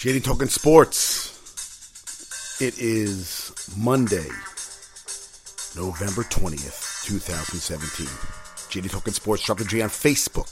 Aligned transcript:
JD 0.00 0.24
Talking 0.24 0.48
Sports. 0.48 1.36
It 2.58 2.78
is 2.78 3.52
Monday, 3.76 4.30
November 5.76 6.22
20th, 6.22 7.04
2017. 7.04 8.06
JD 8.06 8.90
Talking 8.90 9.12
Sports. 9.12 9.46
The 9.46 9.62
J 9.62 9.82
on 9.82 9.90
Facebook, 9.90 10.48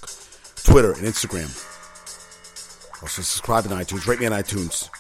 Twitter, 0.65 0.93
and 0.93 1.05
Instagram. 1.05 1.49
Also, 3.03 3.23
subscribe 3.23 3.65
on 3.65 3.73
iTunes. 3.73 4.07
Rate 4.07 4.21
me 4.21 4.27
on 4.27 4.32
iTunes. 4.32 4.91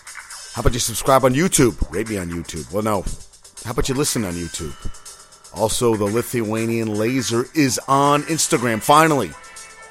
How 0.54 0.60
about 0.60 0.72
you 0.72 0.80
subscribe 0.80 1.26
on 1.26 1.34
YouTube? 1.34 1.76
Rate 1.92 2.08
me 2.08 2.16
on 2.16 2.30
YouTube. 2.30 2.72
Well, 2.72 2.82
no. 2.82 3.04
How 3.66 3.72
about 3.72 3.90
you 3.90 3.94
listen 3.94 4.24
on 4.24 4.32
YouTube? 4.32 4.72
Also, 5.54 5.94
the 5.94 6.06
Lithuanian 6.06 6.94
Laser 6.94 7.44
is 7.54 7.78
on 7.86 8.22
Instagram. 8.22 8.80
Finally. 8.80 9.30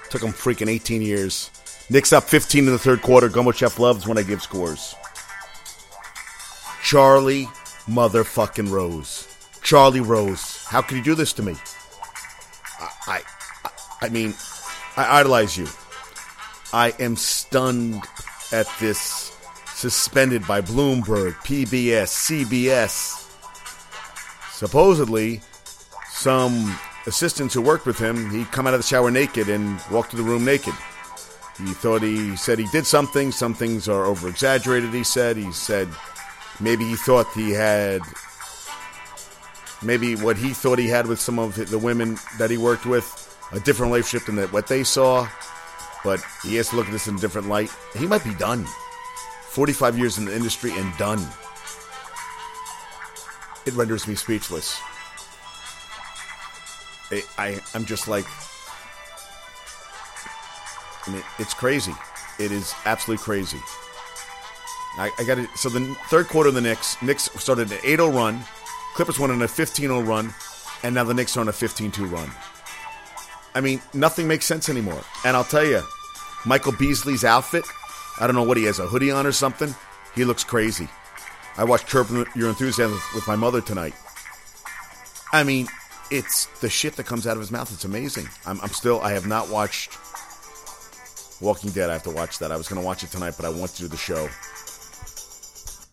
Took 0.09 0.23
him 0.23 0.31
freaking 0.31 0.67
18 0.67 1.03
years. 1.03 1.51
Knicks 1.89 2.11
up 2.11 2.25
15 2.25 2.65
in 2.65 2.71
the 2.71 2.77
third 2.77 3.01
quarter. 3.01 3.29
Gumbo 3.29 3.51
Chef 3.51 3.79
loves 3.79 4.05
when 4.05 4.17
I 4.17 4.23
give 4.23 4.41
scores. 4.41 4.93
Charlie 6.83 7.45
motherfucking 7.87 8.69
Rose. 8.69 9.27
Charlie 9.61 10.01
Rose. 10.01 10.65
How 10.65 10.81
could 10.81 10.97
you 10.97 11.03
do 11.03 11.15
this 11.15 11.31
to 11.33 11.43
me? 11.43 11.55
I, 13.07 13.21
I, 13.63 13.69
I 14.01 14.09
mean, 14.09 14.33
I 14.97 15.19
idolize 15.19 15.57
you. 15.57 15.67
I 16.73 16.93
am 16.99 17.15
stunned 17.15 18.03
at 18.51 18.67
this 18.79 19.33
suspended 19.73 20.45
by 20.45 20.59
Bloomberg, 20.59 21.33
PBS, 21.35 22.45
CBS. 22.45 23.23
Supposedly, 24.51 25.39
some 26.09 26.77
assistants 27.05 27.53
who 27.53 27.61
worked 27.61 27.85
with 27.85 27.97
him, 27.97 28.29
he'd 28.31 28.51
come 28.51 28.67
out 28.67 28.73
of 28.73 28.81
the 28.81 28.87
shower 28.87 29.09
naked 29.09 29.47
and 29.47 29.79
walk 29.89 30.09
to 30.09 30.17
the 30.17 30.23
room 30.23 30.43
naked. 30.43 30.73
He 31.57 31.73
thought 31.73 32.03
he, 32.03 32.35
said 32.35 32.59
he 32.59 32.67
did 32.71 32.85
something. 32.85 33.31
Some 33.31 33.53
things 33.53 33.89
are 33.89 34.05
over 34.05 34.29
exaggerated, 34.29 34.93
he 34.93 35.03
said. 35.03 35.37
He 35.37 35.51
said 35.51 35.87
maybe 36.59 36.85
he 36.85 36.95
thought 36.95 37.25
he 37.33 37.51
had, 37.51 38.01
maybe 39.81 40.15
what 40.15 40.37
he 40.37 40.49
thought 40.49 40.77
he 40.77 40.87
had 40.87 41.07
with 41.07 41.19
some 41.19 41.39
of 41.39 41.55
the 41.69 41.79
women 41.79 42.17
that 42.37 42.51
he 42.51 42.57
worked 42.57 42.85
with, 42.85 43.05
a 43.51 43.59
different 43.59 43.91
relationship 43.91 44.27
than 44.27 44.37
what 44.49 44.67
they 44.67 44.83
saw. 44.83 45.27
But 46.03 46.23
he 46.43 46.55
has 46.55 46.69
to 46.69 46.75
look 46.75 46.85
at 46.85 46.91
this 46.91 47.07
in 47.07 47.15
a 47.15 47.19
different 47.19 47.47
light. 47.47 47.71
He 47.97 48.05
might 48.05 48.23
be 48.23 48.35
done. 48.35 48.65
45 49.49 49.97
years 49.97 50.19
in 50.19 50.25
the 50.25 50.35
industry 50.35 50.71
and 50.71 50.95
done. 50.97 51.19
It 53.65 53.73
renders 53.73 54.07
me 54.07 54.13
speechless. 54.13 54.79
I, 57.11 57.23
I 57.37 57.59
I'm 57.73 57.85
just 57.85 58.07
like, 58.07 58.25
I 61.07 61.11
mean, 61.11 61.23
it's 61.39 61.53
crazy. 61.53 61.93
It 62.39 62.51
is 62.51 62.73
absolutely 62.85 63.23
crazy. 63.23 63.59
I, 64.97 65.11
I 65.17 65.23
got 65.23 65.37
it. 65.37 65.49
So 65.55 65.69
the 65.69 65.95
third 66.09 66.27
quarter 66.27 66.49
of 66.49 66.55
the 66.55 66.61
Knicks, 66.61 67.01
Knicks 67.01 67.29
started 67.39 67.71
an 67.71 67.77
8-0 67.79 68.13
run. 68.13 68.43
Clippers 68.95 69.19
went 69.19 69.31
on 69.31 69.41
a 69.41 69.45
15-0 69.45 70.07
run, 70.07 70.33
and 70.83 70.95
now 70.95 71.03
the 71.03 71.13
Knicks 71.13 71.37
are 71.37 71.41
on 71.41 71.47
a 71.47 71.51
15-2 71.51 72.11
run. 72.11 72.29
I 73.53 73.61
mean, 73.61 73.81
nothing 73.93 74.27
makes 74.27 74.45
sense 74.45 74.69
anymore. 74.69 75.01
And 75.23 75.37
I'll 75.37 75.43
tell 75.43 75.65
you, 75.65 75.81
Michael 76.45 76.73
Beasley's 76.73 77.23
outfit, 77.23 77.65
I 78.19 78.25
don't 78.27 78.35
know 78.35 78.43
what 78.43 78.57
he 78.57 78.63
has, 78.63 78.79
a 78.79 78.87
hoodie 78.87 79.11
on 79.11 79.25
or 79.25 79.31
something. 79.31 79.73
He 80.15 80.25
looks 80.25 80.43
crazy. 80.43 80.87
I 81.57 81.63
watched 81.63 81.87
Curb 81.87 82.27
Your 82.35 82.49
Enthusiasm 82.49 82.99
with 83.15 83.27
my 83.27 83.35
mother 83.35 83.61
tonight. 83.61 83.93
I 85.31 85.43
mean, 85.43 85.67
it's 86.09 86.45
the 86.61 86.69
shit 86.69 86.95
that 86.95 87.05
comes 87.05 87.27
out 87.27 87.33
of 87.33 87.39
his 87.39 87.51
mouth. 87.51 87.71
It's 87.71 87.85
amazing. 87.85 88.27
I'm, 88.45 88.59
I'm 88.61 88.69
still, 88.69 89.01
I 89.01 89.13
have 89.13 89.27
not 89.27 89.49
watched 89.49 89.97
Walking 91.39 91.69
Dead. 91.69 91.89
I 91.89 91.93
have 91.93 92.03
to 92.03 92.09
watch 92.09 92.39
that. 92.39 92.51
I 92.51 92.57
was 92.57 92.67
going 92.67 92.81
to 92.81 92.85
watch 92.85 93.03
it 93.03 93.11
tonight, 93.11 93.35
but 93.37 93.45
I 93.45 93.49
want 93.49 93.71
to 93.71 93.83
do 93.83 93.87
the 93.87 93.97
show 93.97 94.27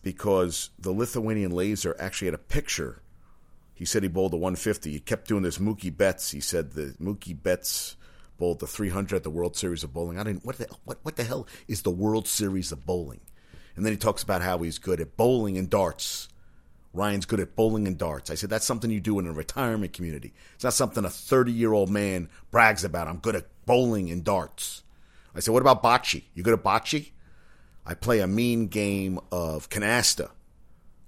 because 0.01 0.69
the 0.79 0.91
Lithuanian 0.91 1.51
laser 1.51 1.95
actually 1.99 2.27
had 2.27 2.33
a 2.35 2.39
picture. 2.39 3.01
He 3.73 3.85
said 3.85 4.03
he 4.03 4.09
bowled 4.09 4.33
a 4.33 4.37
150. 4.37 4.91
He 4.91 4.99
kept 4.99 5.27
doing 5.27 5.43
this 5.43 5.57
Mookie 5.57 5.95
Betts. 5.95 6.31
He 6.31 6.39
said 6.39 6.71
the 6.71 6.95
Mookie 7.01 7.41
Betts 7.41 7.95
bowled 8.37 8.59
the 8.59 8.67
300 8.67 9.17
at 9.17 9.23
the 9.23 9.29
World 9.29 9.55
Series 9.55 9.83
of 9.83 9.93
Bowling. 9.93 10.19
I 10.19 10.23
didn't. 10.23 10.45
What 10.45 10.57
the 10.57 10.67
what 10.83 10.99
what 11.03 11.15
the 11.15 11.23
hell 11.23 11.47
is 11.67 11.81
the 11.81 11.91
World 11.91 12.27
Series 12.27 12.71
of 12.71 12.85
Bowling? 12.85 13.21
And 13.75 13.85
then 13.85 13.93
he 13.93 13.97
talks 13.97 14.23
about 14.23 14.41
how 14.41 14.57
he's 14.59 14.79
good 14.79 15.01
at 15.01 15.17
bowling 15.17 15.57
and 15.57 15.69
darts. 15.69 16.29
Ryan's 16.93 17.25
good 17.25 17.41
at 17.41 17.57
bowling 17.57 17.87
and 17.87 17.97
darts. 17.97 18.31
I 18.31 18.35
said, 18.35 18.49
that's 18.49 18.65
something 18.65 18.89
you 18.89 19.01
do 19.01 19.19
in 19.19 19.27
a 19.27 19.33
retirement 19.33 19.91
community. 19.91 20.33
It's 20.53 20.63
not 20.63 20.73
something 20.73 21.03
a 21.03 21.09
30 21.09 21.51
year 21.51 21.73
old 21.73 21.89
man 21.89 22.29
brags 22.51 22.85
about. 22.85 23.09
I'm 23.09 23.17
good 23.17 23.35
at 23.35 23.47
bowling 23.65 24.09
and 24.09 24.23
darts. 24.23 24.83
I 25.35 25.39
said, 25.41 25.53
what 25.53 25.61
about 25.61 25.83
bocce? 25.83 26.23
You 26.33 26.43
go 26.43 26.51
to 26.51 26.57
bocce? 26.57 27.11
I 27.85 27.93
play 27.93 28.19
a 28.19 28.27
mean 28.27 28.67
game 28.67 29.19
of 29.31 29.69
canasta. 29.69 30.29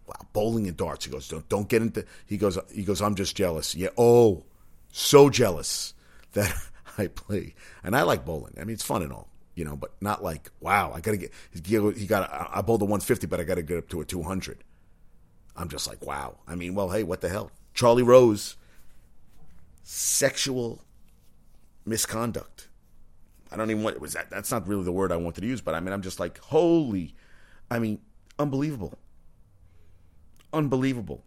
Wow, 0.05 0.27
bowling 0.31 0.67
and 0.67 0.77
darts. 0.77 1.05
He 1.05 1.11
goes, 1.11 1.27
don't 1.27 1.47
don't 1.49 1.67
get 1.67 1.81
into. 1.81 2.05
He 2.25 2.38
goes, 2.38 2.57
he 2.73 2.83
goes. 2.83 3.01
I'm 3.01 3.15
just 3.15 3.35
jealous. 3.35 3.75
Yeah. 3.75 3.89
Oh, 3.97 4.45
so 4.91 5.29
jealous 5.29 5.93
that 6.33 6.53
I 6.97 7.07
play, 7.07 7.55
and 7.83 7.95
I 7.95 8.03
like 8.03 8.25
bowling. 8.25 8.53
I 8.59 8.63
mean, 8.63 8.73
it's 8.73 8.83
fun 8.83 9.01
and 9.01 9.11
all, 9.11 9.27
you 9.55 9.65
know, 9.65 9.75
but 9.75 9.91
not 10.01 10.23
like 10.23 10.49
wow. 10.61 10.94
I 10.94 11.01
gotta 11.01 11.17
get. 11.17 11.33
He 11.51 12.05
got. 12.05 12.29
I 12.31 12.61
bowled 12.61 12.81
a 12.83 12.85
150, 12.85 13.27
but 13.27 13.39
I 13.39 13.44
got 13.44 13.55
to 13.55 13.63
get 13.63 13.77
up 13.79 13.89
to 13.89 14.01
a 14.01 14.05
200. 14.05 14.63
I'm 15.57 15.69
just 15.69 15.88
like 15.88 16.05
wow. 16.05 16.38
I 16.47 16.55
mean, 16.55 16.75
well, 16.75 16.89
hey, 16.89 17.03
what 17.03 17.21
the 17.21 17.29
hell? 17.29 17.51
Charlie 17.73 18.03
Rose, 18.03 18.55
sexual 19.83 20.83
misconduct. 21.85 22.66
I 23.51 23.55
don't 23.55 23.71
even 23.71 23.83
want 23.83 23.99
was 23.99 24.13
that 24.13 24.29
that's 24.29 24.51
not 24.51 24.67
really 24.67 24.83
the 24.83 24.91
word 24.91 25.11
I 25.11 25.17
wanted 25.17 25.41
to 25.41 25.47
use, 25.47 25.61
but 25.61 25.73
I 25.73 25.79
mean 25.79 25.93
I'm 25.93 26.01
just 26.01 26.19
like, 26.19 26.37
holy 26.39 27.15
I 27.69 27.79
mean, 27.79 27.99
unbelievable. 28.39 28.97
Unbelievable. 30.53 31.23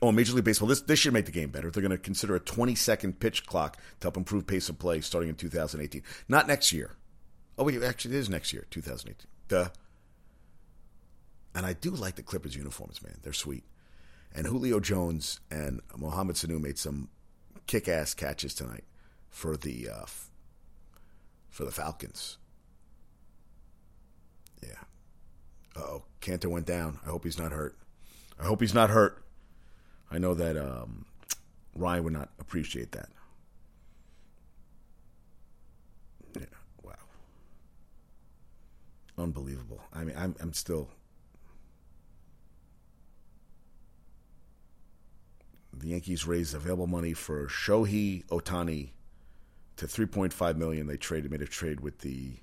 Oh, 0.00 0.12
Major 0.12 0.34
League 0.34 0.44
Baseball, 0.44 0.68
this 0.68 0.80
this 0.82 0.98
should 1.00 1.12
make 1.12 1.26
the 1.26 1.32
game 1.32 1.50
better. 1.50 1.70
They're 1.70 1.82
going 1.82 1.90
to 1.90 1.98
consider 1.98 2.36
a 2.36 2.40
20 2.40 2.74
second 2.76 3.18
pitch 3.18 3.46
clock 3.46 3.76
to 4.00 4.04
help 4.04 4.16
improve 4.16 4.46
pace 4.46 4.68
of 4.68 4.78
play 4.78 5.00
starting 5.00 5.28
in 5.28 5.34
2018. 5.34 6.02
Not 6.28 6.46
next 6.46 6.72
year. 6.72 6.92
Oh, 7.56 7.64
wait, 7.64 7.82
actually, 7.82 8.14
it 8.14 8.18
is 8.18 8.30
next 8.30 8.52
year, 8.52 8.66
2018. 8.70 9.26
Duh. 9.48 9.70
And 11.52 11.66
I 11.66 11.72
do 11.72 11.90
like 11.90 12.14
the 12.14 12.22
Clippers 12.22 12.54
uniforms, 12.54 13.02
man. 13.02 13.16
They're 13.22 13.32
sweet. 13.32 13.64
And 14.32 14.46
Julio 14.46 14.78
Jones 14.78 15.40
and 15.50 15.80
Mohamed 15.96 16.36
Sanu 16.36 16.60
made 16.60 16.78
some 16.78 17.08
kick 17.66 17.88
ass 17.88 18.14
catches 18.14 18.54
tonight 18.54 18.84
for 19.28 19.56
the 19.56 19.88
uh, 19.92 20.04
for 21.58 21.64
the 21.64 21.72
Falcons. 21.72 22.38
Yeah. 24.62 24.78
oh, 25.74 26.04
Kanter 26.20 26.46
went 26.46 26.66
down. 26.66 27.00
I 27.04 27.10
hope 27.10 27.24
he's 27.24 27.36
not 27.36 27.50
hurt. 27.50 27.76
I 28.38 28.44
hope 28.44 28.60
he's 28.60 28.74
not 28.74 28.90
hurt. 28.90 29.24
I 30.08 30.18
know 30.18 30.34
that 30.34 30.56
um, 30.56 31.04
Ryan 31.74 32.04
would 32.04 32.12
not 32.12 32.28
appreciate 32.38 32.92
that. 32.92 33.08
Yeah, 36.38 36.46
wow. 36.84 36.92
Unbelievable. 39.18 39.80
I 39.92 40.04
mean, 40.04 40.14
I'm, 40.16 40.36
I'm 40.38 40.52
still. 40.52 40.88
The 45.76 45.88
Yankees 45.88 46.24
raised 46.24 46.54
available 46.54 46.86
money 46.86 47.14
for 47.14 47.48
Shohei 47.48 48.24
Ohtani 48.26 48.90
to 49.78 49.86
3.5 49.86 50.56
million. 50.56 50.86
They 50.86 50.96
traded, 50.96 51.30
made 51.30 51.42
a 51.42 51.46
trade 51.46 51.80
with 51.80 52.00
the 52.00 52.34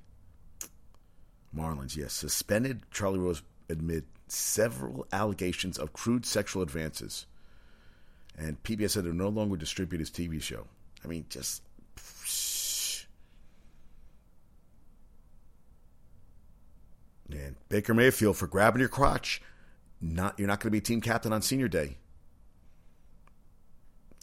Marlins. 1.56 1.96
Yes, 1.96 2.14
suspended. 2.14 2.82
Charlie 2.92 3.20
Rose 3.20 3.44
admit 3.70 4.06
several 4.28 5.06
allegations 5.12 5.78
of 5.78 5.94
crude 5.94 6.26
sexual 6.26 6.64
advances, 6.64 7.28
and 8.38 8.62
PBS 8.64 8.92
said 8.92 9.04
they 9.04 9.12
no 9.12 9.30
longer 9.30 9.58
distribute 9.58 10.00
his 10.00 10.10
TV 10.10 10.42
show. 10.42 10.66
I 11.04 11.08
mean, 11.08 11.26
just. 11.30 11.62
And 17.32 17.56
Baker 17.70 17.94
Mayfield 17.94 18.38
for 18.38 18.48
grabbing 18.48 18.80
your 18.80 18.90
crotch. 18.90 19.42
Not 20.00 20.40
you're 20.40 20.48
not 20.48 20.60
going 20.60 20.70
to 20.70 20.72
be 20.72 20.82
team 20.82 21.02
captain 21.02 21.34
on 21.34 21.42
senior 21.42 21.68
day. 21.68 21.98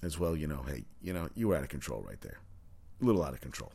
As 0.03 0.19
well, 0.19 0.35
you 0.37 0.47
know, 0.47 0.65
hey, 0.67 0.85
you 1.03 1.13
know, 1.13 1.29
you 1.35 1.49
were 1.49 1.57
out 1.57 1.63
of 1.63 1.69
control 1.69 2.05
right 2.09 2.21
there 2.21 2.39
a 3.03 3.05
little 3.05 3.23
out 3.23 3.35
of 3.35 3.41
control. 3.41 3.73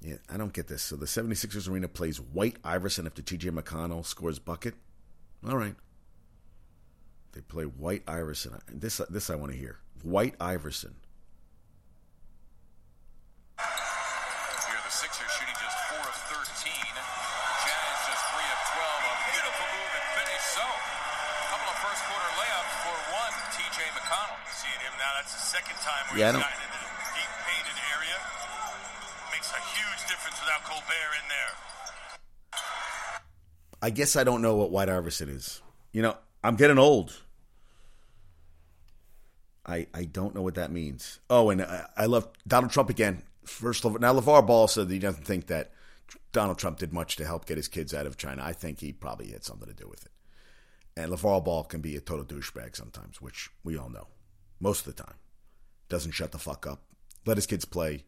Yeah, 0.00 0.16
I 0.32 0.36
don't 0.36 0.52
get 0.52 0.68
this. 0.68 0.82
So 0.82 0.94
the 0.94 1.06
76ers 1.06 1.68
arena 1.68 1.88
plays 1.88 2.20
White 2.20 2.56
Iverson 2.62 3.06
after 3.06 3.22
TJ 3.22 3.50
McConnell 3.50 4.06
scores 4.06 4.38
bucket. 4.38 4.74
All 5.46 5.56
right. 5.56 5.74
They 7.32 7.40
play 7.40 7.64
White 7.64 8.04
Iverson. 8.06 8.58
This 8.72 8.98
this 9.10 9.30
I 9.30 9.34
want 9.34 9.52
to 9.52 9.58
hear. 9.58 9.78
White 10.02 10.36
Iverson. 10.40 10.94
O'Connell. 24.06 24.38
Seeing 24.54 24.80
him 24.86 24.94
now, 24.98 25.10
that's 25.18 25.34
the 25.34 25.40
second 25.42 25.76
time 25.82 26.04
where 26.10 26.18
Yeah, 26.20 26.32
he's 26.32 26.40
gotten 26.42 26.62
into 26.62 26.78
the 26.78 26.90
deep 27.18 27.32
painted 27.42 27.78
area. 27.90 28.16
Makes 29.32 29.50
a 29.50 29.60
huge 29.74 30.00
difference 30.08 30.38
without 30.40 30.62
Colbert 30.64 31.12
in 31.22 31.26
there. 31.28 31.52
I 33.82 33.90
guess 33.90 34.16
I 34.16 34.24
don't 34.24 34.42
know 34.42 34.56
what 34.56 34.70
White 34.70 34.88
Iverson 34.88 35.28
is. 35.28 35.60
You 35.92 36.02
know, 36.02 36.16
I'm 36.42 36.56
getting 36.56 36.78
old. 36.78 37.12
I 39.66 39.86
I 39.92 40.04
don't 40.04 40.34
know 40.34 40.42
what 40.42 40.54
that 40.54 40.70
means. 40.70 41.18
Oh, 41.28 41.50
and 41.50 41.62
I, 41.62 41.86
I 41.96 42.06
love 42.06 42.28
Donald 42.46 42.72
Trump 42.72 42.88
again. 42.88 43.22
First, 43.44 43.84
of- 43.84 44.00
now 44.00 44.14
LeVar 44.14 44.46
Ball 44.46 44.68
said 44.68 44.88
that 44.88 44.94
he 44.94 45.00
doesn't 45.00 45.24
think 45.26 45.48
that 45.48 45.72
Donald 46.32 46.58
Trump 46.58 46.78
did 46.78 46.92
much 46.92 47.16
to 47.16 47.24
help 47.24 47.46
get 47.46 47.56
his 47.56 47.68
kids 47.68 47.92
out 47.92 48.06
of 48.06 48.16
China. 48.16 48.42
I 48.44 48.52
think 48.52 48.80
he 48.80 48.92
probably 48.92 49.30
had 49.32 49.44
something 49.44 49.68
to 49.68 49.74
do 49.74 49.88
with 49.88 50.04
it. 50.04 50.12
And 50.96 51.12
LeVar 51.12 51.44
Ball 51.44 51.64
can 51.64 51.80
be 51.80 51.96
a 51.96 52.00
total 52.00 52.24
douchebag 52.24 52.76
sometimes, 52.76 53.20
which 53.20 53.50
we 53.62 53.76
all 53.76 53.90
know. 53.90 54.08
Most 54.60 54.86
of 54.86 54.96
the 54.96 55.02
time. 55.02 55.16
Doesn't 55.88 56.12
shut 56.12 56.32
the 56.32 56.38
fuck 56.38 56.66
up. 56.66 56.82
Let 57.26 57.36
his 57.36 57.46
kids 57.46 57.64
play. 57.64 58.04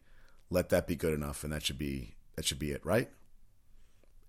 Let 0.49 0.69
that 0.69 0.87
be 0.87 0.95
good 0.95 1.13
enough, 1.13 1.43
and 1.43 1.53
that 1.53 1.63
should 1.63 1.77
be 1.77 2.15
that 2.35 2.45
should 2.45 2.59
be 2.59 2.71
it, 2.71 2.85
right? 2.85 3.09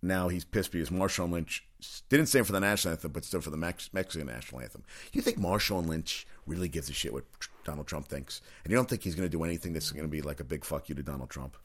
now 0.02 0.28
he's 0.28 0.44
pissed 0.44 0.72
because 0.72 0.90
Marshawn 0.90 1.30
Lynch 1.30 1.66
didn't 2.08 2.26
stand 2.26 2.46
for 2.46 2.52
the 2.52 2.60
national 2.60 2.92
anthem, 2.92 3.12
but 3.12 3.24
stood 3.24 3.44
for 3.44 3.50
the 3.50 3.56
Mex- 3.56 3.92
Mexican 3.92 4.26
national 4.26 4.62
anthem. 4.62 4.82
You 5.12 5.20
think 5.20 5.38
Marshawn 5.38 5.86
Lynch 5.86 6.26
really 6.46 6.68
gives 6.68 6.88
a 6.88 6.92
shit 6.92 7.12
what 7.12 7.24
Donald 7.64 7.86
Trump 7.86 8.08
thinks? 8.08 8.40
And 8.64 8.70
you 8.70 8.76
don't 8.76 8.88
think 8.88 9.02
he's 9.02 9.14
going 9.14 9.28
to 9.28 9.36
do 9.36 9.44
anything 9.44 9.72
that's 9.72 9.90
going 9.90 10.04
to 10.04 10.10
be 10.10 10.22
like 10.22 10.40
a 10.40 10.44
big 10.44 10.64
fuck 10.64 10.88
you 10.88 10.94
to 10.94 11.02
Donald 11.02 11.30
Trump? 11.30 11.56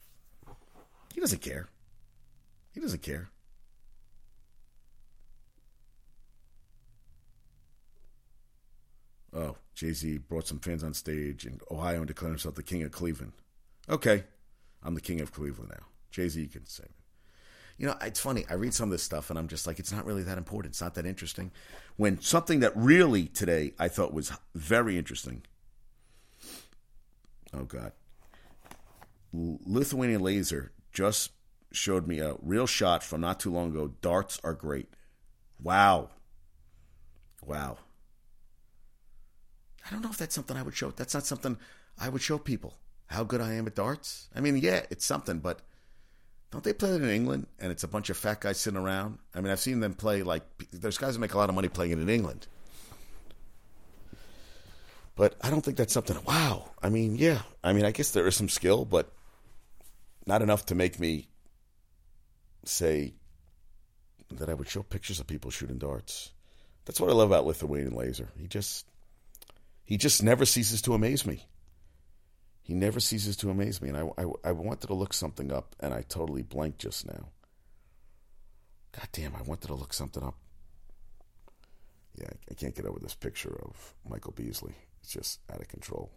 He 1.14 1.20
doesn't 1.20 1.40
care. 1.40 1.68
He 2.72 2.80
doesn't 2.80 3.02
care. 3.02 3.30
Oh, 9.36 9.56
Jay 9.74 9.92
Z 9.92 10.18
brought 10.18 10.46
some 10.46 10.60
fans 10.60 10.82
on 10.82 10.94
stage 10.94 11.44
in 11.44 11.60
Ohio 11.70 11.98
and 11.98 12.06
declared 12.06 12.32
himself 12.32 12.54
the 12.54 12.62
king 12.62 12.82
of 12.82 12.90
Cleveland. 12.90 13.32
Okay, 13.88 14.24
I'm 14.82 14.94
the 14.94 15.00
king 15.00 15.20
of 15.20 15.30
Cleveland 15.30 15.72
now. 15.72 15.86
Jay 16.10 16.28
Z 16.28 16.46
can 16.46 16.64
say 16.64 16.84
it. 16.84 16.90
You 17.76 17.86
know, 17.86 17.96
it's 18.00 18.20
funny. 18.20 18.46
I 18.48 18.54
read 18.54 18.72
some 18.72 18.88
of 18.88 18.92
this 18.92 19.02
stuff 19.02 19.28
and 19.28 19.38
I'm 19.38 19.48
just 19.48 19.66
like, 19.66 19.78
it's 19.78 19.92
not 19.92 20.06
really 20.06 20.22
that 20.22 20.38
important. 20.38 20.72
It's 20.72 20.80
not 20.80 20.94
that 20.94 21.04
interesting. 21.04 21.50
When 21.96 22.18
something 22.22 22.60
that 22.60 22.72
really 22.74 23.26
today 23.26 23.74
I 23.78 23.88
thought 23.88 24.14
was 24.14 24.32
very 24.54 24.96
interesting. 24.96 25.42
Oh, 27.52 27.64
God. 27.64 27.92
Lithuanian 29.34 30.22
Laser 30.22 30.72
just 30.90 31.32
showed 31.70 32.06
me 32.06 32.20
a 32.20 32.36
real 32.40 32.66
shot 32.66 33.02
from 33.02 33.20
not 33.20 33.38
too 33.40 33.52
long 33.52 33.68
ago. 33.68 33.92
Darts 34.00 34.40
are 34.42 34.54
great. 34.54 34.88
Wow. 35.60 36.08
Wow. 37.44 37.76
I 39.86 39.90
don't 39.90 40.02
know 40.02 40.10
if 40.10 40.18
that's 40.18 40.34
something 40.34 40.56
I 40.56 40.62
would 40.62 40.74
show. 40.74 40.90
That's 40.90 41.14
not 41.14 41.26
something 41.26 41.56
I 41.98 42.08
would 42.08 42.22
show 42.22 42.38
people. 42.38 42.74
How 43.06 43.22
good 43.22 43.40
I 43.40 43.54
am 43.54 43.66
at 43.66 43.76
darts. 43.76 44.28
I 44.34 44.40
mean, 44.40 44.56
yeah, 44.56 44.82
it's 44.90 45.04
something, 45.04 45.38
but 45.38 45.60
don't 46.50 46.64
they 46.64 46.72
play 46.72 46.90
it 46.90 47.02
in 47.02 47.08
England? 47.08 47.46
And 47.60 47.70
it's 47.70 47.84
a 47.84 47.88
bunch 47.88 48.10
of 48.10 48.16
fat 48.16 48.40
guys 48.40 48.58
sitting 48.58 48.78
around. 48.78 49.18
I 49.34 49.40
mean, 49.40 49.52
I've 49.52 49.60
seen 49.60 49.80
them 49.80 49.94
play 49.94 50.22
like 50.22 50.42
there's 50.72 50.98
guys 50.98 51.14
that 51.14 51.20
make 51.20 51.34
a 51.34 51.38
lot 51.38 51.48
of 51.48 51.54
money 51.54 51.68
playing 51.68 51.92
it 51.92 51.98
in 51.98 52.08
England. 52.08 52.46
But 55.14 55.34
I 55.40 55.50
don't 55.50 55.62
think 55.62 55.76
that's 55.76 55.92
something. 55.92 56.18
Wow. 56.24 56.70
I 56.82 56.88
mean, 56.88 57.16
yeah. 57.16 57.42
I 57.64 57.72
mean, 57.72 57.84
I 57.84 57.90
guess 57.90 58.10
there 58.10 58.26
is 58.26 58.36
some 58.36 58.48
skill, 58.48 58.84
but 58.84 59.12
not 60.26 60.42
enough 60.42 60.66
to 60.66 60.74
make 60.74 60.98
me 60.98 61.28
say 62.64 63.14
that 64.30 64.50
I 64.50 64.54
would 64.54 64.68
show 64.68 64.82
pictures 64.82 65.20
of 65.20 65.26
people 65.26 65.50
shooting 65.50 65.78
darts. 65.78 66.32
That's 66.84 67.00
what 67.00 67.10
I 67.10 67.14
love 67.14 67.30
about 67.30 67.46
Lithuanian 67.46 67.94
Laser. 67.94 68.28
He 68.38 68.46
just 68.46 68.84
he 69.86 69.96
just 69.96 70.22
never 70.22 70.44
ceases 70.44 70.82
to 70.82 70.94
amaze 70.94 71.24
me. 71.24 71.46
He 72.62 72.74
never 72.74 72.98
ceases 72.98 73.36
to 73.38 73.50
amaze 73.50 73.80
me, 73.80 73.90
and 73.90 73.96
I, 73.96 74.22
I, 74.22 74.26
I 74.48 74.52
wanted 74.52 74.88
to 74.88 74.94
look 74.94 75.14
something 75.14 75.52
up, 75.52 75.76
and 75.78 75.94
I 75.94 76.02
totally 76.02 76.42
blanked 76.42 76.80
just 76.80 77.06
now. 77.06 77.28
God 78.92 79.08
damn, 79.12 79.36
I 79.36 79.42
wanted 79.42 79.68
to 79.68 79.74
look 79.74 79.92
something 79.92 80.24
up. 80.24 80.34
Yeah, 82.18 82.30
I 82.50 82.54
can't 82.54 82.74
get 82.74 82.86
over 82.86 82.98
this 82.98 83.14
picture 83.14 83.56
of 83.62 83.94
Michael 84.08 84.32
Beasley. 84.32 84.74
It's 85.00 85.12
just 85.12 85.40
out 85.52 85.60
of 85.60 85.68
control. 85.68 86.10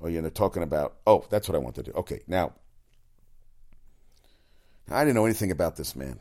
Oh 0.00 0.06
yeah, 0.06 0.18
and 0.18 0.24
they're 0.24 0.30
talking 0.30 0.62
about. 0.62 0.96
Oh, 1.06 1.24
that's 1.28 1.48
what 1.48 1.56
I 1.56 1.58
wanted 1.58 1.84
to 1.86 1.90
do. 1.90 1.98
Okay, 1.98 2.20
now 2.28 2.52
I 4.90 5.00
didn't 5.00 5.16
know 5.16 5.24
anything 5.24 5.50
about 5.50 5.76
this 5.76 5.96
man. 5.96 6.20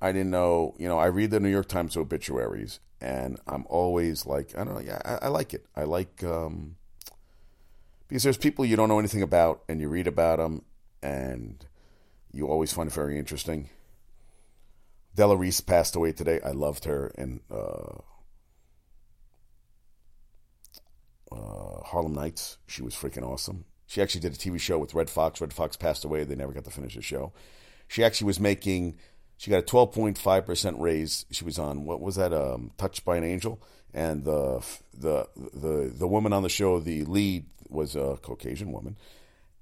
I 0.00 0.12
didn't 0.12 0.30
know. 0.30 0.74
You 0.78 0.88
know, 0.88 0.98
I 0.98 1.06
read 1.06 1.30
the 1.30 1.40
New 1.40 1.50
York 1.50 1.68
Times 1.68 1.96
obituaries, 1.96 2.80
and 3.00 3.38
I'm 3.46 3.64
always 3.68 4.26
like, 4.26 4.56
I 4.56 4.64
don't 4.64 4.74
know. 4.74 4.80
Yeah, 4.80 5.00
I, 5.04 5.26
I 5.26 5.28
like 5.28 5.54
it. 5.54 5.66
I 5.76 5.84
like. 5.84 6.22
um 6.24 6.76
because 8.08 8.24
there's 8.24 8.36
people 8.36 8.64
you 8.64 8.74
don't 8.74 8.88
know 8.88 8.98
anything 8.98 9.22
about 9.22 9.62
and 9.68 9.80
you 9.80 9.88
read 9.88 10.08
about 10.08 10.38
them 10.38 10.62
and 11.00 11.64
you 12.32 12.48
always 12.48 12.72
find 12.72 12.88
it 12.88 12.92
very 12.92 13.16
interesting. 13.16 13.70
Della 15.14 15.36
Reese 15.36 15.60
passed 15.60 15.94
away 15.94 16.10
today. 16.10 16.40
I 16.44 16.50
loved 16.50 16.86
her 16.86 17.12
in 17.16 17.40
uh, 17.48 17.98
uh, 21.30 21.82
Harlem 21.84 22.12
Nights. 22.12 22.58
She 22.66 22.82
was 22.82 22.94
freaking 22.96 23.22
awesome. 23.22 23.64
She 23.86 24.02
actually 24.02 24.22
did 24.22 24.32
a 24.32 24.36
TV 24.36 24.58
show 24.58 24.78
with 24.78 24.92
Redd 24.92 25.08
Foxx. 25.08 25.40
Redd 25.40 25.52
Foxx 25.52 25.76
passed 25.76 26.04
away. 26.04 26.24
They 26.24 26.34
never 26.34 26.52
got 26.52 26.64
to 26.64 26.70
finish 26.70 26.96
the 26.96 27.02
show. 27.02 27.32
She 27.86 28.02
actually 28.02 28.26
was 28.26 28.40
making. 28.40 28.96
She 29.40 29.50
got 29.50 29.60
a 29.60 29.62
12.5% 29.62 30.80
raise. 30.80 31.24
She 31.30 31.46
was 31.46 31.58
on 31.58 31.86
what 31.86 32.02
was 32.02 32.16
that? 32.16 32.34
Um, 32.34 32.72
Touched 32.76 33.06
by 33.06 33.16
an 33.16 33.24
Angel, 33.24 33.58
and 33.94 34.22
the 34.22 34.62
the 34.92 35.28
the 35.34 35.90
the 35.96 36.06
woman 36.06 36.34
on 36.34 36.42
the 36.42 36.50
show, 36.50 36.78
the 36.78 37.06
lead, 37.06 37.46
was 37.70 37.96
a 37.96 38.18
Caucasian 38.20 38.70
woman, 38.70 38.98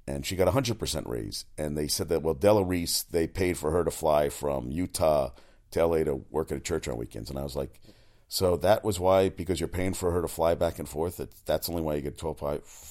and 0.04 0.26
she 0.26 0.34
got 0.34 0.48
a 0.48 0.50
hundred 0.50 0.80
percent 0.80 1.06
raise. 1.06 1.44
And 1.56 1.78
they 1.78 1.86
said 1.86 2.08
that 2.08 2.22
well, 2.22 2.34
Della 2.34 2.64
Reese, 2.64 3.04
they 3.04 3.28
paid 3.28 3.56
for 3.56 3.70
her 3.70 3.84
to 3.84 3.92
fly 3.92 4.30
from 4.30 4.72
Utah 4.72 5.30
to 5.70 5.86
LA 5.86 5.98
to 5.98 6.24
work 6.28 6.50
at 6.50 6.58
a 6.58 6.60
church 6.60 6.88
on 6.88 6.96
weekends. 6.96 7.30
And 7.30 7.38
I 7.38 7.44
was 7.44 7.54
like, 7.54 7.80
so 8.26 8.56
that 8.56 8.82
was 8.82 8.98
why 8.98 9.28
because 9.28 9.60
you're 9.60 9.68
paying 9.68 9.94
for 9.94 10.10
her 10.10 10.22
to 10.22 10.26
fly 10.26 10.56
back 10.56 10.80
and 10.80 10.88
forth. 10.88 11.18
That 11.18 11.30
that's 11.46 11.68
only 11.68 11.82
why 11.82 11.94
you 11.94 12.00
get 12.00 12.18
twelve 12.18 12.38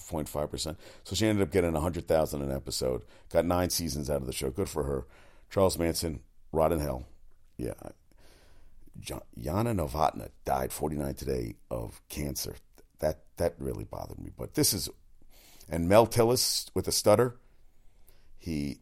point 0.07 0.29
five 0.29 0.49
percent. 0.49 0.79
So 1.03 1.17
she 1.17 1.27
ended 1.27 1.45
up 1.45 1.51
getting 1.51 1.75
a 1.75 1.81
hundred 1.81 2.07
thousand 2.07 2.43
an 2.43 2.51
episode. 2.55 3.03
Got 3.29 3.43
nine 3.43 3.71
seasons 3.71 4.09
out 4.09 4.21
of 4.21 4.25
the 4.25 4.31
show. 4.31 4.51
Good 4.51 4.69
for 4.69 4.83
her. 4.83 5.05
Charles 5.49 5.77
Manson, 5.77 6.21
rot 6.57 6.71
in 6.71 6.79
hell. 6.79 7.07
Yeah. 7.57 7.73
Jana 8.99 9.73
Novotna 9.73 10.29
died 10.43 10.73
49 10.73 11.13
today 11.13 11.55
of 11.69 12.01
cancer. 12.09 12.55
That 12.99 13.19
that 13.37 13.53
really 13.59 13.83
bothered 13.83 14.19
me. 14.19 14.31
But 14.35 14.55
this 14.55 14.73
is, 14.73 14.89
and 15.69 15.87
Mel 15.87 16.07
Tillis 16.07 16.69
with 16.73 16.87
a 16.87 16.91
stutter. 16.91 17.37
He 18.39 18.79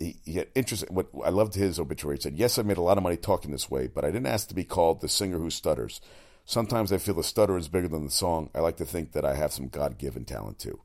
he, 0.00 0.16
he 0.24 0.44
interesting. 0.56 0.92
What 0.92 1.08
I 1.24 1.28
loved 1.28 1.54
his 1.54 1.78
obituary. 1.78 2.16
He 2.16 2.22
said, 2.22 2.36
"Yes, 2.36 2.58
I 2.58 2.62
made 2.62 2.76
a 2.76 2.82
lot 2.82 2.96
of 2.96 3.04
money 3.04 3.16
talking 3.16 3.52
this 3.52 3.70
way, 3.70 3.86
but 3.86 4.04
I 4.04 4.08
didn't 4.08 4.26
ask 4.26 4.48
to 4.48 4.54
be 4.54 4.64
called 4.64 5.00
the 5.00 5.08
singer 5.08 5.38
who 5.38 5.50
stutters. 5.50 6.00
Sometimes 6.44 6.90
I 6.90 6.98
feel 6.98 7.14
the 7.14 7.22
stutter 7.22 7.56
is 7.56 7.68
bigger 7.68 7.86
than 7.86 8.06
the 8.06 8.10
song. 8.10 8.50
I 8.52 8.58
like 8.60 8.78
to 8.78 8.84
think 8.84 9.12
that 9.12 9.24
I 9.24 9.34
have 9.34 9.52
some 9.52 9.68
God 9.68 9.98
given 9.98 10.24
talent 10.24 10.58
too. 10.58 10.80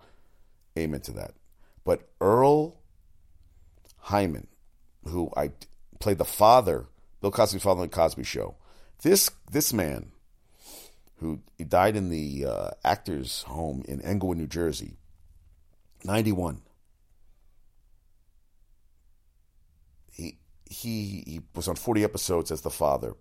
Amen 0.77 1.01
to 1.01 1.11
that. 1.13 1.33
But 1.83 2.07
Earle 2.21 2.77
Hyman, 3.97 4.47
who 5.05 5.31
I 5.35 5.51
played 5.99 6.17
the 6.17 6.25
father, 6.25 6.87
Bill 7.21 7.31
Cosby's 7.31 7.63
father 7.63 7.81
on 7.81 7.87
the 7.87 7.95
Cosby 7.95 8.23
Show. 8.23 8.55
This 9.01 9.29
this 9.51 9.73
man, 9.73 10.11
who 11.17 11.41
he 11.57 11.63
died 11.63 11.95
in 11.95 12.09
the 12.09 12.45
uh, 12.45 12.69
actors' 12.83 13.43
home 13.43 13.83
in 13.87 14.01
Englewood, 14.01 14.37
New 14.37 14.47
Jersey, 14.47 14.97
ninety 16.03 16.31
one. 16.31 16.61
He 20.11 20.37
he 20.69 21.23
he 21.25 21.41
was 21.53 21.67
on 21.67 21.75
forty 21.75 22.03
episodes 22.03 22.51
as 22.51 22.61
the 22.61 22.69
father. 22.69 23.13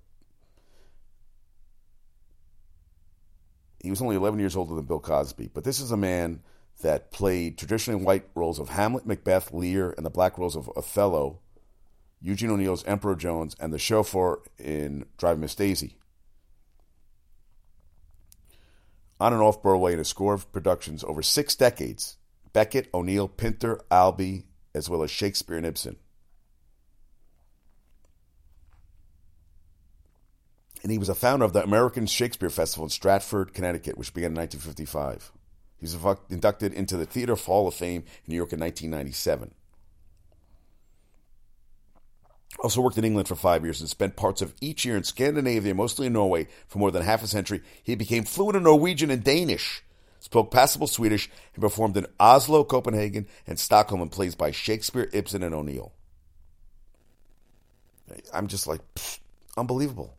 He 3.81 3.91
was 3.91 4.01
only 4.01 4.17
eleven 4.17 4.41
years 4.41 4.57
older 4.57 4.75
than 4.75 4.87
Bill 4.87 5.01
Cosby, 5.01 5.51
but 5.53 5.65
this 5.65 5.81
is 5.81 5.91
a 5.91 5.97
man 5.97 6.43
that 6.83 7.13
played 7.13 7.59
traditionally 7.59 8.03
white 8.03 8.25
roles 8.35 8.59
of 8.59 8.69
Hamlet, 8.69 9.07
Macbeth, 9.07 9.53
Lear, 9.53 9.95
and 9.97 10.05
the 10.05 10.11
black 10.11 10.39
roles 10.39 10.57
of 10.57 10.71
Othello, 10.77 11.41
Eugene 12.25 12.51
O'Neill's 12.51 12.85
Emperor 12.85 13.15
Jones, 13.15 13.55
and 13.61 13.71
the 13.71 13.79
chauffeur 13.79 14.41
in 14.59 15.05
Drive 15.19 15.39
Miss 15.39 15.55
Daisy. 15.55 15.99
On 19.21 19.35
and 19.35 19.43
off 19.43 19.63
Broadway 19.63 19.93
in 19.93 20.01
a 20.01 20.07
score 20.07 20.33
of 20.33 20.51
productions 20.51 21.05
over 21.05 21.23
six 21.23 21.55
decades 21.55 22.17
Beckett, 22.55 22.89
O'Neill, 22.95 23.29
Pinter, 23.29 23.79
Albee, 23.91 24.47
as 24.75 24.89
well 24.89 25.03
as 25.03 25.11
Shakespeare 25.11 25.59
and 25.59 25.67
Ibsen. 25.67 25.97
And 30.83 30.91
he 30.91 30.99
was 30.99 31.11
a 31.11 31.15
founder 31.15 31.45
of 31.45 31.53
the 31.53 31.63
American 31.63 32.07
Shakespeare 32.07 32.51
Festival 32.51 32.87
in 32.87 32.91
Stratford, 32.91 33.53
Connecticut, 33.53 33.99
which 33.99 34.15
began 34.15 34.31
in 34.31 34.37
1955. 34.37 35.31
He 35.77 35.85
was 35.85 36.19
inducted 36.31 36.73
into 36.73 36.97
the 36.97 37.07
Theater 37.07 37.35
Hall 37.35 37.69
of 37.69 37.75
Fame 37.75 38.05
in 38.25 38.31
New 38.31 38.37
York 38.37 38.55
in 38.55 38.61
1997. 38.61 39.55
Also 42.61 42.81
worked 42.81 42.99
in 42.99 43.05
England 43.05 43.29
for 43.29 43.35
five 43.35 43.65
years 43.65 43.81
and 43.81 43.91
spent 43.91 44.17
parts 44.17 44.41
of 44.41 44.55
each 44.61 44.85
year 44.85 44.97
in 44.97 45.05
Scandinavia, 45.05 45.75
mostly 45.75 46.07
in 46.07 46.13
Norway, 46.13 46.47
for 46.69 46.79
more 46.79 46.91
than 46.91 47.03
half 47.03 47.23
a 47.23 47.27
century. 47.27 47.63
He 47.83 47.95
became 47.95 48.25
fluent 48.25 48.57
in 48.57 48.63
Norwegian 48.63 49.11
and 49.11 49.25
Danish, 49.25 49.83
spoke 50.21 50.51
passable 50.51 50.87
Swedish, 50.87 51.29
and 51.55 51.63
performed 51.63 51.97
in 51.97 52.07
Oslo, 52.19 52.65
Copenhagen, 52.65 53.27
and 53.47 53.59
Stockholm 53.59 54.01
in 54.01 54.09
plays 54.09 54.35
by 54.35 54.51
Shakespeare, 54.51 55.11
Ibsen, 55.13 55.43
and 55.43 55.55
O'Neill. 55.55 55.93
I'm 58.33 58.47
just 58.47 58.67
like, 58.67 58.81
pfft, 58.95 59.19
unbelievable. 59.57 60.17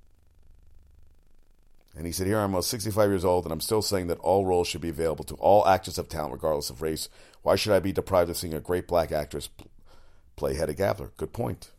And 1.95 2.05
he 2.05 2.11
said, 2.11 2.27
Here 2.27 2.37
I'm 2.37 2.51
almost 2.51 2.69
65 2.69 3.09
years 3.09 3.25
old, 3.25 3.45
and 3.45 3.53
I'm 3.53 3.61
still 3.61 3.81
saying 3.81 4.07
that 4.07 4.19
all 4.19 4.45
roles 4.45 4.67
should 4.67 4.81
be 4.81 4.89
available 4.89 5.23
to 5.25 5.35
all 5.35 5.67
actors 5.67 5.97
of 5.97 6.09
talent, 6.09 6.33
regardless 6.33 6.69
of 6.69 6.81
race. 6.81 7.07
Why 7.41 7.55
should 7.55 7.73
I 7.73 7.79
be 7.79 7.93
deprived 7.93 8.29
of 8.29 8.37
seeing 8.37 8.53
a 8.53 8.59
great 8.59 8.87
black 8.87 9.11
actress 9.11 9.49
play 10.35 10.55
Hedda 10.55 10.73
Gabler? 10.73 11.11
Good 11.15 11.31
point. 11.31 11.71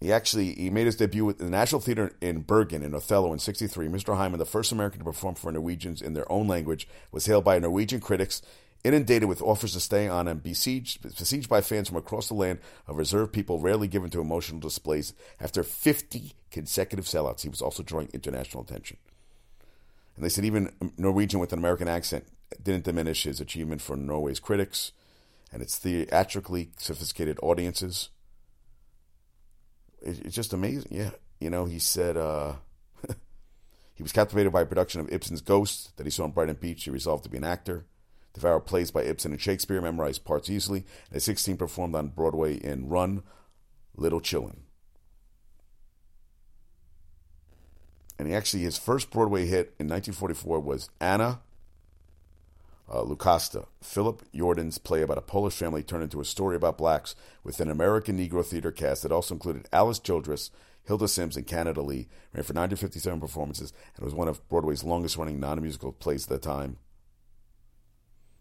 He 0.00 0.12
actually 0.12 0.54
he 0.54 0.70
made 0.70 0.86
his 0.86 0.96
debut 0.96 1.28
at 1.28 1.38
the 1.38 1.50
National 1.50 1.80
Theatre 1.80 2.12
in 2.20 2.42
Bergen 2.42 2.82
in 2.82 2.94
Othello 2.94 3.32
in 3.32 3.38
'63. 3.38 3.88
Mr. 3.88 4.16
Hyman, 4.16 4.38
the 4.38 4.46
first 4.46 4.70
American 4.70 5.00
to 5.00 5.04
perform 5.04 5.34
for 5.34 5.50
Norwegians 5.50 6.00
in 6.00 6.14
their 6.14 6.30
own 6.30 6.46
language, 6.46 6.86
was 7.10 7.26
hailed 7.26 7.44
by 7.44 7.58
Norwegian 7.58 8.00
critics, 8.00 8.40
inundated 8.84 9.28
with 9.28 9.42
offers 9.42 9.72
to 9.72 9.80
stay 9.80 10.06
on, 10.06 10.28
and 10.28 10.42
besieged, 10.42 11.02
besieged 11.02 11.48
by 11.48 11.60
fans 11.60 11.88
from 11.88 11.96
across 11.96 12.28
the 12.28 12.34
land 12.34 12.60
of 12.86 12.96
reserved 12.96 13.32
people 13.32 13.58
rarely 13.58 13.88
given 13.88 14.08
to 14.10 14.20
emotional 14.20 14.60
displays. 14.60 15.14
After 15.40 15.64
50 15.64 16.32
consecutive 16.52 17.06
sellouts, 17.06 17.40
he 17.40 17.48
was 17.48 17.60
also 17.60 17.82
drawing 17.82 18.08
international 18.12 18.62
attention. 18.62 18.98
And 20.14 20.24
they 20.24 20.28
said 20.28 20.44
even 20.44 20.72
Norwegian 20.96 21.40
with 21.40 21.52
an 21.52 21.58
American 21.58 21.88
accent 21.88 22.24
didn't 22.62 22.84
diminish 22.84 23.24
his 23.24 23.40
achievement 23.40 23.80
for 23.80 23.96
Norway's 23.96 24.40
critics 24.40 24.92
and 25.52 25.62
its 25.62 25.78
theatrically 25.78 26.70
sophisticated 26.76 27.38
audiences 27.42 28.10
it's 30.02 30.34
just 30.34 30.52
amazing. 30.52 30.88
Yeah, 30.90 31.10
you 31.40 31.50
know, 31.50 31.64
he 31.64 31.78
said 31.78 32.16
uh, 32.16 32.54
he 33.94 34.02
was 34.02 34.12
captivated 34.12 34.52
by 34.52 34.62
a 34.62 34.66
production 34.66 35.00
of 35.00 35.12
Ibsen's 35.12 35.40
Ghost 35.40 35.96
that 35.96 36.06
he 36.06 36.10
saw 36.10 36.24
in 36.24 36.32
Brighton 36.32 36.56
Beach. 36.56 36.84
He 36.84 36.90
resolved 36.90 37.24
to 37.24 37.30
be 37.30 37.38
an 37.38 37.44
actor. 37.44 37.86
Devoured 38.34 38.66
plays 38.66 38.90
by 38.90 39.02
Ibsen 39.02 39.32
and 39.32 39.40
Shakespeare, 39.40 39.80
memorized 39.80 40.24
parts 40.24 40.50
easily. 40.50 40.84
And 41.08 41.16
at 41.16 41.22
16, 41.22 41.56
performed 41.56 41.94
on 41.94 42.08
Broadway 42.08 42.54
in 42.54 42.88
Run, 42.88 43.22
Little 43.96 44.20
Chillun. 44.20 44.58
And 48.18 48.28
he 48.28 48.34
actually, 48.34 48.62
his 48.62 48.78
first 48.78 49.10
Broadway 49.10 49.46
hit 49.46 49.74
in 49.78 49.88
1944 49.88 50.60
was 50.60 50.90
Anna 51.00 51.40
uh, 52.90 53.02
Lucasta. 53.02 53.66
Philip 53.82 54.22
Yordan's 54.32 54.78
play 54.78 55.02
about 55.02 55.18
a 55.18 55.22
Polish 55.22 55.54
family 55.54 55.82
turned 55.82 56.04
into 56.04 56.20
a 56.20 56.24
story 56.24 56.56
about 56.56 56.78
blacks 56.78 57.14
with 57.44 57.60
an 57.60 57.70
American 57.70 58.18
Negro 58.18 58.44
theater 58.44 58.72
cast 58.72 59.02
that 59.02 59.12
also 59.12 59.34
included 59.34 59.68
Alice 59.72 59.98
Childress, 59.98 60.50
Hilda 60.84 61.08
Simms, 61.08 61.36
and 61.36 61.46
Canada 61.46 61.82
Lee. 61.82 62.08
Ran 62.32 62.44
for 62.44 62.54
957 62.54 63.20
performances 63.20 63.72
and 63.96 64.04
was 64.04 64.14
one 64.14 64.28
of 64.28 64.46
Broadway's 64.48 64.84
longest 64.84 65.16
running 65.16 65.38
non 65.38 65.60
musical 65.60 65.92
plays 65.92 66.24
at 66.24 66.30
the 66.30 66.38
time. 66.38 66.78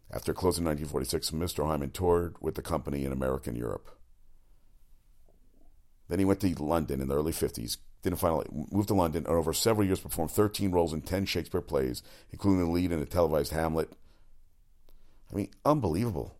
After 0.09 0.33
closing 0.33 0.63
in 0.63 0.69
1946, 0.69 1.31
Mr. 1.31 1.67
Hyman 1.67 1.89
toured 1.89 2.37
with 2.39 2.55
the 2.55 2.61
company 2.61 3.03
in 3.03 3.11
America 3.11 3.49
and 3.49 3.57
Europe. 3.57 3.89
Then 6.07 6.19
he 6.19 6.25
went 6.25 6.39
to 6.39 6.63
London 6.63 7.01
in 7.01 7.09
the 7.09 7.15
early 7.15 7.33
50s, 7.33 7.77
didn't 8.01 8.19
finally 8.19 8.47
move 8.71 8.87
to 8.87 8.93
London, 8.93 9.25
and 9.25 9.35
over 9.35 9.51
several 9.51 9.85
years 9.85 9.99
performed 9.99 10.31
13 10.31 10.71
roles 10.71 10.93
in 10.93 11.01
10 11.01 11.25
Shakespeare 11.25 11.59
plays, 11.59 12.01
including 12.31 12.63
the 12.63 12.71
lead 12.71 12.93
in 12.93 13.01
the 13.01 13.05
televised 13.05 13.51
Hamlet, 13.51 13.91
I 15.31 15.35
mean, 15.35 15.49
unbelievable. 15.65 16.37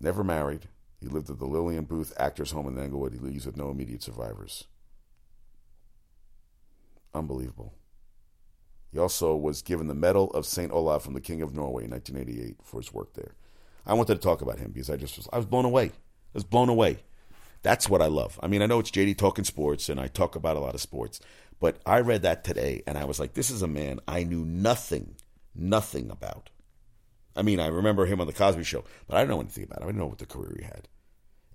Never 0.00 0.24
married. 0.24 0.68
He 1.00 1.08
lived 1.08 1.30
at 1.30 1.38
the 1.38 1.46
Lillian 1.46 1.84
Booth 1.84 2.12
Actors 2.18 2.50
Home 2.50 2.68
in 2.68 2.78
Englewood. 2.78 3.12
He 3.12 3.18
leaves 3.18 3.46
with 3.46 3.56
no 3.56 3.70
immediate 3.70 4.02
survivors. 4.02 4.64
Unbelievable. 7.14 7.74
He 8.92 8.98
also 8.98 9.36
was 9.36 9.62
given 9.62 9.86
the 9.86 9.94
Medal 9.94 10.30
of 10.32 10.46
St. 10.46 10.72
Olav 10.72 11.02
from 11.02 11.14
the 11.14 11.20
King 11.20 11.42
of 11.42 11.54
Norway 11.54 11.84
in 11.84 11.90
1988 11.90 12.56
for 12.62 12.80
his 12.80 12.92
work 12.92 13.14
there. 13.14 13.34
I 13.86 13.94
wanted 13.94 14.14
to 14.14 14.20
talk 14.20 14.42
about 14.42 14.58
him 14.58 14.72
because 14.72 14.90
I 14.90 14.96
just 14.96 15.16
was, 15.16 15.28
I 15.32 15.36
was 15.36 15.46
blown 15.46 15.64
away. 15.64 15.86
I 15.86 16.34
was 16.34 16.44
blown 16.44 16.68
away. 16.68 16.98
That's 17.62 17.88
what 17.88 18.02
I 18.02 18.06
love. 18.06 18.38
I 18.42 18.46
mean, 18.46 18.62
I 18.62 18.66
know 18.66 18.78
it's 18.78 18.90
JD 18.90 19.16
talking 19.16 19.44
sports 19.44 19.88
and 19.88 20.00
I 20.00 20.06
talk 20.06 20.34
about 20.34 20.56
a 20.56 20.60
lot 20.60 20.74
of 20.74 20.80
sports, 20.80 21.20
but 21.60 21.78
I 21.84 22.00
read 22.00 22.22
that 22.22 22.42
today 22.42 22.82
and 22.86 22.96
I 22.98 23.04
was 23.04 23.20
like, 23.20 23.34
this 23.34 23.50
is 23.50 23.62
a 23.62 23.68
man 23.68 24.00
I 24.08 24.24
knew 24.24 24.44
nothing, 24.44 25.16
nothing 25.54 26.10
about. 26.10 26.50
I 27.36 27.42
mean, 27.42 27.60
I 27.60 27.68
remember 27.68 28.06
him 28.06 28.20
on 28.20 28.26
the 28.26 28.32
Cosby 28.32 28.64
Show, 28.64 28.84
but 29.06 29.16
I 29.16 29.20
don't 29.20 29.28
know 29.28 29.40
anything 29.40 29.64
about 29.64 29.78
him. 29.78 29.84
I 29.84 29.86
didn't 29.86 29.98
know 29.98 30.06
what 30.06 30.18
the 30.18 30.26
career 30.26 30.56
he 30.58 30.64
had. 30.64 30.88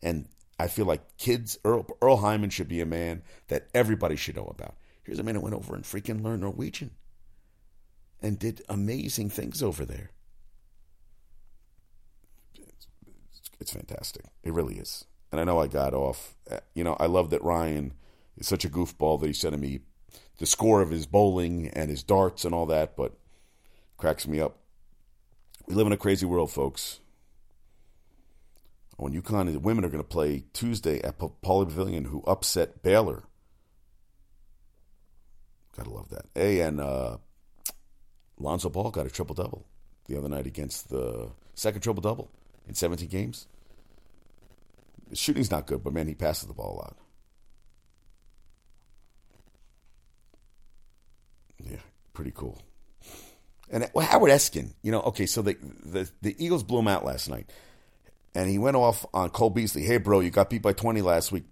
And 0.01 0.27
I 0.57 0.67
feel 0.67 0.85
like 0.85 1.17
kids, 1.17 1.57
Earle, 1.65 1.85
Earle 2.01 2.17
Hyman 2.17 2.49
should 2.49 2.69
be 2.69 2.81
a 2.81 2.85
man 2.85 3.23
that 3.47 3.67
everybody 3.73 4.15
should 4.15 4.35
know 4.35 4.47
about. 4.47 4.75
Here's 5.03 5.19
a 5.19 5.23
man 5.23 5.35
who 5.35 5.41
went 5.41 5.55
over 5.55 5.75
and 5.75 5.83
freaking 5.83 6.23
learned 6.23 6.41
Norwegian 6.41 6.91
and 8.21 8.39
did 8.39 8.61
amazing 8.69 9.29
things 9.29 9.61
over 9.61 9.85
there. 9.85 10.11
It's, 12.55 12.87
it's 13.59 13.73
fantastic. 13.73 14.25
It 14.43 14.53
really 14.53 14.75
is. 14.75 15.05
And 15.31 15.41
I 15.41 15.43
know 15.43 15.59
I 15.59 15.67
got 15.67 15.93
off. 15.93 16.35
Uh, 16.49 16.59
you 16.73 16.83
know, 16.83 16.95
I 16.99 17.07
love 17.07 17.29
that 17.31 17.43
Ryan 17.43 17.93
is 18.37 18.47
such 18.47 18.63
a 18.63 18.69
goofball 18.69 19.19
that 19.19 19.27
he 19.27 19.33
sent 19.33 19.59
me 19.59 19.81
the 20.37 20.45
score 20.45 20.81
of 20.81 20.89
his 20.89 21.05
bowling 21.05 21.69
and 21.69 21.89
his 21.89 22.03
darts 22.03 22.45
and 22.45 22.55
all 22.55 22.65
that, 22.67 22.95
but 22.95 23.17
cracks 23.97 24.27
me 24.27 24.39
up 24.39 24.57
we 25.67 25.75
live 25.75 25.87
in 25.87 25.93
a 25.93 25.97
crazy 25.97 26.25
world, 26.25 26.51
folks. 26.51 26.99
When 28.97 29.13
UConn, 29.13 29.51
the 29.51 29.59
women 29.59 29.83
are 29.83 29.89
going 29.89 30.03
to 30.03 30.07
play 30.07 30.45
Tuesday 30.53 31.01
at 31.01 31.17
Pauley 31.19 31.65
Pavilion, 31.65 32.05
who 32.05 32.23
upset 32.25 32.81
Baylor. 32.81 33.23
Gotta 35.75 35.89
love 35.89 36.09
that. 36.09 36.25
Hey, 36.33 36.61
and 36.61 36.79
uh, 36.79 37.17
Lonzo 38.39 38.69
Ball 38.69 38.91
got 38.91 39.05
a 39.05 39.09
triple 39.09 39.35
double 39.35 39.65
the 40.07 40.17
other 40.17 40.29
night 40.29 40.47
against 40.47 40.89
the 40.89 41.29
second 41.55 41.81
triple 41.81 42.01
double 42.01 42.31
in 42.67 42.75
17 42.75 43.09
games. 43.09 43.47
His 45.09 45.19
shooting's 45.19 45.51
not 45.51 45.67
good, 45.67 45.83
but 45.83 45.93
man, 45.93 46.07
he 46.07 46.15
passes 46.15 46.47
the 46.47 46.53
ball 46.53 46.75
a 46.75 46.79
lot. 46.79 46.97
Yeah, 51.63 51.81
pretty 52.13 52.31
cool. 52.33 52.61
And 53.69 53.89
Howard 53.99 54.31
Eskin, 54.31 54.73
you 54.83 54.91
know, 54.91 55.01
okay, 55.01 55.25
so 55.25 55.41
the, 55.41 55.57
the, 55.83 56.09
the 56.21 56.35
Eagles 56.43 56.63
blew 56.63 56.79
him 56.79 56.87
out 56.87 57.03
last 57.03 57.29
night. 57.29 57.49
And 58.35 58.49
he 58.49 58.59
went 58.59 58.75
off 58.75 59.05
on 59.13 59.29
Cole 59.29 59.49
Beasley. 59.49 59.83
Hey, 59.83 59.97
bro, 59.97 60.19
you 60.19 60.29
got 60.29 60.49
beat 60.49 60.61
by 60.61 60.73
20 60.73 61.01
last 61.01 61.31
week. 61.31 61.45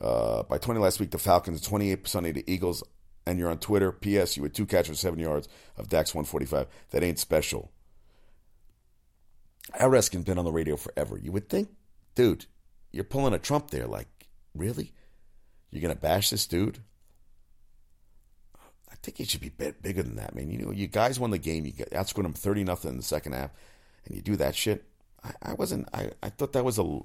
Uh, 0.00 0.42
by 0.44 0.58
20 0.58 0.80
last 0.80 1.00
week, 1.00 1.10
the 1.10 1.18
Falcons, 1.18 1.66
28% 1.66 2.28
of 2.28 2.34
the 2.34 2.44
Eagles. 2.46 2.82
And 3.26 3.38
you're 3.38 3.50
on 3.50 3.58
Twitter. 3.58 3.92
P.S. 3.92 4.36
You 4.36 4.42
had 4.42 4.54
two 4.54 4.64
catches 4.64 4.98
seven 4.98 5.18
yards 5.18 5.48
of 5.76 5.88
Dax 5.88 6.14
145. 6.14 6.66
That 6.90 7.02
ain't 7.02 7.18
special. 7.18 7.70
Howard 9.74 9.98
Eskin's 9.98 10.24
been 10.24 10.38
on 10.38 10.46
the 10.46 10.52
radio 10.52 10.76
forever. 10.76 11.18
You 11.18 11.30
would 11.32 11.50
think, 11.50 11.68
dude, 12.14 12.46
you're 12.90 13.04
pulling 13.04 13.34
a 13.34 13.38
Trump 13.38 13.70
there. 13.70 13.86
Like, 13.86 14.08
really? 14.54 14.92
You're 15.70 15.82
going 15.82 15.94
to 15.94 16.00
bash 16.00 16.30
this 16.30 16.46
dude? 16.46 16.78
Think 19.08 19.20
it 19.20 19.30
should 19.30 19.40
be 19.40 19.48
bit 19.48 19.80
bigger 19.80 20.02
than 20.02 20.16
that, 20.16 20.34
man. 20.34 20.50
You 20.50 20.58
know, 20.58 20.70
you 20.70 20.86
guys 20.86 21.18
won 21.18 21.30
the 21.30 21.38
game. 21.38 21.64
You 21.64 21.72
outscored 21.72 22.24
them 22.24 22.34
thirty 22.34 22.62
nothing 22.62 22.90
in 22.90 22.98
the 22.98 23.02
second 23.02 23.32
half, 23.32 23.50
and 24.04 24.14
you 24.14 24.20
do 24.20 24.36
that 24.36 24.54
shit. 24.54 24.84
I, 25.24 25.32
I 25.40 25.52
wasn't. 25.54 25.88
I, 25.94 26.10
I 26.22 26.28
thought 26.28 26.52
that 26.52 26.62
was 26.62 26.78
a 26.78 27.00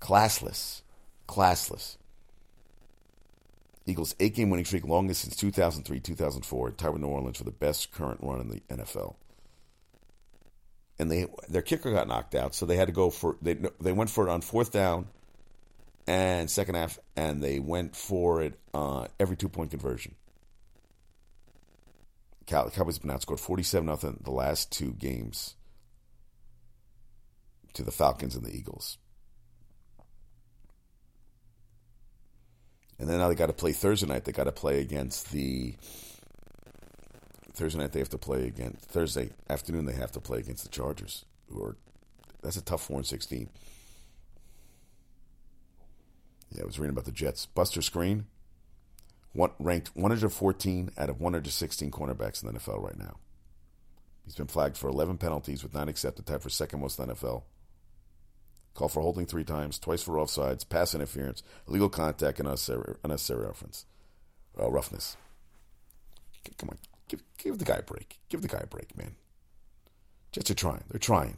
classless, 0.00 0.82
classless. 1.26 1.96
Eagles 3.84 4.14
eight 4.20 4.36
game 4.36 4.48
winning 4.48 4.64
streak, 4.64 4.86
longest 4.86 5.22
since 5.22 5.34
2003 5.34 5.98
2004, 5.98 6.70
tied 6.70 6.90
with 6.90 7.02
New 7.02 7.08
Orleans 7.08 7.38
for 7.38 7.42
the 7.42 7.50
best 7.50 7.90
current 7.90 8.20
run 8.22 8.40
in 8.40 8.48
the 8.50 8.60
NFL. 8.68 9.16
And 11.00 11.10
they 11.10 11.26
their 11.48 11.62
kicker 11.62 11.90
got 11.90 12.06
knocked 12.06 12.36
out, 12.36 12.54
so 12.54 12.64
they 12.64 12.76
had 12.76 12.86
to 12.86 12.92
go 12.94 13.10
for 13.10 13.38
they 13.42 13.54
they 13.80 13.90
went 13.90 14.08
for 14.08 14.28
it 14.28 14.30
on 14.30 14.40
fourth 14.40 14.70
down 14.70 15.08
and 16.06 16.48
second 16.48 16.76
half, 16.76 17.00
and 17.16 17.42
they 17.42 17.58
went 17.58 17.96
for 17.96 18.40
it 18.40 18.56
uh, 18.72 19.08
every 19.18 19.34
two 19.34 19.48
point 19.48 19.72
conversion. 19.72 20.14
Cowboys 22.46 22.74
have 22.76 23.02
been 23.02 23.10
outscored 23.10 23.40
47 23.40 23.86
nothing 23.86 24.20
the 24.22 24.30
last 24.30 24.72
two 24.72 24.92
games 24.94 25.54
to 27.74 27.82
the 27.82 27.90
Falcons 27.90 28.34
and 28.34 28.44
the 28.44 28.54
Eagles. 28.54 28.98
And 32.98 33.08
then 33.08 33.18
now 33.18 33.28
they 33.28 33.34
got 33.34 33.46
to 33.46 33.52
play 33.52 33.72
Thursday 33.72 34.06
night. 34.06 34.24
They 34.24 34.32
got 34.32 34.44
to 34.44 34.52
play 34.52 34.80
against 34.80 35.32
the 35.32 35.74
Thursday 37.52 37.80
night. 37.80 37.92
They 37.92 37.98
have 37.98 38.08
to 38.10 38.18
play 38.18 38.46
against 38.46 38.84
Thursday 38.84 39.30
afternoon. 39.48 39.86
They 39.86 39.94
have 39.94 40.12
to 40.12 40.20
play 40.20 40.38
against 40.38 40.62
the 40.62 40.70
Chargers, 40.70 41.24
who 41.48 41.62
are 41.64 41.76
that's 42.42 42.56
a 42.56 42.62
tough 42.62 42.84
four 42.84 42.98
and 42.98 43.06
sixteen. 43.06 43.48
Yeah, 46.50 46.62
I 46.62 46.66
was 46.66 46.78
reading 46.78 46.92
about 46.92 47.06
the 47.06 47.12
Jets. 47.12 47.46
Buster 47.46 47.80
Skrine 47.80 48.24
one, 49.32 49.50
ranked 49.58 49.94
114 49.94 50.90
out 50.98 51.08
of 51.10 51.20
116 51.20 51.90
cornerbacks 51.90 52.42
in 52.42 52.52
the 52.52 52.58
NFL 52.58 52.82
right 52.82 52.98
now. 52.98 53.16
He's 54.24 54.34
been 54.34 54.46
flagged 54.46 54.76
for 54.76 54.88
11 54.88 55.18
penalties 55.18 55.62
with 55.62 55.74
nine 55.74 55.88
accepted, 55.88 56.26
tied 56.26 56.42
for 56.42 56.50
second 56.50 56.80
most 56.80 56.98
in 56.98 57.08
the 57.08 57.14
NFL. 57.14 57.42
Call 58.74 58.88
for 58.88 59.02
holding 59.02 59.26
three 59.26 59.44
times, 59.44 59.78
twice 59.78 60.02
for 60.02 60.14
offsides, 60.14 60.68
pass 60.68 60.94
interference, 60.94 61.42
illegal 61.68 61.88
contact, 61.88 62.38
and 62.38 62.48
unnecessary, 62.48 62.94
unnecessary 63.04 63.44
reference, 63.46 63.84
uh, 64.58 64.70
roughness. 64.70 65.16
Come 66.56 66.70
on, 66.70 66.78
give, 67.08 67.22
give 67.36 67.58
the 67.58 67.64
guy 67.64 67.76
a 67.76 67.82
break. 67.82 68.18
Give 68.28 68.40
the 68.40 68.48
guy 68.48 68.60
a 68.62 68.66
break, 68.66 68.96
man. 68.96 69.16
Jets 70.32 70.50
are 70.50 70.54
trying. 70.54 70.84
They're 70.88 70.98
trying. 70.98 71.36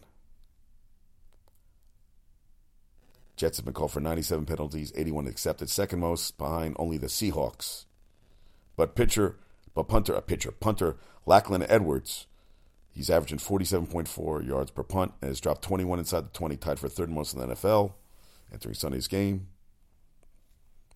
Jets 3.36 3.58
have 3.58 3.64
been 3.64 3.74
called 3.74 3.92
for 3.92 4.00
97 4.00 4.46
penalties, 4.46 4.92
81 4.94 5.26
accepted, 5.26 5.68
second 5.68 6.00
most 6.00 6.38
behind 6.38 6.76
only 6.78 6.98
the 6.98 7.08
Seahawks. 7.08 7.84
But 8.76 8.94
pitcher, 8.94 9.36
but 9.74 9.88
punter, 9.88 10.14
a 10.14 10.22
pitcher, 10.22 10.52
punter, 10.52 10.96
Lachlan 11.26 11.64
Edwards, 11.68 12.26
he's 12.92 13.10
averaging 13.10 13.38
47.4 13.38 14.46
yards 14.46 14.70
per 14.70 14.82
punt 14.82 15.14
and 15.20 15.28
has 15.28 15.40
dropped 15.40 15.62
21 15.62 15.98
inside 15.98 16.26
the 16.26 16.38
20, 16.38 16.56
tied 16.56 16.78
for 16.78 16.88
third 16.88 17.10
most 17.10 17.34
in 17.34 17.40
the 17.40 17.54
NFL 17.54 17.94
entering 18.52 18.74
Sunday's 18.74 19.08
game. 19.08 19.48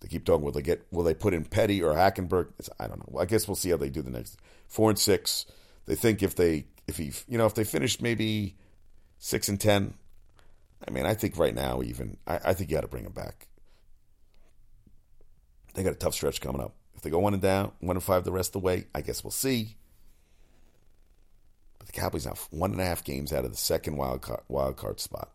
They 0.00 0.09
keep 0.09 0.25
talking. 0.25 0.45
Will 0.45 0.52
they 0.52 0.62
get? 0.62 0.87
Will 0.92 1.02
they 1.02 1.14
put 1.14 1.35
in 1.35 1.45
Petty 1.45 1.83
or 1.83 1.92
Hackenberg? 1.92 2.52
It's, 2.59 2.71
I 2.78 2.87
don't 2.87 3.12
know. 3.12 3.18
I 3.18 3.25
guess 3.25 3.49
we'll 3.49 3.57
see 3.57 3.71
how 3.71 3.76
they 3.76 3.90
do 3.90 4.00
the 4.00 4.11
next 4.11 4.38
four 4.68 4.90
and 4.90 4.99
six. 4.99 5.45
They 5.87 5.97
think 5.97 6.23
if 6.23 6.37
they 6.37 6.66
if 6.87 6.99
he 6.99 7.12
you 7.26 7.37
know 7.37 7.47
if 7.47 7.54
they 7.54 7.64
finish 7.64 8.00
maybe 8.00 8.57
six 9.18 9.49
and 9.49 9.61
ten, 9.61 9.95
I 10.87 10.90
mean 10.90 11.06
I 11.06 11.14
think 11.14 11.37
right 11.37 11.54
now 11.54 11.82
even 11.82 12.16
I, 12.26 12.37
I 12.37 12.54
think 12.54 12.70
you 12.70 12.76
got 12.76 12.82
to 12.82 12.88
bring 12.88 13.04
him 13.04 13.12
back. 13.12 13.49
They 15.75 15.82
got 15.82 15.92
a 15.92 15.97
tough 15.97 16.14
stretch 16.14 16.40
coming 16.40 16.61
up. 16.61 16.75
If 16.97 17.02
they 17.02 17.11
go 17.11 17.20
one 17.20 17.35
and 17.35 17.42
down, 17.42 17.73
one 17.80 17.97
and 17.97 18.02
five 18.02 18.25
the 18.25 18.32
rest 18.32 18.50
of 18.50 18.62
the 18.62 18.66
way, 18.66 18.87
I 18.94 19.00
guess 19.00 19.23
we'll 19.23 19.30
see. 19.30 19.76
But 21.78 21.87
the 21.87 21.92
Cowboys 21.92 22.26
now 22.26 22.35
one 22.50 22.73
and 22.73 22.80
a 22.80 22.85
half 22.85 23.04
games 23.04 23.32
out 23.32 23.44
of 23.44 23.52
the 23.52 23.56
second 23.56 23.97
wild 23.97 24.23
card, 24.23 24.40
wild 24.49 24.76
card 24.76 24.99
spot. 24.99 25.30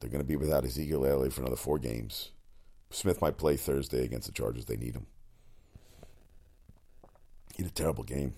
They're 0.00 0.10
going 0.10 0.22
to 0.22 0.26
be 0.26 0.36
without 0.36 0.64
Ezekiel 0.64 1.06
Elliott 1.06 1.32
for 1.32 1.42
another 1.42 1.56
four 1.56 1.78
games. 1.78 2.30
Smith 2.90 3.22
might 3.22 3.38
play 3.38 3.56
Thursday 3.56 4.04
against 4.04 4.26
the 4.26 4.32
Chargers. 4.32 4.64
They 4.64 4.76
need 4.76 4.96
him. 4.96 5.06
He 7.54 7.62
had 7.62 7.70
a 7.70 7.74
terrible 7.74 8.02
game. 8.02 8.34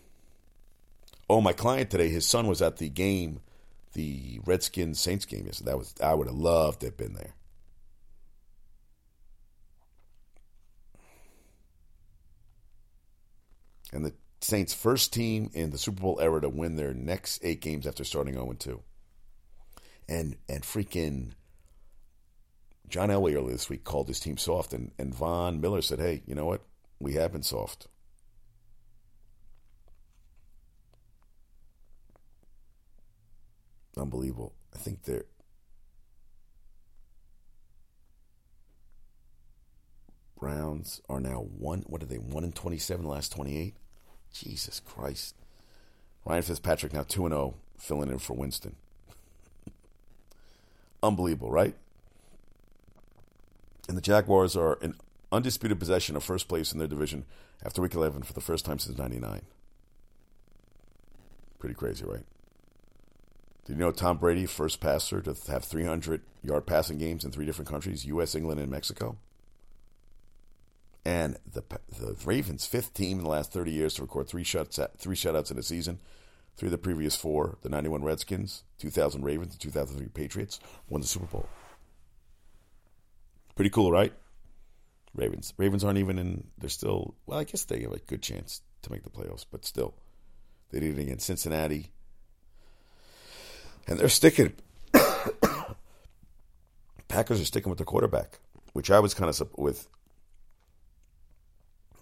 Oh, 1.30 1.40
my 1.40 1.54
client 1.54 1.88
today, 1.88 2.10
his 2.10 2.28
son 2.28 2.48
was 2.48 2.60
at 2.60 2.76
the 2.76 2.90
game, 2.90 3.40
the 3.94 4.40
Redskins 4.44 5.00
Saints 5.00 5.24
game. 5.24 5.50
So 5.52 5.64
that 5.64 5.78
was 5.78 5.94
I 6.02 6.14
would 6.14 6.26
have 6.26 6.36
loved 6.36 6.80
to 6.80 6.86
have 6.86 6.96
been 6.96 7.14
there. 7.14 7.34
And 13.92 14.04
the 14.04 14.12
Saints' 14.40 14.74
first 14.74 15.12
team 15.12 15.50
in 15.54 15.70
the 15.70 15.78
Super 15.78 16.02
Bowl 16.02 16.18
era 16.20 16.40
to 16.40 16.48
win 16.48 16.76
their 16.76 16.92
next 16.92 17.44
eight 17.44 17.60
games 17.60 17.86
after 17.86 18.04
starting 18.04 18.34
0 18.34 18.52
2. 18.58 18.82
And 20.08 20.36
and 20.48 20.62
freaking 20.62 21.30
John 22.88 23.08
Elway 23.08 23.34
earlier 23.34 23.52
this 23.52 23.70
week 23.70 23.84
called 23.84 24.08
his 24.08 24.20
team 24.20 24.36
soft, 24.36 24.72
and, 24.72 24.92
and 24.98 25.14
Von 25.14 25.60
Miller 25.60 25.82
said, 25.82 26.00
hey, 26.00 26.22
you 26.26 26.34
know 26.34 26.44
what? 26.44 26.62
We 27.00 27.14
have 27.14 27.32
been 27.32 27.42
soft. 27.42 27.88
Unbelievable. 33.96 34.54
I 34.74 34.78
think 34.78 35.04
they're. 35.04 35.24
Browns 40.38 41.00
are 41.08 41.20
now 41.20 41.38
one. 41.38 41.84
What 41.86 42.02
are 42.02 42.06
they? 42.06 42.18
One 42.18 42.44
and 42.44 42.54
twenty-seven. 42.54 43.04
The 43.04 43.10
last 43.10 43.32
twenty-eight. 43.32 43.74
Jesus 44.32 44.80
Christ. 44.80 45.36
Ryan 46.24 46.42
Fitzpatrick 46.42 46.92
now 46.92 47.04
two 47.04 47.24
and 47.24 47.32
zero, 47.32 47.54
filling 47.78 48.10
in 48.10 48.18
for 48.18 48.34
Winston. 48.34 48.76
Unbelievable, 51.02 51.50
right? 51.50 51.74
And 53.88 53.96
the 53.96 54.02
Jaguars 54.02 54.56
are 54.56 54.78
in 54.80 54.94
undisputed 55.30 55.78
possession 55.78 56.16
of 56.16 56.24
first 56.24 56.48
place 56.48 56.72
in 56.72 56.78
their 56.78 56.88
division 56.88 57.24
after 57.64 57.82
Week 57.82 57.94
11 57.94 58.22
for 58.22 58.32
the 58.32 58.40
first 58.40 58.64
time 58.64 58.78
since 58.78 58.98
'99. 58.98 59.42
Pretty 61.58 61.74
crazy, 61.74 62.04
right? 62.04 62.24
Did 63.64 63.74
you 63.74 63.78
know 63.78 63.92
Tom 63.92 64.18
Brady, 64.18 64.44
first 64.44 64.80
passer 64.80 65.22
to 65.22 65.34
have 65.50 65.64
300 65.64 66.22
yard 66.42 66.66
passing 66.66 66.98
games 66.98 67.24
in 67.24 67.30
three 67.30 67.46
different 67.46 67.70
countries, 67.70 68.04
U.S., 68.04 68.34
England, 68.34 68.60
and 68.60 68.70
Mexico? 68.70 69.16
And 71.04 71.36
the 71.50 71.62
the 71.88 72.16
Ravens, 72.24 72.66
fifth 72.66 72.94
team 72.94 73.18
in 73.18 73.24
the 73.24 73.30
last 73.30 73.52
30 73.52 73.70
years 73.70 73.94
to 73.94 74.02
record 74.02 74.28
three 74.28 74.44
shuts 74.44 74.78
three 74.98 75.16
shutouts 75.16 75.50
in 75.50 75.58
a 75.58 75.62
season. 75.62 75.98
Three 76.56 76.68
of 76.68 76.72
the 76.72 76.78
previous 76.78 77.16
four, 77.16 77.58
the 77.62 77.68
91 77.68 78.04
Redskins, 78.04 78.62
2000 78.78 79.24
Ravens, 79.24 79.54
and 79.54 79.60
2003 79.60 80.08
Patriots, 80.08 80.60
won 80.88 81.00
the 81.00 81.06
Super 81.06 81.26
Bowl. 81.26 81.48
Pretty 83.56 83.70
cool, 83.70 83.90
right? 83.90 84.12
Ravens. 85.14 85.52
Ravens 85.56 85.84
aren't 85.84 85.98
even 85.98 86.18
in. 86.18 86.44
They're 86.58 86.70
still. 86.70 87.14
Well, 87.26 87.38
I 87.38 87.44
guess 87.44 87.64
they 87.64 87.82
have 87.82 87.92
a 87.92 87.98
good 87.98 88.22
chance 88.22 88.62
to 88.82 88.92
make 88.92 89.02
the 89.02 89.10
playoffs, 89.10 89.44
but 89.50 89.64
still, 89.64 89.94
they 90.70 90.80
did 90.80 90.98
it 90.98 91.02
against 91.02 91.26
Cincinnati, 91.26 91.90
and 93.86 93.98
they're 93.98 94.08
sticking. 94.08 94.54
Packers 97.08 97.40
are 97.40 97.44
sticking 97.44 97.70
with 97.70 97.78
the 97.78 97.84
quarterback, 97.84 98.40
which 98.72 98.90
I 98.90 99.00
was 99.00 99.14
kind 99.14 99.28
of 99.30 99.42
with 99.56 99.88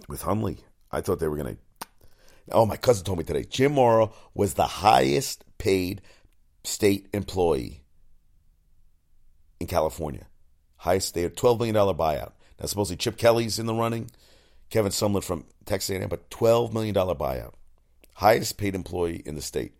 with 0.09 0.23
Hundley. 0.23 0.59
I 0.90 1.01
thought 1.01 1.21
they 1.21 1.29
were 1.29 1.37
going 1.37 1.57
to. 1.57 1.87
Oh, 2.51 2.66
my 2.66 2.77
cousin 2.77 3.05
told 3.05 3.18
me 3.18 3.25
today. 3.25 3.45
Jim 3.45 3.73
Mora 3.73 4.11
was 4.35 4.55
the 4.55 4.66
highest 4.66 5.45
paid 5.59 6.03
state 6.64 7.09
employee 7.12 7.85
in 9.61 9.66
California. 9.66 10.27
Highest, 10.77 11.14
they 11.14 11.23
had 11.23 11.37
$12 11.37 11.59
million 11.59 11.77
buyout. 11.77 12.33
Now, 12.59 12.66
supposedly 12.66 12.97
Chip 12.97 13.16
Kelly's 13.16 13.59
in 13.61 13.66
the 13.66 13.75
running, 13.75 14.11
Kevin 14.71 14.90
Sumlin 14.90 15.23
from 15.23 15.45
Texas 15.64 15.90
A&M, 15.90 16.09
but 16.09 16.29
$12 16.31 16.73
million 16.73 16.95
buyout. 16.95 17.53
Highest 18.14 18.59
paid 18.59 18.75
employee 18.75 19.23
in 19.25 19.37
the 19.37 19.42
state. 19.42 19.75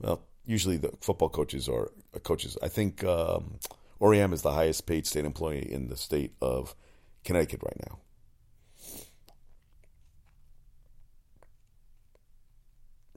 Well, 0.00 0.22
usually 0.44 0.76
the 0.76 0.92
football 1.00 1.28
coaches 1.28 1.68
are 1.68 1.90
uh, 2.14 2.18
coaches. 2.18 2.56
I 2.62 2.68
think 2.68 3.04
um, 3.04 3.58
Auriemma 4.00 4.34
is 4.34 4.42
the 4.42 4.52
highest 4.52 4.86
paid 4.86 5.06
state 5.06 5.24
employee 5.24 5.70
in 5.70 5.88
the 5.88 5.96
state 5.96 6.34
of 6.40 6.74
Connecticut 7.24 7.62
right 7.62 7.88
now. 7.88 7.98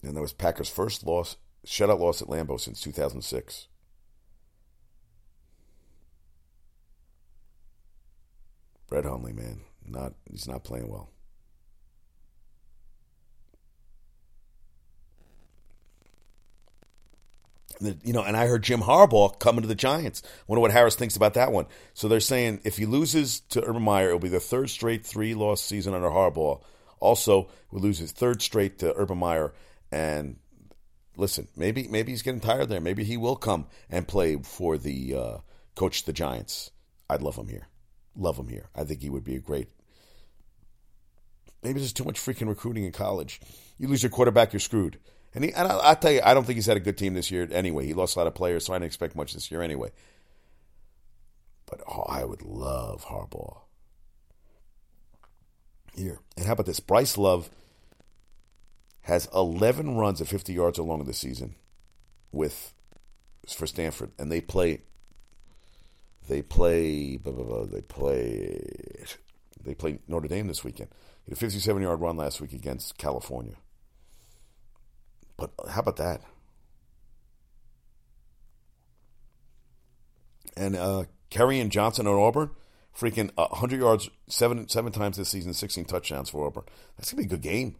And 0.03 0.15
that 0.15 0.21
was 0.21 0.33
Packers' 0.33 0.69
first 0.69 1.03
loss, 1.03 1.35
shutout 1.65 1.99
loss 1.99 2.21
at 2.21 2.27
Lambeau 2.27 2.59
since 2.59 2.79
2006. 2.81 3.67
Brett 8.87 9.03
Hundley, 9.03 9.33
man, 9.33 9.61
not 9.83 10.13
he's 10.29 10.47
not 10.47 10.63
playing 10.63 10.89
well. 10.89 11.09
You 17.81 18.13
know, 18.13 18.23
and 18.23 18.37
I 18.37 18.47
heard 18.47 18.63
Jim 18.63 18.81
Harbaugh 18.81 19.37
coming 19.39 19.61
to 19.61 19.67
the 19.67 19.75
Giants. 19.75 20.21
Wonder 20.47 20.61
what 20.61 20.71
Harris 20.71 20.95
thinks 20.95 21.15
about 21.15 21.33
that 21.33 21.51
one. 21.51 21.65
So 21.93 22.07
they're 22.07 22.19
saying 22.19 22.61
if 22.63 22.77
he 22.77 22.85
loses 22.85 23.41
to 23.49 23.63
Urban 23.63 23.83
Meyer, 23.83 24.07
it'll 24.07 24.19
be 24.19 24.29
the 24.29 24.39
third 24.39 24.69
straight 24.69 25.05
three-loss 25.05 25.61
season 25.61 25.93
under 25.93 26.09
Harbaugh. 26.09 26.61
Also, 26.99 27.49
will 27.71 27.81
lose 27.81 27.97
his 27.97 28.11
third 28.11 28.41
straight 28.41 28.79
to 28.79 28.93
Urban 28.95 29.17
Meyer. 29.17 29.53
And 29.91 30.37
listen, 31.17 31.47
maybe 31.55 31.87
maybe 31.87 32.11
he's 32.11 32.21
getting 32.21 32.41
tired 32.41 32.69
there. 32.69 32.81
Maybe 32.81 33.03
he 33.03 33.17
will 33.17 33.35
come 33.35 33.67
and 33.89 34.07
play 34.07 34.37
for 34.37 34.77
the 34.77 35.15
uh, 35.15 35.37
coach 35.75 36.05
the 36.05 36.13
Giants. 36.13 36.71
I'd 37.09 37.21
love 37.21 37.35
him 37.35 37.47
here. 37.47 37.67
Love 38.15 38.37
him 38.37 38.47
here. 38.47 38.69
I 38.75 38.83
think 38.83 39.01
he 39.01 39.09
would 39.09 39.23
be 39.23 39.35
a 39.35 39.39
great. 39.39 39.67
Maybe 41.61 41.79
there's 41.79 41.93
too 41.93 42.03
much 42.03 42.19
freaking 42.19 42.47
recruiting 42.47 42.85
in 42.85 42.91
college. 42.91 43.41
You 43.77 43.87
lose 43.87 44.03
your 44.03 44.11
quarterback, 44.11 44.53
you're 44.53 44.59
screwed. 44.59 44.99
And, 45.35 45.43
he, 45.43 45.53
and 45.53 45.67
I, 45.67 45.93
tell 45.95 46.11
you, 46.11 46.21
I 46.23 46.33
don't 46.33 46.45
think 46.45 46.55
he's 46.55 46.65
had 46.65 46.77
a 46.77 46.81
good 46.81 46.97
team 46.97 47.13
this 47.13 47.29
year 47.29 47.45
anyway. 47.51 47.85
He 47.85 47.93
lost 47.93 48.15
a 48.15 48.19
lot 48.19 48.27
of 48.27 48.33
players, 48.33 48.65
so 48.65 48.73
I 48.73 48.77
didn't 48.77 48.87
expect 48.87 49.17
much 49.17 49.33
this 49.33 49.51
year 49.51 49.61
anyway. 49.61 49.91
But 51.65 51.81
oh, 51.87 52.05
I 52.07 52.23
would 52.23 52.41
love 52.41 53.05
Harbaugh. 53.05 53.59
Here. 55.93 56.19
And 56.37 56.45
how 56.45 56.53
about 56.53 56.65
this? 56.65 56.79
Bryce 56.79 57.17
Love 57.17 57.49
has 59.01 59.27
11 59.35 59.97
runs 59.97 60.21
of 60.21 60.29
50 60.29 60.53
yards 60.53 60.79
or 60.79 60.87
longer 60.87 61.03
this 61.05 61.19
season 61.19 61.55
with 62.31 62.73
for 63.47 63.67
Stanford. 63.67 64.11
And 64.17 64.31
they 64.31 64.41
play 64.41 64.81
they 66.27 66.41
play 66.41 67.17
blah, 67.17 67.33
blah, 67.33 67.43
blah, 67.43 67.65
they 67.65 67.81
play 67.81 69.05
they 69.63 69.75
play 69.75 69.99
Notre 70.07 70.27
Dame 70.27 70.47
this 70.47 70.63
weekend. 70.63 70.89
He 71.23 71.31
had 71.31 71.37
a 71.37 71.39
57 71.39 71.81
yard 71.81 71.99
run 71.99 72.17
last 72.17 72.41
week 72.41 72.53
against 72.53 72.97
California. 72.97 73.55
But 75.37 75.51
how 75.69 75.81
about 75.81 75.97
that? 75.97 76.21
And 80.57 80.75
uh, 80.75 81.03
Kerryon 81.31 81.69
Johnson 81.69 82.07
at 82.07 82.13
Auburn, 82.13 82.51
freaking 82.97 83.29
100 83.35 83.79
yards 83.79 84.09
seven 84.27 84.67
seven 84.69 84.91
times 84.91 85.17
this 85.17 85.29
season, 85.29 85.53
16 85.53 85.85
touchdowns 85.85 86.29
for 86.29 86.45
Auburn. 86.45 86.63
That's 86.97 87.11
gonna 87.11 87.23
be 87.23 87.27
a 87.27 87.29
good 87.29 87.41
game. 87.41 87.75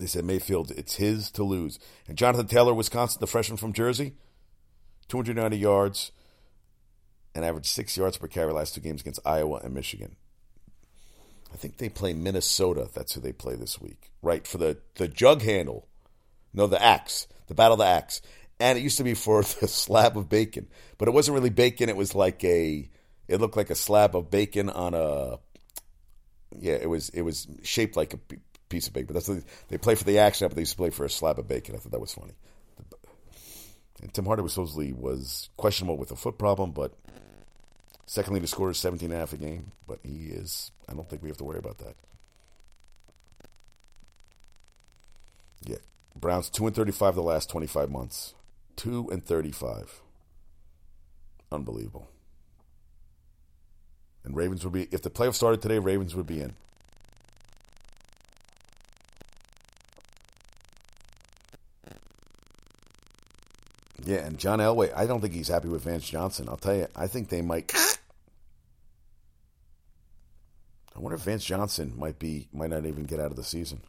They 0.00 0.06
said 0.06 0.24
Mayfield, 0.24 0.70
it's 0.72 0.96
his 0.96 1.30
to 1.32 1.42
lose. 1.42 1.78
And 2.06 2.16
Jonathan 2.16 2.46
Taylor, 2.46 2.72
Wisconsin, 2.72 3.18
the 3.20 3.26
freshman 3.26 3.56
from 3.56 3.72
Jersey, 3.72 4.14
290 5.08 5.56
yards 5.56 6.12
and 7.34 7.44
averaged 7.44 7.66
six 7.66 7.96
yards 7.96 8.16
per 8.16 8.26
carry 8.26 8.52
last 8.52 8.74
two 8.74 8.80
games 8.80 9.00
against 9.00 9.20
Iowa 9.24 9.60
and 9.62 9.74
Michigan. 9.74 10.16
I 11.58 11.60
think 11.60 11.78
they 11.78 11.88
play 11.88 12.12
Minnesota. 12.12 12.88
That's 12.94 13.14
who 13.14 13.20
they 13.20 13.32
play 13.32 13.56
this 13.56 13.80
week. 13.80 14.12
Right, 14.22 14.46
for 14.46 14.58
the, 14.58 14.78
the 14.94 15.08
jug 15.08 15.42
handle. 15.42 15.88
No, 16.54 16.68
the 16.68 16.80
axe. 16.80 17.26
The 17.48 17.54
battle 17.54 17.72
of 17.72 17.78
the 17.80 17.86
axe. 17.86 18.22
And 18.60 18.78
it 18.78 18.82
used 18.82 18.98
to 18.98 19.02
be 19.02 19.14
for 19.14 19.42
the 19.60 19.66
slab 19.66 20.16
of 20.16 20.28
bacon. 20.28 20.68
But 20.98 21.08
it 21.08 21.14
wasn't 21.14 21.34
really 21.34 21.50
bacon. 21.50 21.88
It 21.88 21.96
was 21.96 22.14
like 22.14 22.44
a, 22.44 22.88
it 23.26 23.40
looked 23.40 23.56
like 23.56 23.70
a 23.70 23.74
slab 23.74 24.14
of 24.14 24.30
bacon 24.30 24.70
on 24.70 24.94
a, 24.94 25.40
yeah, 26.56 26.74
it 26.74 26.88
was, 26.88 27.08
it 27.08 27.22
was 27.22 27.48
shaped 27.64 27.96
like 27.96 28.14
a 28.14 28.20
piece 28.68 28.86
of 28.86 28.92
bacon. 28.92 29.08
But 29.12 29.14
that's 29.14 29.44
they 29.66 29.78
play 29.78 29.96
for 29.96 30.04
the 30.04 30.20
action, 30.20 30.46
but 30.46 30.54
they 30.54 30.62
used 30.62 30.74
to 30.74 30.78
play 30.78 30.90
for 30.90 31.04
a 31.04 31.10
slab 31.10 31.40
of 31.40 31.48
bacon. 31.48 31.74
I 31.74 31.78
thought 31.78 31.90
that 31.90 32.00
was 32.00 32.14
funny. 32.14 32.34
And 34.00 34.14
Tim 34.14 34.26
Hardaway 34.26 34.48
supposedly 34.48 34.92
was 34.92 35.50
questionable 35.56 35.96
with 35.96 36.12
a 36.12 36.16
foot 36.16 36.38
problem, 36.38 36.70
but 36.70 36.94
second 38.08 38.32
leading 38.32 38.46
scorer 38.46 38.70
is 38.70 38.78
17 38.78 39.10
and 39.10 39.16
a 39.16 39.20
half 39.20 39.32
a 39.32 39.36
game. 39.36 39.72
But 39.86 40.00
he 40.02 40.26
is, 40.26 40.72
I 40.88 40.94
don't 40.94 41.08
think 41.08 41.22
we 41.22 41.28
have 41.28 41.38
to 41.38 41.44
worry 41.44 41.58
about 41.58 41.78
that. 41.78 41.94
Yeah. 45.64 45.76
Browns 46.16 46.50
2 46.50 46.66
and 46.66 46.74
35 46.74 47.14
the 47.14 47.22
last 47.22 47.50
25 47.50 47.90
months. 47.90 48.34
2 48.76 49.10
and 49.12 49.24
35. 49.24 50.00
Unbelievable. 51.52 52.08
And 54.24 54.34
Ravens 54.36 54.64
would 54.64 54.72
be, 54.72 54.88
if 54.90 55.02
the 55.02 55.10
playoffs 55.10 55.34
started 55.34 55.62
today, 55.62 55.78
Ravens 55.78 56.14
would 56.14 56.26
be 56.26 56.40
in. 56.40 56.54
Yeah, 64.04 64.18
and 64.18 64.38
John 64.38 64.58
Elway, 64.58 64.90
I 64.96 65.06
don't 65.06 65.20
think 65.20 65.34
he's 65.34 65.48
happy 65.48 65.68
with 65.68 65.84
Vance 65.84 66.08
Johnson. 66.08 66.48
I'll 66.48 66.56
tell 66.56 66.74
you, 66.74 66.86
I 66.96 67.06
think 67.06 67.28
they 67.28 67.42
might. 67.42 67.68
I 70.98 71.00
wonder 71.00 71.14
if 71.14 71.22
Vance 71.22 71.44
Johnson 71.44 71.92
might 71.96 72.18
be 72.18 72.48
might 72.52 72.70
not 72.70 72.84
even 72.84 73.04
get 73.04 73.20
out 73.20 73.30
of 73.30 73.36
the 73.36 73.44
season. 73.44 73.80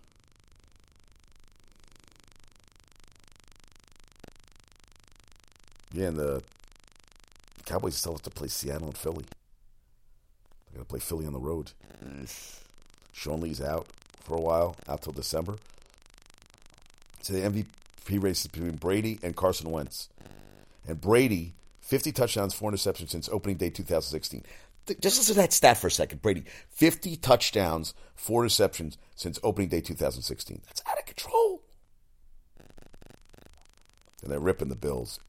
Yeah, 5.92 6.10
and 6.10 6.18
the 6.18 6.44
Cowboys 7.66 7.96
still 7.96 8.12
have 8.12 8.22
to 8.22 8.30
play 8.30 8.48
Seattle 8.48 8.90
and 8.90 8.98
Philly. 8.98 9.26
They're 10.68 10.76
going 10.76 10.86
to 10.86 10.90
play 10.90 11.00
Philly 11.00 11.26
on 11.26 11.34
the 11.34 11.40
road. 11.40 11.72
Sean 13.12 13.42
Lee's 13.42 13.60
out 13.60 13.88
for 14.20 14.38
a 14.38 14.42
while, 14.42 14.76
out 14.88 15.02
till 15.02 15.14
December. 15.14 15.56
So 17.24 17.34
the 17.34 17.40
MVP 17.40 18.22
race 18.22 18.42
is 18.42 18.48
between 18.48 18.76
Brady 18.76 19.18
and 19.24 19.36
Carson 19.36 19.72
Wentz. 19.72 20.10
And 20.88 21.02
Brady, 21.02 21.56
50 21.82 22.12
touchdowns, 22.12 22.54
four 22.54 22.72
interceptions 22.72 23.10
since 23.10 23.28
opening 23.30 23.58
day 23.58 23.72
2016. 23.72 24.44
Just 24.96 25.18
listen 25.18 25.36
to 25.36 25.42
that 25.42 25.54
stat 25.54 25.78
for 25.78 25.88
a 25.88 25.92
second. 25.92 26.22
Brady, 26.22 26.44
50 26.70 27.16
touchdowns, 27.18 27.94
four 28.16 28.44
interceptions 28.44 28.98
since 29.16 29.40
opening 29.44 29.70
day 29.70 29.82
2016. 29.82 30.62
That's 30.66 30.82
out 30.88 31.00
of 31.00 31.06
control. 31.06 31.62
And 34.22 34.32
they're 34.32 34.40
ripping 34.40 34.70
the 34.70 34.76
Bills. 34.76 35.20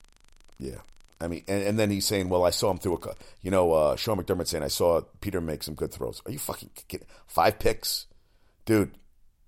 Yeah. 0.59 0.79
I 1.21 1.29
mean, 1.29 1.45
and, 1.49 1.63
and 1.63 1.79
then 1.79 1.91
he's 1.91 2.07
saying, 2.07 2.29
well, 2.29 2.45
I 2.45 2.51
saw 2.51 2.71
him 2.71 2.79
through 2.79 2.97
a, 2.97 3.15
you 3.43 3.51
know, 3.51 3.73
uh, 3.73 3.97
Sean 3.97 4.19
McDermott 4.19 4.47
saying, 4.47 4.65
I 4.65 4.69
saw 4.69 5.03
Peterman 5.21 5.61
some 5.61 5.75
good 5.75 5.93
throws. 5.93 6.23
Are 6.25 6.33
you 6.33 6.39
fucking 6.39 6.71
kidding? 6.89 7.07
Five 7.27 7.59
picks? 7.59 8.07
Dude, 8.65 8.93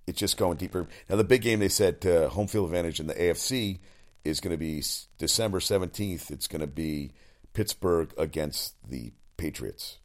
it's 0.07 0.19
just 0.19 0.37
going 0.37 0.59
deeper. 0.59 0.87
Now, 1.09 1.17
the 1.17 1.25
big 1.25 1.43
game 1.43 1.61
they 1.61 1.69
said 1.69 2.05
uh, 2.07 2.29
home 2.29 2.47
field 2.47 2.67
advantage 2.67 3.01
in 3.01 3.07
the 3.07 3.15
AFC 3.15 3.79
is 4.25 4.41
going 4.41 4.53
to 4.53 4.59
be 4.59 4.83
December 5.19 5.61
17th. 5.61 6.31
It's 6.31 6.47
going 6.47 6.61
to 6.61 6.67
be 6.67 7.13
Pittsburgh 7.55 8.13
against 8.19 8.75
the 8.89 9.13
Patriots. 9.37 9.99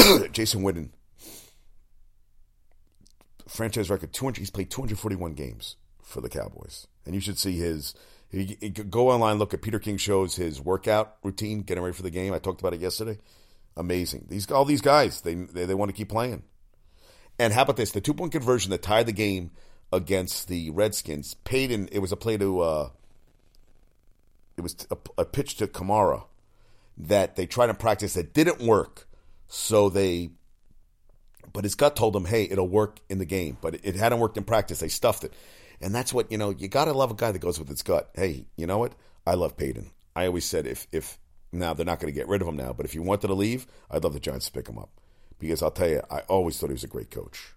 Jason 0.32 0.62
Witten, 0.62 0.90
franchise 3.46 3.90
record 3.90 4.12
200. 4.12 4.38
He's 4.38 4.50
played 4.50 4.70
241 4.70 5.34
games 5.34 5.76
for 6.02 6.20
the 6.20 6.28
Cowboys, 6.28 6.86
and 7.04 7.14
you 7.14 7.20
should 7.20 7.38
see 7.38 7.56
his. 7.56 7.94
He, 8.30 8.56
he, 8.60 8.68
go 8.70 9.10
online, 9.10 9.38
look 9.38 9.52
at 9.54 9.62
Peter 9.62 9.80
King 9.80 9.96
shows 9.96 10.36
his 10.36 10.60
workout 10.60 11.16
routine, 11.24 11.62
getting 11.62 11.82
ready 11.82 11.96
for 11.96 12.04
the 12.04 12.10
game. 12.10 12.32
I 12.32 12.38
talked 12.38 12.60
about 12.60 12.74
it 12.74 12.80
yesterday. 12.80 13.18
Amazing. 13.76 14.26
These 14.28 14.50
all 14.50 14.64
these 14.64 14.80
guys, 14.80 15.22
they 15.22 15.34
they, 15.34 15.64
they 15.64 15.74
want 15.74 15.90
to 15.90 15.96
keep 15.96 16.08
playing. 16.08 16.44
And 17.38 17.52
how 17.54 17.62
about 17.62 17.76
this? 17.76 17.92
The 17.92 18.00
two 18.00 18.14
point 18.14 18.32
conversion 18.32 18.70
that 18.70 18.82
tied 18.82 19.06
the 19.06 19.12
game 19.12 19.50
against 19.92 20.48
the 20.48 20.70
Redskins. 20.70 21.34
Payton, 21.44 21.88
it 21.92 22.00
was 22.00 22.12
a 22.12 22.16
play 22.16 22.36
to, 22.36 22.60
uh, 22.60 22.90
it 24.56 24.60
was 24.60 24.86
a, 24.90 24.96
a 25.18 25.24
pitch 25.24 25.56
to 25.56 25.66
Kamara 25.66 26.24
that 26.98 27.36
they 27.36 27.46
tried 27.46 27.68
to 27.68 27.74
practice 27.74 28.14
that 28.14 28.34
didn't 28.34 28.60
work. 28.60 29.08
So 29.52 29.88
they, 29.88 30.30
but 31.52 31.64
his 31.64 31.74
gut 31.74 31.96
told 31.96 32.16
him, 32.16 32.24
hey, 32.24 32.44
it'll 32.44 32.68
work 32.68 33.00
in 33.08 33.18
the 33.18 33.26
game. 33.26 33.58
But 33.60 33.84
it, 33.84 33.96
hadn't 33.96 34.20
worked 34.20 34.36
in 34.36 34.44
practice. 34.44 34.80
They 34.80 34.88
stuffed 34.88 35.24
it. 35.24 35.34
And 35.80 35.94
that's 35.94 36.14
what, 36.14 36.30
you 36.30 36.38
know, 36.38 36.50
you 36.50 36.68
got 36.68 36.86
to 36.86 36.92
love 36.92 37.10
a 37.10 37.14
guy 37.14 37.32
that 37.32 37.38
goes 37.40 37.58
with 37.58 37.68
his 37.68 37.82
gut. 37.82 38.10
Hey, 38.14 38.46
you 38.56 38.66
know 38.66 38.78
what? 38.78 38.94
I 39.26 39.34
love 39.34 39.56
Payton. 39.56 39.90
I 40.14 40.26
always 40.26 40.44
said 40.44 40.66
if, 40.66 40.86
if, 40.92 41.18
now 41.52 41.74
they're 41.74 41.84
not 41.84 42.00
going 42.00 42.12
to 42.12 42.18
get 42.18 42.28
rid 42.28 42.42
of 42.42 42.48
him 42.48 42.56
now, 42.56 42.72
but 42.72 42.86
if 42.86 42.94
you 42.94 43.02
wanted 43.02 43.26
to 43.26 43.34
leave, 43.34 43.66
I'd 43.90 44.04
love 44.04 44.14
the 44.14 44.20
Giants 44.20 44.46
to 44.46 44.52
pick 44.52 44.68
him 44.68 44.78
up 44.78 44.90
because 45.38 45.62
I'll 45.62 45.70
tell 45.70 45.88
you, 45.88 46.00
I 46.10 46.20
always 46.20 46.58
thought 46.58 46.68
he 46.68 46.74
was 46.74 46.84
a 46.84 46.88
great 46.88 47.10
coach. 47.10 47.54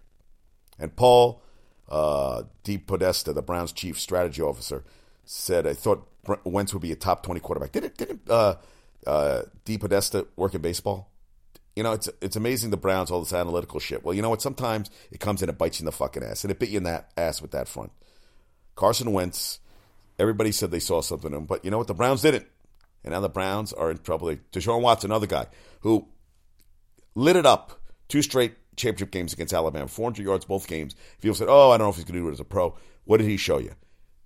And 0.80 0.96
Paul 0.96 1.44
uh, 1.90 2.44
DePodesta, 2.64 3.34
the 3.36 3.42
Browns' 3.42 3.72
chief 3.72 4.00
strategy 4.00 4.42
officer, 4.42 4.84
said, 5.26 5.68
"I 5.68 5.74
thought 5.74 6.08
Wentz 6.44 6.74
would 6.74 6.82
be 6.82 6.92
a 6.92 6.96
top 6.96 7.24
twenty 7.24 7.40
quarterback." 7.40 7.72
Didn't 7.72 7.98
didn't 7.98 8.22
uh, 8.30 8.56
uh, 9.06 9.44
DePodesta 9.66 10.28
work 10.36 10.56
in 10.56 10.62
baseball? 10.62 11.12
You 11.76 11.84
know, 11.84 11.94
it's 11.94 12.10
it's 12.22 12.36
amazing 12.36 12.70
the 12.70 12.78
Browns 12.78 13.10
all 13.10 13.22
this 13.22 13.34
analytical 13.34 13.80
shit. 13.80 14.04
Well, 14.04 14.14
you 14.14 14.22
know 14.22 14.30
what? 14.30 14.42
Sometimes 14.42 14.90
it 15.12 15.20
comes 15.20 15.42
in 15.42 15.50
and 15.50 15.58
bites 15.58 15.80
you 15.80 15.84
in 15.84 15.86
the 15.88 15.92
fucking 15.92 16.24
ass, 16.24 16.44
and 16.44 16.52
it 16.52 16.60
bit 16.60 16.70
you 16.70 16.78
in 16.78 16.84
that 16.84 17.12
ass 17.18 17.42
with 17.42 17.52
that 17.52 17.68
front. 17.68 17.92
Carson 18.76 19.12
Wentz. 19.12 19.60
Everybody 20.20 20.52
said 20.52 20.70
they 20.70 20.80
saw 20.80 21.02
something 21.02 21.32
in 21.32 21.38
him, 21.40 21.46
but 21.46 21.66
you 21.66 21.72
know 21.72 21.80
what? 21.80 21.88
The 21.88 21.96
Browns 21.96 22.22
didn't, 22.22 22.46
and 23.04 23.14
now 23.14 23.20
the 23.20 23.30
Browns 23.30 23.74
are 23.74 23.90
in 23.90 23.98
trouble. 23.98 24.36
Deshaun 24.52 24.82
Watson, 24.82 25.10
another 25.10 25.26
guy 25.26 25.48
who 25.80 26.08
lit 27.16 27.36
it 27.36 27.48
up 27.48 27.82
two 28.08 28.22
straight 28.22 28.54
championship 28.76 29.12
games 29.12 29.34
against 29.34 29.54
Alabama, 29.54 29.88
400 29.88 30.24
yards 30.24 30.46
both 30.46 30.68
games. 30.68 30.96
People 31.22 31.36
said, 31.36 31.48
oh, 31.50 31.72
I 31.72 31.78
don't 31.78 31.86
know 31.86 31.90
if 31.90 31.96
he's 31.96 32.06
going 32.06 32.16
to 32.16 32.22
do 32.22 32.30
it 32.30 32.34
as 32.34 32.40
a 32.40 32.46
pro. 32.46 32.76
What 33.06 33.18
did 33.18 33.28
he 33.28 33.38
show 33.38 33.60
you? 33.60 33.74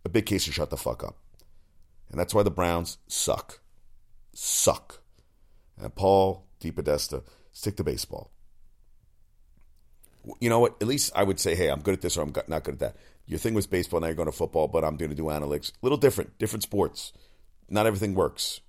A 0.05 0.09
big 0.09 0.25
case 0.25 0.45
to 0.45 0.51
shut 0.51 0.69
the 0.69 0.77
fuck 0.77 1.03
up. 1.03 1.17
And 2.09 2.19
that's 2.19 2.33
why 2.33 2.43
the 2.43 2.51
Browns 2.51 2.97
suck. 3.07 3.59
Suck. 4.33 5.01
And 5.77 5.93
Paul 5.93 6.45
DePodesta, 6.61 7.23
stick 7.57 7.75
to 7.75 7.83
baseball. 7.83 8.29
You 10.39 10.49
know 10.49 10.59
what? 10.59 10.75
At 10.79 10.87
least 10.87 11.11
I 11.15 11.23
would 11.23 11.39
say, 11.39 11.55
hey, 11.55 11.69
I'm 11.69 11.81
good 11.81 11.95
at 11.95 12.01
this 12.01 12.15
or 12.17 12.21
I'm 12.21 12.33
not 12.47 12.63
good 12.63 12.75
at 12.75 12.79
that. 12.79 12.95
Your 13.25 13.39
thing 13.39 13.55
was 13.55 13.65
baseball, 13.65 13.99
now 13.99 14.07
you're 14.07 14.15
going 14.15 14.27
to 14.27 14.31
football, 14.31 14.67
but 14.67 14.83
I'm 14.83 14.95
going 14.95 15.09
to 15.09 15.15
do 15.15 15.23
analytics. 15.23 15.71
A 15.71 15.73
little 15.81 15.97
different, 15.97 16.37
different 16.37 16.63
sports. 16.63 17.13
Not 17.67 17.87
everything 17.87 18.13
works. 18.13 18.61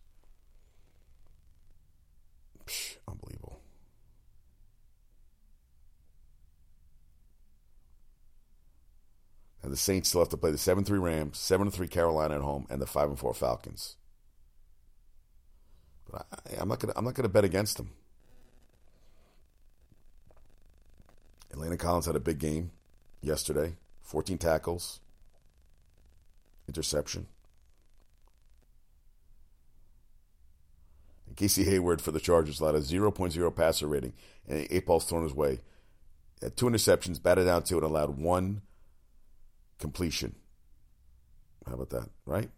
Psh, 2.64 2.96
unbelievable. 3.07 3.61
And 9.62 9.70
the 9.70 9.77
Saints 9.77 10.09
still 10.09 10.22
have 10.22 10.31
to 10.31 10.37
play 10.38 10.51
the 10.51 10.59
7 10.59 10.83
3 10.83 10.98
Rams, 10.98 11.38
7 11.38 11.70
3 11.70 11.88
Carolina 11.88 12.37
at 12.37 12.40
home, 12.40 12.66
and 12.70 12.81
the 12.81 12.87
5 12.87 13.18
4 13.18 13.35
Falcons. 13.35 13.96
But 16.11 16.27
I, 16.33 16.61
I'm 16.61 16.68
not 16.68 17.14
gonna 17.14 17.29
bet 17.29 17.44
against 17.44 17.77
them. 17.77 17.90
Atlanta 21.50 21.76
Collins 21.76 22.06
had 22.06 22.16
a 22.16 22.20
big 22.20 22.38
game 22.38 22.70
yesterday. 23.22 23.74
14 24.02 24.38
tackles, 24.38 25.00
interception. 26.66 27.26
And 31.26 31.37
Casey 31.37 31.64
Hayward 31.64 32.00
for 32.00 32.11
the 32.11 32.20
Chargers 32.20 32.58
allowed 32.58 32.76
a 32.76 32.80
0.0 32.80 33.54
passer 33.54 33.87
rating 33.87 34.14
and 34.48 34.66
eight 34.70 34.87
balls 34.87 35.04
thrown 35.04 35.24
his 35.24 35.34
way. 35.34 35.61
Had 36.40 36.56
two 36.56 36.66
interceptions, 36.66 37.22
batted 37.22 37.46
down 37.46 37.64
two, 37.64 37.76
and 37.76 37.84
allowed 37.84 38.18
one 38.18 38.62
completion. 39.78 40.37
How 41.66 41.74
about 41.74 41.90
that, 41.90 42.08
right? 42.24 42.48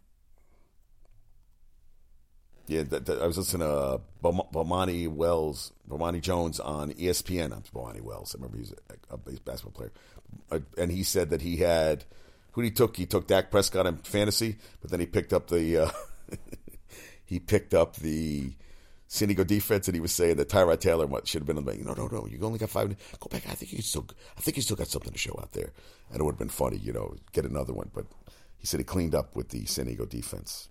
Yeah, 2.71 2.83
that, 2.83 3.05
that, 3.07 3.21
I 3.21 3.27
was 3.27 3.37
listening 3.37 3.67
to 3.67 3.73
uh, 3.73 3.97
Bomani 4.23 5.05
Wells, 5.05 5.73
Bomani 5.89 6.21
Jones 6.21 6.57
on 6.57 6.93
ESPN. 6.93 7.51
I'm 7.51 7.63
Bomani 7.63 7.99
Wells. 7.99 8.33
I 8.33 8.37
remember 8.37 8.59
he's 8.59 8.73
a, 8.89 9.15
a 9.15 9.17
basketball 9.17 9.73
player, 9.73 9.91
uh, 10.49 10.59
and 10.77 10.89
he 10.89 11.03
said 11.03 11.31
that 11.31 11.41
he 11.41 11.57
had 11.57 12.05
who 12.53 12.61
he 12.61 12.71
took. 12.71 12.95
He 12.95 13.05
took 13.05 13.27
Dak 13.27 13.51
Prescott 13.51 13.87
in 13.87 13.97
fantasy, 13.97 14.55
but 14.79 14.89
then 14.89 15.01
he 15.01 15.05
picked 15.05 15.33
up 15.33 15.49
the 15.49 15.79
uh, 15.79 15.89
he 17.25 17.39
picked 17.39 17.73
up 17.73 17.97
the 17.97 18.53
San 19.05 19.27
Diego 19.27 19.43
defense, 19.43 19.89
and 19.89 19.95
he 19.95 19.99
was 19.99 20.13
saying 20.13 20.37
that 20.37 20.47
Tyrod 20.47 20.79
Taylor 20.79 21.09
should 21.25 21.41
have 21.41 21.47
been 21.47 21.57
on 21.57 21.65
the 21.65 21.75
No, 21.75 21.91
no, 21.91 22.07
no. 22.07 22.25
You 22.25 22.39
only 22.43 22.57
got 22.57 22.69
five. 22.69 22.95
Go 23.19 23.27
back. 23.29 23.49
I 23.49 23.55
think 23.55 23.73
you 23.73 23.81
still. 23.81 24.07
I 24.37 24.39
think 24.39 24.55
you 24.55 24.63
still 24.63 24.77
got 24.77 24.87
something 24.87 25.11
to 25.11 25.19
show 25.19 25.37
out 25.41 25.51
there. 25.51 25.73
And 26.09 26.21
it 26.21 26.23
would 26.23 26.35
have 26.35 26.39
been 26.39 26.47
funny, 26.47 26.77
you 26.77 26.93
know, 26.93 27.15
get 27.33 27.43
another 27.43 27.73
one. 27.73 27.91
But 27.93 28.05
he 28.59 28.65
said 28.65 28.79
he 28.79 28.85
cleaned 28.85 29.13
up 29.13 29.35
with 29.35 29.49
the 29.49 29.65
San 29.65 29.87
Diego 29.87 30.05
defense. 30.05 30.69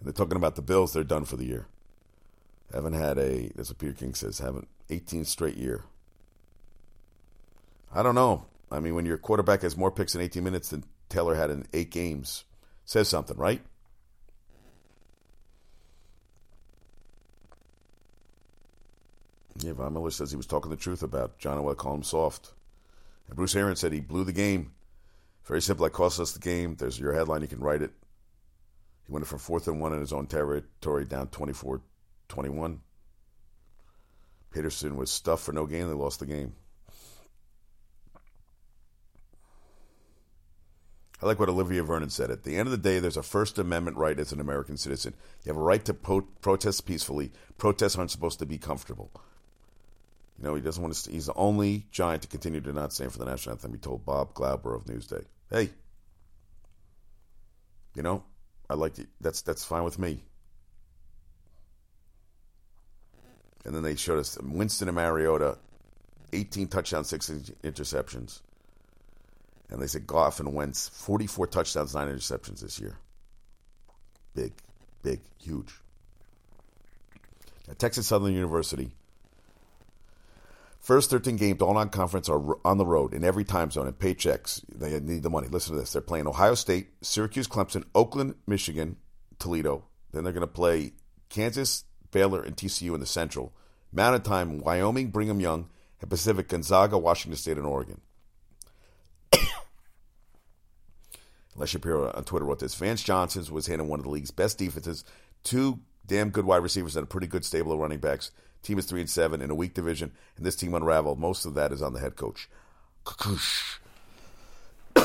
And 0.00 0.06
they're 0.06 0.12
talking 0.12 0.36
about 0.36 0.56
the 0.56 0.62
Bills. 0.62 0.92
They're 0.92 1.04
done 1.04 1.24
for 1.24 1.36
the 1.36 1.44
year. 1.44 1.66
Haven't 2.72 2.94
had 2.94 3.18
a. 3.18 3.52
As 3.58 3.72
Peter 3.74 3.92
King 3.92 4.14
says, 4.14 4.38
haven't 4.38 4.68
18 4.88 5.24
straight 5.24 5.56
year. 5.56 5.84
I 7.94 8.02
don't 8.02 8.14
know. 8.14 8.46
I 8.70 8.80
mean, 8.80 8.94
when 8.94 9.06
your 9.06 9.18
quarterback 9.18 9.62
has 9.62 9.76
more 9.76 9.90
picks 9.90 10.14
in 10.14 10.20
18 10.20 10.42
minutes 10.42 10.70
than 10.70 10.84
Taylor 11.08 11.34
had 11.34 11.50
in 11.50 11.66
eight 11.72 11.90
games, 11.90 12.44
says 12.84 13.08
something, 13.08 13.36
right? 13.36 13.60
Yeah, 19.58 19.72
Von 19.74 19.92
Miller 19.92 20.10
says 20.10 20.30
he 20.30 20.36
was 20.36 20.46
talking 20.46 20.70
the 20.70 20.76
truth 20.76 21.02
about 21.02 21.38
John 21.38 21.58
Elway 21.58 21.76
calling 21.76 21.98
him 21.98 22.04
soft. 22.04 22.52
And 23.26 23.36
Bruce 23.36 23.54
Arians 23.54 23.80
said 23.80 23.92
he 23.92 24.00
blew 24.00 24.24
the 24.24 24.32
game. 24.32 24.72
Very 25.44 25.60
simple. 25.60 25.84
It 25.84 25.92
cost 25.92 26.20
us 26.20 26.32
the 26.32 26.38
game. 26.38 26.76
There's 26.76 26.98
your 26.98 27.12
headline. 27.12 27.42
You 27.42 27.48
can 27.48 27.60
write 27.60 27.82
it. 27.82 27.92
He 29.10 29.12
went 29.12 29.26
from 29.26 29.40
fourth 29.40 29.66
and 29.66 29.80
one 29.80 29.92
in 29.92 29.98
his 29.98 30.12
own 30.12 30.28
territory 30.28 31.04
down 31.04 31.26
24 31.28 31.80
21. 32.28 32.80
Peterson 34.52 34.94
was 34.94 35.10
stuffed 35.10 35.44
for 35.44 35.50
no 35.52 35.66
gain. 35.66 35.88
They 35.88 35.94
lost 35.94 36.20
the 36.20 36.26
game. 36.26 36.54
I 41.20 41.26
like 41.26 41.40
what 41.40 41.48
Olivier 41.48 41.80
Vernon 41.80 42.08
said. 42.08 42.30
At 42.30 42.44
the 42.44 42.56
end 42.56 42.68
of 42.68 42.70
the 42.70 42.78
day, 42.78 43.00
there's 43.00 43.16
a 43.16 43.22
First 43.24 43.58
Amendment 43.58 43.96
right 43.96 44.16
as 44.16 44.30
an 44.30 44.40
American 44.40 44.76
citizen. 44.76 45.14
You 45.42 45.50
have 45.50 45.60
a 45.60 45.64
right 45.64 45.84
to 45.86 45.92
po- 45.92 46.28
protest 46.40 46.86
peacefully. 46.86 47.32
Protests 47.58 47.98
aren't 47.98 48.12
supposed 48.12 48.38
to 48.38 48.46
be 48.46 48.58
comfortable. 48.58 49.10
You 50.38 50.44
know, 50.44 50.54
he 50.54 50.60
doesn't 50.60 50.80
want 50.80 50.94
to. 50.94 51.10
He's 51.10 51.26
the 51.26 51.34
only 51.34 51.84
giant 51.90 52.22
to 52.22 52.28
continue 52.28 52.60
to 52.60 52.72
not 52.72 52.92
stand 52.92 53.10
for 53.10 53.18
the 53.18 53.26
national 53.26 53.54
anthem. 53.56 53.72
He 53.72 53.78
told 53.78 54.06
Bob 54.06 54.34
Glauber 54.34 54.72
of 54.72 54.84
Newsday, 54.84 55.24
"Hey, 55.50 55.70
you 57.96 58.04
know, 58.04 58.22
I 58.70 58.74
like 58.74 58.98
it. 58.98 59.08
That's 59.20 59.42
that's 59.42 59.64
fine 59.64 59.84
with 59.84 59.98
me." 59.98 60.22
And 63.64 63.74
then 63.74 63.82
they 63.82 63.96
showed 63.96 64.18
us 64.18 64.38
Winston 64.40 64.88
and 64.88 64.94
Mariota, 64.94 65.58
18 66.32 66.68
touchdowns, 66.68 67.08
six 67.08 67.28
interceptions. 67.28 68.40
And 69.68 69.82
they 69.82 69.86
said 69.86 70.06
Goff 70.06 70.40
and 70.40 70.54
Wentz, 70.54 70.88
44 70.88 71.46
touchdowns, 71.46 71.94
nine 71.94 72.08
interceptions 72.08 72.60
this 72.60 72.80
year. 72.80 72.96
Big, 74.34 74.52
big, 75.02 75.20
huge. 75.38 75.72
At 77.68 77.78
Texas 77.78 78.06
Southern 78.06 78.32
University, 78.32 78.90
first 80.80 81.10
13 81.10 81.36
games 81.36 81.62
all 81.62 81.74
non-conference 81.74 82.28
are 82.28 82.56
on 82.66 82.78
the 82.78 82.86
road 82.86 83.14
in 83.14 83.24
every 83.24 83.44
time 83.44 83.70
zone 83.70 83.86
and 83.86 83.98
paychecks. 83.98 84.64
They 84.74 84.98
need 85.00 85.22
the 85.22 85.30
money. 85.30 85.48
Listen 85.48 85.74
to 85.74 85.80
this. 85.80 85.92
They're 85.92 86.02
playing 86.02 86.26
Ohio 86.26 86.54
State, 86.54 86.88
Syracuse, 87.02 87.46
Clemson, 87.46 87.84
Oakland, 87.94 88.34
Michigan, 88.46 88.96
Toledo. 89.38 89.84
Then 90.12 90.24
they're 90.24 90.32
going 90.32 90.40
to 90.40 90.46
play 90.46 90.92
Kansas, 91.28 91.84
Baylor, 92.10 92.42
and 92.42 92.56
TCU 92.56 92.94
in 92.94 93.00
the 93.00 93.06
Central. 93.06 93.52
Mountain 93.92 94.22
Time, 94.22 94.58
Wyoming, 94.58 95.10
Brigham 95.10 95.40
Young, 95.40 95.68
and 96.00 96.10
Pacific, 96.10 96.48
Gonzaga, 96.48 96.96
Washington 96.98 97.36
State, 97.36 97.58
and 97.58 97.66
Oregon. 97.66 98.00
Les 101.56 101.68
Shapiro 101.68 102.10
on 102.12 102.24
Twitter 102.24 102.44
wrote 102.44 102.60
this. 102.60 102.74
Vance 102.74 103.02
Johnson's 103.02 103.50
was 103.50 103.66
handling 103.66 103.90
one 103.90 104.00
of 104.00 104.04
the 104.04 104.10
league's 104.10 104.30
best 104.30 104.58
defenses, 104.58 105.04
two 105.42 105.80
damn 106.06 106.30
good 106.30 106.44
wide 106.44 106.62
receivers, 106.62 106.96
and 106.96 107.04
a 107.04 107.06
pretty 107.06 107.26
good 107.26 107.44
stable 107.44 107.72
of 107.72 107.78
running 107.78 107.98
backs. 107.98 108.30
Team 108.62 108.78
is 108.78 108.86
three 108.86 109.00
and 109.00 109.08
seven 109.08 109.40
in 109.40 109.50
a 109.50 109.54
weak 109.54 109.74
division, 109.74 110.12
and 110.36 110.44
this 110.44 110.56
team 110.56 110.74
unraveled. 110.74 111.18
Most 111.18 111.46
of 111.46 111.54
that 111.54 111.72
is 111.72 111.82
on 111.82 111.92
the 111.92 112.00
head 112.00 112.16
coach. 112.16 112.48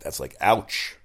That's 0.00 0.20
like 0.20 0.36
ouch. 0.40 0.96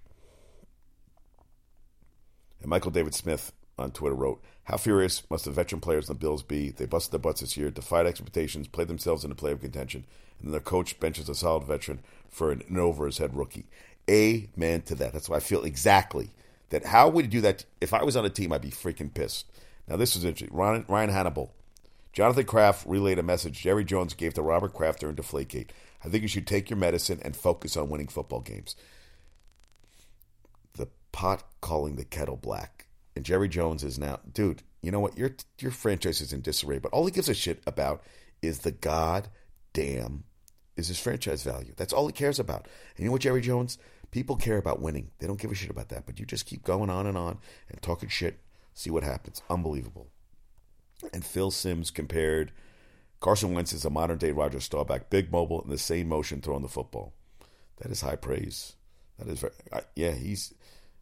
And 2.62 2.70
Michael 2.70 2.92
David 2.92 3.14
Smith 3.14 3.52
on 3.78 3.92
Twitter 3.92 4.16
wrote, 4.16 4.42
How 4.64 4.78
furious 4.78 5.24
must 5.30 5.46
the 5.46 5.52
veteran 5.52 5.82
players 5.82 6.08
in 6.10 6.16
the 6.16 6.20
Bills 6.20 6.44
be? 6.44 6.70
They 6.70 6.86
busted 6.86 7.12
their 7.12 7.20
butts 7.20 7.42
this 7.42 7.58
year, 7.58 7.72
defied 7.72 8.06
expectations, 8.06 8.68
played 8.68 8.88
themselves 8.88 9.24
into 9.24 9.36
play 9.36 9.52
of 9.52 9.62
contention, 9.62 10.06
and 10.40 10.48
then 10.48 10.52
their 10.52 10.62
coach 10.62 11.00
benches 11.00 11.30
a 11.30 11.36
solid 11.36 11.64
veteran 11.64 12.00
for 12.30 12.52
an, 12.52 12.64
an 12.68 12.78
over 12.78 13.06
his 13.06 13.18
head 13.18 13.36
rookie. 13.36 13.66
Amen 14.10 14.82
to 14.84 14.96
that. 14.96 15.14
That's 15.14 15.30
why 15.30 15.38
I 15.38 15.42
feel 15.42 15.64
exactly 15.64 16.30
that. 16.70 16.86
How 16.86 17.10
would 17.10 17.26
you 17.26 17.32
do 17.32 17.42
that? 17.42 17.66
If 17.82 17.94
I 17.94 18.04
was 18.04 18.16
on 18.16 18.26
a 18.26 18.30
team, 18.30 18.54
I'd 18.54 18.62
be 18.62 18.70
freaking 18.72 19.14
pissed. 19.14 19.46
Now, 19.88 19.96
this 19.96 20.16
is 20.16 20.24
interesting. 20.24 20.56
Ryan, 20.56 20.86
Ryan 20.88 21.10
Hannable. 21.10 21.50
Jonathan 22.14 22.46
Kraft 22.46 22.86
relayed 22.88 23.20
a 23.20 23.24
message 23.24 23.62
Jerry 23.62 23.86
Jones 23.86 24.14
gave 24.14 24.34
to 24.34 24.42
Robert 24.42 24.74
Kraft 24.74 25.02
during 25.02 25.16
Deflategate. 25.16 25.70
I 26.04 26.10
think 26.10 26.24
you 26.24 26.28
should 26.28 26.48
take 26.48 26.70
your 26.70 26.78
medicine 26.78 27.20
and 27.24 27.36
focus 27.36 27.78
on 27.78 27.90
winning 27.90 28.08
football 28.08 28.42
games. 28.42 28.76
The 30.74 30.88
pot 31.12 31.44
calling 31.62 31.96
the 31.96 32.06
kettle 32.06 32.38
black. 32.38 32.88
And 33.16 33.26
Jerry 33.26 33.48
Jones 33.48 33.84
is 33.84 33.98
now, 33.98 34.20
dude, 34.32 34.64
you 34.82 34.92
know 34.92 35.00
what? 35.00 35.18
Your, 35.18 35.32
your 35.60 35.72
franchise 35.72 36.22
is 36.22 36.34
in 36.34 36.42
disarray, 36.42 36.80
but 36.80 36.92
all 36.92 37.06
he 37.06 37.12
gives 37.12 37.30
a 37.30 37.34
shit 37.34 37.62
about 37.66 38.04
is 38.42 38.60
the 38.60 38.72
goddamn 38.72 40.24
is 40.76 40.88
his 40.88 41.00
franchise 41.00 41.44
value. 41.44 41.74
That's 41.76 41.94
all 41.94 42.08
he 42.08 42.14
cares 42.14 42.40
about. 42.40 42.68
And 42.96 43.04
you 43.04 43.06
know 43.06 43.14
what, 43.14 43.22
Jerry 43.22 43.42
Jones? 43.42 43.78
People 44.12 44.36
care 44.36 44.58
about 44.58 44.82
winning. 44.82 45.10
They 45.20 45.28
don't 45.28 45.40
give 45.40 45.52
a 45.52 45.56
shit 45.56 45.70
about 45.70 45.90
that. 45.90 46.06
But 46.06 46.20
you 46.20 46.26
just 46.26 46.46
keep 46.46 46.64
going 46.64 46.90
on 46.90 47.08
and 47.08 47.18
on 47.18 47.40
and 47.70 47.82
talking 47.82 48.10
shit. 48.10 48.40
See 48.78 48.92
what 48.92 49.02
happens. 49.02 49.42
Unbelievable. 49.50 50.12
And 51.12 51.26
Phil 51.26 51.50
Simms 51.50 51.90
compared 51.90 52.52
Carson 53.20 53.56
Wentz 53.56 53.74
as 53.74 53.86
a 53.86 53.90
modern 53.90 54.20
day 54.20 54.32
Roger 54.32 54.60
Staubach, 54.60 55.10
big 55.10 55.32
mobile 55.32 55.64
in 55.64 55.72
the 55.72 55.80
same 55.80 56.08
motion 56.08 56.42
throwing 56.42 56.62
the 56.62 56.68
football. 56.68 57.16
That 57.78 57.92
is 57.92 58.02
high 58.02 58.18
praise. 58.18 58.76
That 59.18 59.30
is 59.30 59.40
very, 59.40 59.54
yeah. 59.96 60.12
He's. 60.12 60.54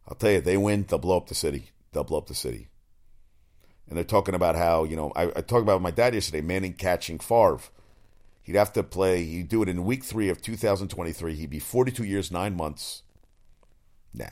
I'll 0.08 0.14
tell 0.14 0.30
you, 0.30 0.40
they 0.40 0.56
win, 0.56 0.86
they'll 0.88 0.98
blow 0.98 1.18
up 1.18 1.28
the 1.28 1.34
city. 1.34 1.68
They'll 1.92 2.04
blow 2.04 2.16
up 2.16 2.28
the 2.28 2.34
city. 2.34 2.70
And 3.86 3.98
they're 3.98 4.04
talking 4.04 4.34
about 4.34 4.56
how 4.56 4.84
you 4.84 4.96
know 4.96 5.12
I, 5.14 5.24
I 5.24 5.42
talked 5.42 5.62
about 5.62 5.82
my 5.82 5.90
dad 5.90 6.14
yesterday, 6.14 6.40
Manning 6.40 6.72
catching 6.72 7.18
Favre. 7.18 7.60
He'd 8.42 8.56
have 8.56 8.72
to 8.72 8.82
play, 8.84 9.22
he'd 9.22 9.48
do 9.48 9.62
it 9.62 9.68
in 9.68 9.84
week 9.84 10.02
three 10.02 10.30
of 10.30 10.40
2023. 10.40 11.34
He'd 11.34 11.50
be 11.50 11.58
42 11.58 12.04
years, 12.04 12.32
nine 12.32 12.56
months. 12.56 13.02
Nah, 14.14 14.30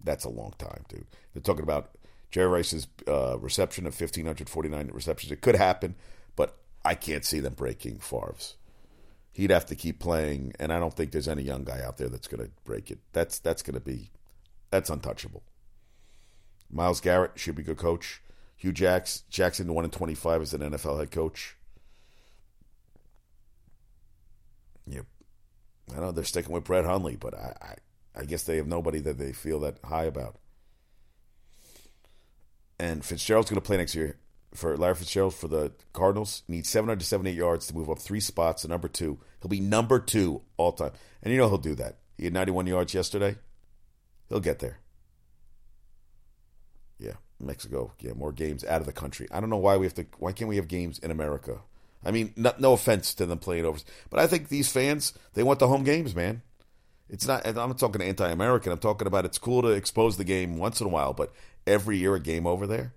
that's 0.00 0.24
a 0.24 0.30
long 0.30 0.54
time, 0.56 0.84
dude. 0.88 1.08
They're 1.32 1.42
talking 1.42 1.64
about 1.64 1.96
Jerry 2.30 2.48
Rice's 2.48 2.86
uh, 3.06 3.38
reception 3.38 3.86
of 3.86 3.98
1,549 3.98 4.90
receptions. 4.92 5.32
It 5.32 5.40
could 5.40 5.56
happen, 5.56 5.94
but 6.36 6.56
I 6.84 6.94
can't 6.94 7.24
see 7.24 7.40
them 7.40 7.54
breaking 7.54 7.98
Favre's. 7.98 8.56
He'd 9.32 9.50
have 9.50 9.66
to 9.66 9.74
keep 9.74 9.98
playing, 9.98 10.54
and 10.60 10.72
I 10.72 10.78
don't 10.78 10.94
think 10.94 11.10
there's 11.10 11.28
any 11.28 11.42
young 11.42 11.64
guy 11.64 11.80
out 11.82 11.96
there 11.96 12.08
that's 12.08 12.28
going 12.28 12.44
to 12.44 12.50
break 12.64 12.90
it. 12.90 12.98
That's 13.12 13.38
that's 13.38 13.62
going 13.62 13.74
to 13.74 13.80
be 13.80 14.10
that's 14.70 14.90
untouchable. 14.90 15.42
Myles 16.70 17.00
Garrett 17.00 17.32
should 17.36 17.56
be 17.56 17.62
a 17.62 17.66
good 17.66 17.78
coach. 17.78 18.20
Hue 18.56 18.72
Jacks, 18.72 19.24
Jackson, 19.28 19.72
one 19.74 19.84
in 19.84 19.90
25 19.90 20.42
as 20.42 20.54
an 20.54 20.60
NFL 20.60 20.98
head 20.98 21.10
coach. 21.10 21.56
Yep. 24.86 25.06
I 25.94 26.00
know 26.00 26.12
they're 26.12 26.24
sticking 26.24 26.52
with 26.52 26.64
Brett 26.64 26.84
Hundley, 26.84 27.16
but 27.16 27.34
I, 27.34 27.56
I, 27.60 28.20
I 28.20 28.24
guess 28.24 28.44
they 28.44 28.56
have 28.56 28.66
nobody 28.66 29.00
that 29.00 29.18
they 29.18 29.32
feel 29.32 29.60
that 29.60 29.78
high 29.84 30.04
about. 30.04 30.36
And 32.78 33.04
Fitzgerald's 33.04 33.50
going 33.50 33.60
to 33.60 33.66
play 33.66 33.76
next 33.76 33.94
year 33.94 34.16
for 34.54 34.76
Larry 34.76 34.94
Fitzgerald 34.94 35.34
for 35.34 35.48
the 35.48 35.72
Cardinals. 35.92 36.42
Needs 36.48 36.68
778 36.68 37.34
yards 37.34 37.66
to 37.66 37.74
move 37.74 37.90
up 37.90 37.98
three 37.98 38.20
spots 38.20 38.62
to 38.62 38.68
number 38.68 38.88
two. 38.88 39.18
He'll 39.40 39.48
be 39.48 39.60
number 39.60 39.98
two 39.98 40.42
all 40.56 40.72
time. 40.72 40.92
And 41.22 41.32
you 41.32 41.38
know 41.38 41.48
he'll 41.48 41.58
do 41.58 41.74
that. 41.76 41.98
He 42.16 42.24
had 42.24 42.32
91 42.32 42.66
yards 42.66 42.94
yesterday. 42.94 43.36
He'll 44.28 44.40
get 44.40 44.60
there. 44.60 44.78
Yeah, 46.98 47.14
Mexico. 47.40 47.92
Yeah, 48.00 48.12
more 48.14 48.32
games 48.32 48.64
out 48.64 48.80
of 48.80 48.86
the 48.86 48.92
country. 48.92 49.26
I 49.30 49.40
don't 49.40 49.50
know 49.50 49.56
why 49.56 49.76
we 49.76 49.86
have 49.86 49.94
to. 49.94 50.06
Why 50.18 50.32
can't 50.32 50.48
we 50.48 50.56
have 50.56 50.68
games 50.68 50.98
in 50.98 51.10
America? 51.10 51.58
I 52.04 52.10
mean, 52.10 52.32
no, 52.36 52.52
no 52.58 52.72
offense 52.74 53.14
to 53.14 53.26
them 53.26 53.38
playing 53.38 53.64
over, 53.64 53.78
but 54.10 54.20
I 54.20 54.26
think 54.26 54.48
these 54.48 54.70
fans 54.70 55.14
they 55.32 55.42
want 55.42 55.58
the 55.58 55.68
home 55.68 55.84
games, 55.84 56.14
man. 56.14 56.42
It's 57.08 57.26
not. 57.26 57.46
I'm 57.46 57.54
not 57.54 57.78
talking 57.78 58.02
anti-American. 58.02 58.72
I'm 58.72 58.78
talking 58.78 59.06
about 59.06 59.24
it's 59.24 59.38
cool 59.38 59.62
to 59.62 59.68
expose 59.68 60.16
the 60.16 60.24
game 60.24 60.56
once 60.56 60.80
in 60.80 60.86
a 60.86 60.90
while, 60.90 61.12
but 61.12 61.32
every 61.66 61.98
year 61.98 62.14
a 62.14 62.20
game 62.20 62.46
over 62.46 62.66
there, 62.66 62.94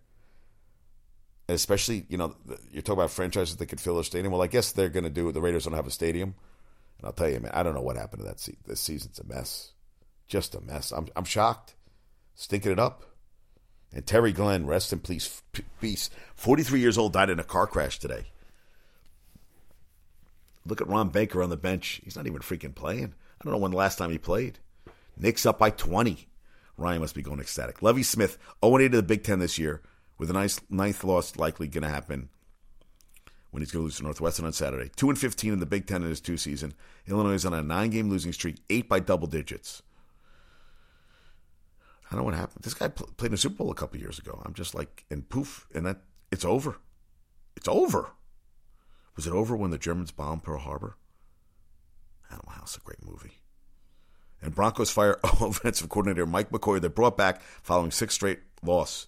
especially 1.49 2.05
you 2.09 2.17
know 2.17 2.35
you're 2.71 2.81
talking 2.81 2.99
about 2.99 3.11
franchises 3.11 3.55
that 3.57 3.65
could 3.67 3.81
fill 3.81 3.99
a 3.99 4.03
stadium. 4.03 4.31
Well, 4.31 4.41
I 4.41 4.47
guess 4.47 4.71
they're 4.71 4.89
going 4.89 5.03
to 5.03 5.09
do. 5.09 5.29
it. 5.29 5.33
The 5.33 5.41
Raiders 5.41 5.65
don't 5.65 5.73
have 5.73 5.87
a 5.87 5.91
stadium, 5.91 6.35
and 6.97 7.05
I'll 7.05 7.13
tell 7.13 7.29
you, 7.29 7.39
man, 7.39 7.51
I 7.53 7.63
don't 7.63 7.75
know 7.75 7.81
what 7.81 7.97
happened 7.97 8.21
to 8.21 8.27
that. 8.27 8.39
Se- 8.39 8.57
this 8.65 8.79
season's 8.79 9.19
a 9.19 9.25
mess, 9.25 9.71
just 10.27 10.55
a 10.55 10.61
mess. 10.61 10.91
I'm 10.91 11.07
I'm 11.15 11.25
shocked, 11.25 11.75
stinking 12.35 12.71
it 12.71 12.79
up. 12.79 13.03
And 13.93 14.05
Terry 14.05 14.33
Glenn, 14.33 14.67
rest 14.67 14.91
in 14.91 14.99
peace, 14.99 15.41
peace. 15.79 16.09
43 16.35 16.81
years 16.81 16.97
old, 16.97 17.13
died 17.13 17.29
in 17.29 17.39
a 17.39 17.43
car 17.43 17.65
crash 17.65 17.99
today. 17.99 18.25
Look 20.65 20.81
at 20.81 20.87
Ron 20.89 21.07
Baker 21.09 21.41
on 21.41 21.49
the 21.49 21.55
bench. 21.55 22.01
He's 22.03 22.17
not 22.17 22.27
even 22.27 22.41
freaking 22.41 22.75
playing. 22.75 23.13
I 23.39 23.43
don't 23.43 23.53
know 23.53 23.59
when 23.59 23.71
the 23.71 23.77
last 23.77 23.97
time 23.97 24.11
he 24.11 24.17
played. 24.17 24.59
Knicks 25.15 25.45
up 25.45 25.57
by 25.57 25.69
20. 25.69 26.27
Ryan 26.77 27.01
must 27.01 27.15
be 27.15 27.21
going 27.21 27.39
ecstatic. 27.39 27.81
Lovie 27.81 28.03
Smith, 28.03 28.37
0 28.63 28.77
8 28.77 28.89
to 28.89 28.97
the 28.97 29.03
Big 29.03 29.23
Ten 29.23 29.39
this 29.39 29.57
year, 29.57 29.81
with 30.17 30.29
a 30.29 30.33
nice 30.33 30.59
ninth 30.69 31.03
loss 31.03 31.35
likely 31.35 31.67
going 31.67 31.83
to 31.83 31.89
happen 31.89 32.29
when 33.51 33.61
he's 33.61 33.71
going 33.71 33.81
to 33.81 33.85
lose 33.85 33.97
to 33.97 34.03
Northwestern 34.03 34.45
on 34.45 34.53
Saturday. 34.53 34.91
2 34.95 35.09
and 35.09 35.17
15 35.17 35.53
in 35.53 35.59
the 35.59 35.65
Big 35.65 35.87
Ten 35.87 36.03
in 36.03 36.09
his 36.09 36.21
two 36.21 36.37
season. 36.37 36.73
Illinois 37.07 37.33
is 37.33 37.45
on 37.45 37.53
a 37.53 37.63
nine 37.63 37.89
game 37.89 38.09
losing 38.09 38.31
streak, 38.31 38.57
eight 38.69 38.87
by 38.87 38.99
double 38.99 39.27
digits. 39.27 39.81
I 42.05 42.15
don't 42.15 42.19
know 42.19 42.25
what 42.25 42.35
happened. 42.35 42.63
This 42.63 42.73
guy 42.73 42.87
pl- 42.87 43.09
played 43.17 43.31
in 43.31 43.33
a 43.33 43.37
Super 43.37 43.55
Bowl 43.55 43.71
a 43.71 43.75
couple 43.75 43.99
years 43.99 44.19
ago. 44.19 44.41
I'm 44.45 44.53
just 44.53 44.73
like, 44.73 45.03
and 45.09 45.27
poof, 45.27 45.67
and 45.73 45.85
that 45.85 46.01
it's 46.31 46.45
over. 46.45 46.77
It's 47.55 47.67
over. 47.67 48.11
Was 49.15 49.27
it 49.27 49.33
over 49.33 49.55
when 49.55 49.71
the 49.71 49.77
Germans 49.77 50.11
bombed 50.11 50.43
Pearl 50.43 50.59
Harbor? 50.59 50.95
Know. 52.29 52.39
It's 52.61 52.75
a 52.75 52.81
great 52.81 53.03
movie. 53.03 53.39
And 54.41 54.53
Broncos 54.53 54.91
fire 54.91 55.19
offensive 55.23 55.89
coordinator 55.89 56.25
Mike 56.25 56.51
McCoy. 56.51 56.79
They're 56.79 56.89
brought 56.89 57.17
back 57.17 57.41
following 57.63 57.91
six 57.91 58.13
straight 58.13 58.39
loss. 58.63 59.07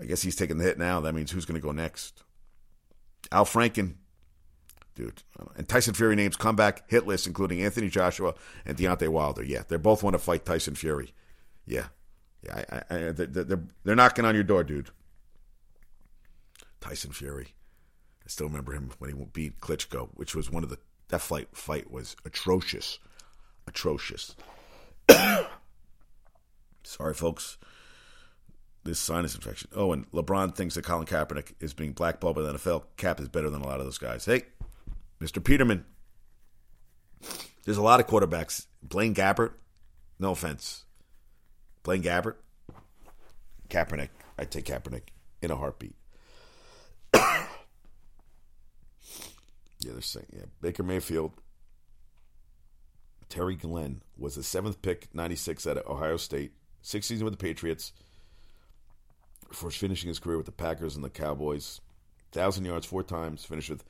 I 0.00 0.04
guess 0.04 0.22
he's 0.22 0.36
taking 0.36 0.58
the 0.58 0.64
hit 0.64 0.78
now. 0.78 1.00
That 1.00 1.14
means 1.14 1.30
who's 1.30 1.44
going 1.44 1.60
to 1.60 1.64
go 1.66 1.72
next? 1.72 2.22
Al 3.32 3.44
Franken, 3.44 3.94
dude, 4.94 5.22
uh, 5.38 5.46
and 5.56 5.68
Tyson 5.68 5.94
Fury 5.94 6.16
names 6.16 6.36
comeback 6.36 6.88
hit 6.90 7.06
list, 7.06 7.26
including 7.26 7.62
Anthony 7.62 7.88
Joshua 7.88 8.34
and 8.66 8.76
Deontay 8.76 9.08
Wilder. 9.08 9.42
Yeah, 9.42 9.62
they 9.66 9.76
both 9.76 10.02
want 10.02 10.14
to 10.14 10.18
fight 10.18 10.44
Tyson 10.44 10.74
Fury. 10.74 11.14
Yeah, 11.66 11.86
yeah, 12.42 12.64
I, 12.70 12.94
I, 12.94 12.98
they're, 13.12 13.62
they're 13.84 13.96
knocking 13.96 14.24
on 14.24 14.34
your 14.34 14.44
door, 14.44 14.64
dude. 14.64 14.90
Tyson 16.80 17.12
Fury. 17.12 17.54
I 18.24 18.28
still 18.28 18.46
remember 18.46 18.72
him 18.72 18.90
when 18.98 19.10
he 19.10 19.24
beat 19.32 19.60
Klitschko, 19.60 20.10
which 20.14 20.34
was 20.34 20.50
one 20.50 20.64
of 20.64 20.70
the 20.70 20.78
that 21.08 21.20
fight 21.20 21.48
fight 21.52 21.90
was 21.90 22.16
atrocious, 22.24 22.98
atrocious. 23.66 24.34
Sorry, 26.82 27.14
folks. 27.14 27.58
This 28.84 28.98
sinus 28.98 29.34
infection. 29.34 29.70
Oh, 29.74 29.92
and 29.92 30.10
LeBron 30.10 30.54
thinks 30.54 30.74
that 30.74 30.84
Colin 30.84 31.06
Kaepernick 31.06 31.52
is 31.58 31.72
being 31.72 31.92
blackballed 31.92 32.36
by 32.36 32.42
the 32.42 32.52
NFL. 32.52 32.84
Cap 32.98 33.18
is 33.18 33.28
better 33.28 33.48
than 33.48 33.62
a 33.62 33.66
lot 33.66 33.80
of 33.80 33.86
those 33.86 33.96
guys. 33.98 34.26
Hey, 34.26 34.42
Mr. 35.20 35.42
Peterman. 35.42 35.86
There's 37.64 37.78
a 37.78 37.82
lot 37.82 38.00
of 38.00 38.06
quarterbacks. 38.06 38.66
Blaine 38.82 39.14
Gabbert. 39.14 39.52
No 40.18 40.32
offense. 40.32 40.84
Blaine 41.82 42.02
Gabbert. 42.02 42.34
Kaepernick. 43.70 44.10
I'd 44.38 44.50
take 44.50 44.66
Kaepernick 44.66 45.08
in 45.40 45.50
a 45.50 45.56
heartbeat. 45.56 45.96
Yeah, 49.80 49.92
they're 49.92 50.00
saying 50.00 50.26
yeah. 50.34 50.44
Baker 50.62 50.82
Mayfield, 50.82 51.32
Terry 53.34 53.56
Glenn 53.56 54.00
was 54.16 54.36
the 54.36 54.44
seventh 54.44 54.80
pick, 54.80 55.08
ninety 55.12 55.34
six 55.34 55.66
at 55.66 55.84
Ohio 55.88 56.16
State, 56.16 56.52
six 56.82 57.06
seasons 57.08 57.24
with 57.24 57.32
the 57.32 57.44
Patriots. 57.44 57.92
Before 59.48 59.72
finishing 59.72 60.06
his 60.06 60.20
career 60.20 60.36
with 60.36 60.46
the 60.46 60.52
Packers 60.52 60.94
and 60.94 61.04
the 61.04 61.10
Cowboys, 61.10 61.80
thousand 62.30 62.64
yards 62.64 62.86
four 62.86 63.02
times, 63.02 63.44
finished 63.44 63.70
with 63.70 63.82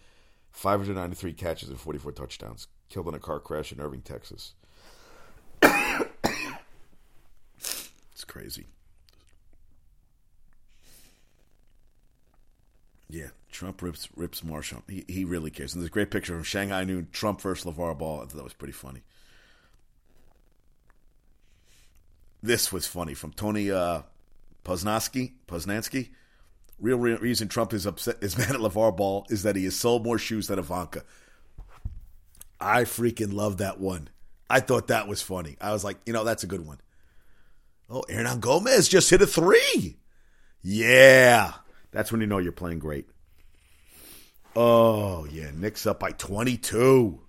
five 0.50 0.80
hundred 0.80 0.94
ninety 0.94 1.14
three 1.14 1.34
catches 1.34 1.68
and 1.68 1.78
forty 1.78 1.98
four 1.98 2.10
touchdowns. 2.10 2.68
Killed 2.88 3.06
in 3.08 3.14
a 3.14 3.18
car 3.18 3.38
crash 3.38 3.70
in 3.70 3.82
Irving, 3.82 4.00
Texas. 4.00 4.54
it's 5.62 5.90
crazy. 8.26 8.68
Yeah, 13.10 13.28
Trump 13.52 13.82
rips 13.82 14.08
rips 14.16 14.42
Marshall. 14.42 14.84
He 14.88 15.04
he 15.06 15.26
really 15.26 15.50
cares. 15.50 15.74
And 15.74 15.82
there's 15.82 15.90
a 15.90 15.92
great 15.92 16.10
picture 16.10 16.32
from 16.32 16.44
Shanghai 16.44 16.84
Noon, 16.84 17.08
Trump 17.12 17.42
versus 17.42 17.70
LeVar 17.70 17.98
Ball. 17.98 18.16
I 18.16 18.20
thought 18.20 18.36
that 18.36 18.42
was 18.42 18.54
pretty 18.54 18.72
funny. 18.72 19.02
This 22.44 22.70
was 22.70 22.86
funny 22.86 23.14
from 23.14 23.32
Tony 23.32 23.70
uh, 23.70 24.02
Posnanski. 24.66 25.32
Posnanski. 25.48 26.10
Real, 26.78 26.98
real 26.98 27.16
reason 27.16 27.48
Trump 27.48 27.72
is 27.72 27.86
upset 27.86 28.16
is 28.20 28.36
mad 28.38 28.50
at 28.50 28.56
LeVar 28.56 28.94
Ball 28.94 29.24
is 29.30 29.44
that 29.44 29.56
he 29.56 29.64
has 29.64 29.74
sold 29.74 30.04
more 30.04 30.18
shoes 30.18 30.48
than 30.48 30.58
Ivanka. 30.58 31.04
I 32.60 32.82
freaking 32.82 33.32
love 33.32 33.56
that 33.58 33.80
one. 33.80 34.10
I 34.50 34.60
thought 34.60 34.88
that 34.88 35.08
was 35.08 35.22
funny. 35.22 35.56
I 35.58 35.72
was 35.72 35.84
like, 35.84 35.96
you 36.04 36.12
know, 36.12 36.22
that's 36.22 36.44
a 36.44 36.46
good 36.46 36.66
one. 36.66 36.82
Oh, 37.88 38.04
Hernangomez 38.10 38.90
just 38.90 39.08
hit 39.08 39.22
a 39.22 39.26
three. 39.26 39.96
Yeah. 40.60 41.54
That's 41.92 42.12
when 42.12 42.20
you 42.20 42.26
know 42.26 42.36
you're 42.36 42.52
playing 42.52 42.78
great. 42.78 43.08
Oh, 44.54 45.24
yeah. 45.32 45.50
Knicks 45.54 45.86
up 45.86 45.98
by 45.98 46.10
22. 46.10 47.20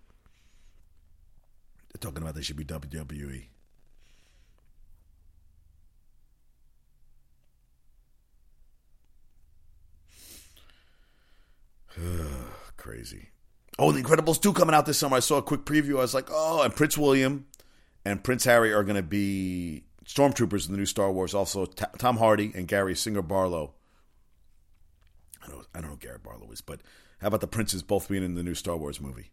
They're 1.94 2.00
talking 2.02 2.22
about 2.22 2.36
they 2.36 2.42
should 2.42 2.58
be 2.58 2.66
WWE. 2.66 3.46
Crazy. 12.78 13.30
Oh, 13.78 13.92
The 13.92 14.02
Incredibles 14.02 14.42
2 14.42 14.54
coming 14.54 14.76
out 14.76 14.86
this 14.86 14.98
summer. 14.98 15.18
I 15.18 15.22
saw 15.22 15.38
a 15.38 15.42
quick 15.42 15.66
preview. 15.66 15.98
I 15.98 16.02
was 16.02 16.14
like, 16.14 16.28
oh, 16.32 16.62
and 16.62 16.76
Prince 16.76 16.98
William 16.98 17.46
and 18.06 18.24
Prince 18.24 18.46
Harry 18.46 18.74
are 18.74 18.84
going 18.84 18.96
to 18.96 19.04
be 19.04 19.84
stormtroopers 20.06 20.68
in 20.68 20.72
the 20.72 20.78
new 20.78 20.86
Star 20.86 21.12
Wars. 21.12 21.34
Also, 21.34 21.66
T- 21.66 21.86
Tom 21.98 22.18
Hardy 22.18 22.52
and 22.56 22.68
Gary 22.68 22.96
Singer 22.96 23.22
Barlow. 23.22 23.74
I 25.44 25.48
don't, 25.50 25.68
I 25.74 25.80
don't 25.80 25.90
know 25.90 25.96
who 25.96 26.00
Gary 26.00 26.20
Barlow 26.24 26.52
is, 26.52 26.62
but 26.62 26.82
how 27.20 27.28
about 27.28 27.42
the 27.42 27.48
princes 27.48 27.84
both 27.84 28.08
being 28.08 28.24
in 28.24 28.36
the 28.36 28.44
new 28.44 28.56
Star 28.56 28.78
Wars 28.78 29.02
movie 29.02 29.32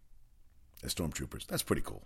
as 0.83 0.95
stormtroopers? 0.95 1.47
That's 1.47 1.63
pretty 1.63 1.83
cool. 1.83 2.05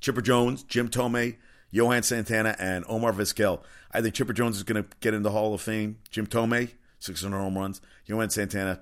Chipper 0.00 0.22
Jones, 0.22 0.62
Jim 0.64 0.88
Thome, 0.88 1.36
Johan 1.70 2.02
Santana, 2.02 2.56
and 2.58 2.84
Omar 2.88 3.12
Vizquel. 3.12 3.62
I 3.92 4.02
think 4.02 4.14
Chipper 4.14 4.32
Jones 4.32 4.56
is 4.56 4.64
going 4.64 4.82
to 4.82 4.88
get 5.00 5.14
in 5.14 5.22
the 5.22 5.30
Hall 5.30 5.54
of 5.54 5.60
Fame. 5.60 5.98
Jim 6.10 6.26
Thome, 6.26 6.70
600 6.98 7.36
home 7.36 7.56
runs. 7.56 7.80
Johan 8.06 8.30
Santana, 8.30 8.80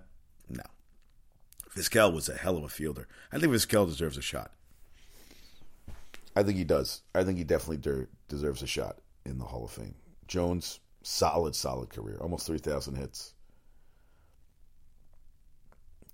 no. 0.49 0.63
Vizquel 1.77 2.13
was 2.13 2.29
a 2.29 2.35
hell 2.35 2.57
of 2.57 2.65
a 2.65 2.69
fielder. 2.69 3.07
I 3.33 3.39
think 3.39 3.53
Vizquel 3.53 3.87
deserves 3.87 4.17
a 4.17 4.23
shot. 4.23 4.51
I 6.35 6.43
think 6.43 6.57
he 6.57 6.65
does. 6.65 7.03
I 7.15 7.25
think 7.25 7.39
he 7.39 7.45
definitely 7.45 7.79
de- 7.79 8.07
deserves 8.29 8.63
a 8.63 8.67
shot 8.67 8.99
in 9.25 9.39
the 9.39 9.45
Hall 9.45 9.65
of 9.65 9.71
Fame. 9.71 9.95
Jones, 10.27 10.81
solid, 11.03 11.55
solid 11.55 11.91
career. 11.91 12.19
Almost 12.21 12.47
3,000 12.47 12.95
hits. 12.95 13.35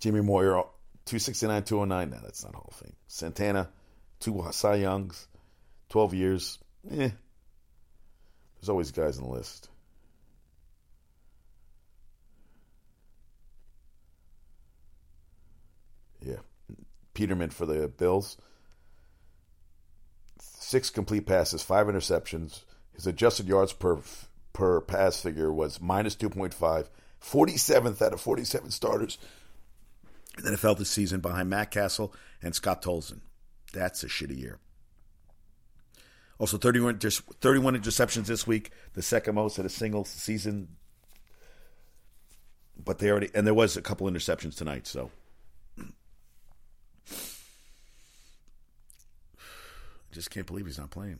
Jimmy 0.00 0.20
Moyer, 0.20 0.62
269, 1.06 1.64
209. 1.64 2.10
No, 2.10 2.22
that's 2.22 2.44
not 2.44 2.54
Hall 2.54 2.68
of 2.70 2.76
Fame. 2.76 2.94
Santana, 3.06 3.68
two 4.20 4.44
Cy 4.50 4.76
Youngs, 4.76 5.28
12 5.90 6.14
years. 6.14 6.58
Eh. 6.90 7.10
There's 8.56 8.68
always 8.68 8.90
guys 8.90 9.18
on 9.18 9.24
the 9.24 9.30
list. 9.30 9.68
Yeah. 16.22 16.36
Peterman 17.14 17.50
for 17.50 17.66
the 17.66 17.88
Bills. 17.88 18.36
Six 20.40 20.90
complete 20.90 21.26
passes, 21.26 21.62
five 21.62 21.86
interceptions. 21.86 22.64
His 22.94 23.06
adjusted 23.06 23.46
yards 23.46 23.72
per 23.72 24.00
per 24.52 24.80
pass 24.80 25.20
figure 25.20 25.52
was 25.52 25.80
minus 25.80 26.16
2.5. 26.16 26.88
47th 27.20 28.02
out 28.02 28.12
of 28.12 28.20
47 28.20 28.70
starters 28.70 29.18
in 30.36 30.44
the 30.44 30.50
NFL 30.52 30.78
this 30.78 30.90
season 30.90 31.20
behind 31.20 31.48
Matt 31.48 31.70
Cassel 31.70 32.12
and 32.42 32.54
Scott 32.54 32.82
Tolzien. 32.82 33.20
That's 33.72 34.02
a 34.04 34.08
shitty 34.08 34.38
year. 34.38 34.58
Also, 36.38 36.58
31, 36.58 36.98
31 36.98 37.80
interceptions 37.80 38.26
this 38.26 38.46
week, 38.46 38.70
the 38.94 39.02
second 39.02 39.36
most 39.36 39.58
in 39.58 39.64
a 39.64 39.70
single 39.70 40.04
season. 40.04 40.68
But 42.76 42.98
they 42.98 43.10
already, 43.10 43.30
and 43.34 43.46
there 43.46 43.54
was 43.54 43.76
a 43.76 43.82
couple 43.82 44.10
interceptions 44.10 44.56
tonight, 44.56 44.86
so. 44.86 45.10
Just 50.14 50.30
can't 50.30 50.46
believe 50.46 50.66
he's 50.66 50.78
not 50.78 50.90
playing. 50.90 51.18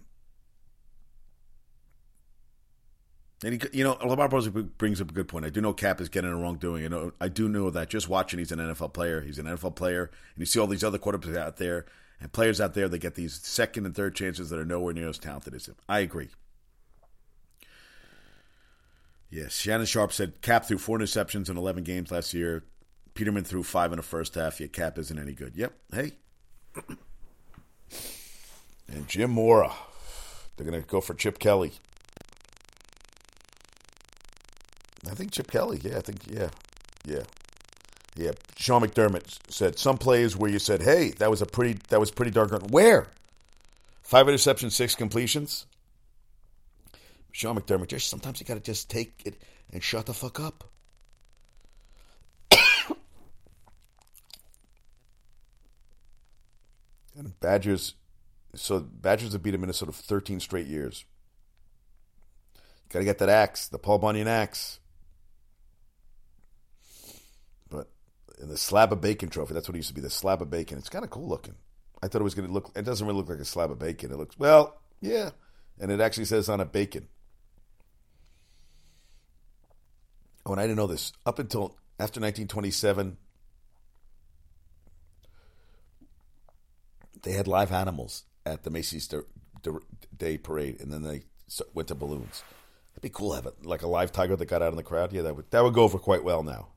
And 3.43 3.61
he, 3.61 3.79
you 3.79 3.85
know, 3.85 3.99
Lamar 4.03 4.29
brings 4.29 5.01
up 5.01 5.11
a 5.11 5.13
good 5.13 5.29
point. 5.29 5.45
I 5.45 5.51
do 5.51 5.61
know 5.61 5.75
Cap 5.75 6.01
is 6.01 6.09
getting 6.09 6.31
a 6.31 6.37
wrongdoing. 6.37 6.85
I 6.85 6.89
know, 6.89 7.13
I 7.21 7.29
do 7.29 7.49
know 7.49 7.69
that. 7.71 7.91
Just 7.91 8.09
watching, 8.09 8.39
he's 8.39 8.53
an 8.53 8.59
NFL 8.59 8.95
player. 8.95 9.21
He's 9.21 9.39
an 9.39 9.47
NFL 9.47 9.75
player, 9.75 10.05
and 10.05 10.41
you 10.41 10.47
see 10.47 10.59
all 10.59 10.67
these 10.67 10.85
other 10.85 10.99
quarterbacks 10.99 11.37
out 11.37 11.59
there 11.59 11.85
and 12.21 12.33
players 12.33 12.61
out 12.61 12.73
there 12.73 12.89
that 12.89 12.99
get 12.99 13.17
these 13.17 13.41
second 13.43 13.85
and 13.85 13.95
third 13.95 14.15
chances 14.15 14.49
that 14.49 14.59
are 14.59 14.65
nowhere 14.65 14.95
near 14.95 15.09
as 15.09 15.19
talented 15.19 15.53
as 15.53 15.67
him. 15.67 15.75
I 15.89 15.99
agree. 15.99 16.29
Yes, 19.29 19.57
Shannon 19.57 19.85
Sharpe 19.85 20.13
said 20.13 20.41
Cap 20.41 20.65
threw 20.65 20.79
four 20.79 20.99
interceptions 20.99 21.51
in 21.51 21.57
11 21.59 21.83
games 21.83 22.13
last 22.13 22.33
year. 22.33 22.65
Peterman 23.15 23.45
threw 23.45 23.63
five 23.63 23.93
in 23.93 23.97
the 23.97 24.03
first 24.03 24.37
half. 24.37 24.61
Yet 24.61 24.73
Cap 24.73 24.97
isn't 24.97 25.19
any 25.19 25.33
good. 25.33 25.55
Yep. 25.57 25.73
Hey. 25.93 26.13
And 28.89 29.09
Jim 29.09 29.31
Mora. 29.31 29.73
They're 30.57 30.67
going 30.67 30.81
to 30.81 30.87
go 30.87 31.01
for 31.01 31.15
Chip 31.15 31.39
Kelly. 31.39 31.73
I 35.11 35.15
think 35.15 35.33
Chip 35.33 35.51
Kelly. 35.51 35.81
Yeah, 35.83 35.99
I 35.99 36.01
think 36.01 36.21
yeah, 36.27 36.49
yeah, 37.05 37.25
yeah. 38.17 38.31
Sean 38.57 38.83
McDermott 38.83 39.39
said 39.51 39.79
some 39.79 39.99
plays 39.99 40.37
where 40.37 40.51
you 40.51 40.59
said, 40.59 40.83
"Hey, 40.83 41.11
that 41.19 41.31
was 41.31 41.43
a 41.43 41.47
pretty 41.47 41.79
that 41.89 42.01
was 42.01 42.11
pretty 42.11 42.31
darn 42.31 42.49
good." 42.49 42.71
Where? 42.71 43.09
Five 44.03 44.27
interceptions, 44.27 44.73
six 44.73 44.95
completions. 44.95 45.67
Sean 47.33 47.59
McDermott, 47.59 47.89
just 47.89 48.09
sometimes 48.09 48.39
you 48.39 48.47
got 48.47 48.55
to 48.55 48.61
just 48.61 48.89
take 48.89 49.23
it 49.25 49.35
and 49.73 49.83
shut 49.83 50.07
the 50.07 50.15
fuck 50.15 50.39
up. 50.39 50.65
and 57.17 57.39
Badgers, 57.41 57.95
so 58.57 58.81
Badgers 58.81 59.33
have 59.33 59.43
beaten 59.43 59.61
Minnesota 59.61 59.93
13 59.93 60.41
straight 60.41 60.67
years. 60.67 61.05
Got 62.91 63.01
to 63.01 63.05
get 63.05 63.19
that 63.19 63.29
axe, 63.29 63.69
the 63.69 63.79
Paul 63.79 63.99
Bunyan 63.99 64.29
axe. 64.29 64.79
But 67.69 67.89
in 68.41 68.49
the 68.49 68.57
slab 68.57 68.93
of 68.93 69.01
bacon 69.01 69.31
trophy, 69.31 69.55
that's 69.55 69.69
what 69.69 69.75
it 69.75 69.79
used 69.79 69.89
to 69.89 69.95
be, 69.95 70.01
the 70.01 70.11
slab 70.11 70.43
of 70.43 70.51
bacon. 70.51 70.79
It's 70.79 70.89
kind 70.89 71.05
of 71.05 71.11
cool 71.11 71.29
looking. 71.29 71.55
I 72.03 72.09
thought 72.09 72.21
it 72.21 72.25
was 72.25 72.35
going 72.35 72.47
to 72.47 72.53
look, 72.53 72.71
it 72.77 72.85
doesn't 72.85 73.07
really 73.07 73.19
look 73.19 73.29
like 73.29 73.39
a 73.39 73.45
slab 73.45 73.71
of 73.71 73.79
bacon. 73.79 74.13
It 74.13 74.17
looks, 74.19 74.39
well, 74.39 74.81
yeah. 75.01 75.31
And 75.81 75.91
it 75.91 76.01
actually 76.01 76.27
says 76.27 76.49
on 76.49 76.61
a 76.61 76.65
bacon. 76.65 77.09
Oh, 80.47 80.53
and 80.53 80.61
I 80.61 80.65
didn't 80.65 80.77
know 80.77 80.87
this. 80.87 81.13
Up 81.25 81.39
until 81.39 81.77
after 81.99 82.21
1927, 82.21 83.17
they 87.23 87.33
had 87.33 87.49
live 87.49 87.73
animals 87.73 88.25
at 88.47 88.63
the 88.63 88.71
Macy's 88.71 89.09
Day 90.17 90.39
Parade, 90.39 90.81
and 90.81 90.93
then 90.93 91.03
they 91.03 91.23
went 91.73 91.89
to 91.89 91.95
balloons. 91.95 92.43
It'd 92.93 93.03
be 93.03 93.09
cool 93.09 93.31
to 93.31 93.37
have 93.37 93.47
it 93.47 93.65
like 93.65 93.83
a 93.83 93.89
live 93.89 94.13
tiger 94.13 94.37
that 94.37 94.47
got 94.47 94.63
out 94.63 94.73
in 94.73 94.77
the 94.77 94.83
crowd. 94.83 95.13
Yeah, 95.13 95.23
that 95.23 95.37
would 95.37 95.51
that 95.51 95.65
would 95.65 95.75
go 95.75 95.83
over 95.83 95.99
quite 95.99 96.25
well 96.25 96.43
now. 96.43 96.69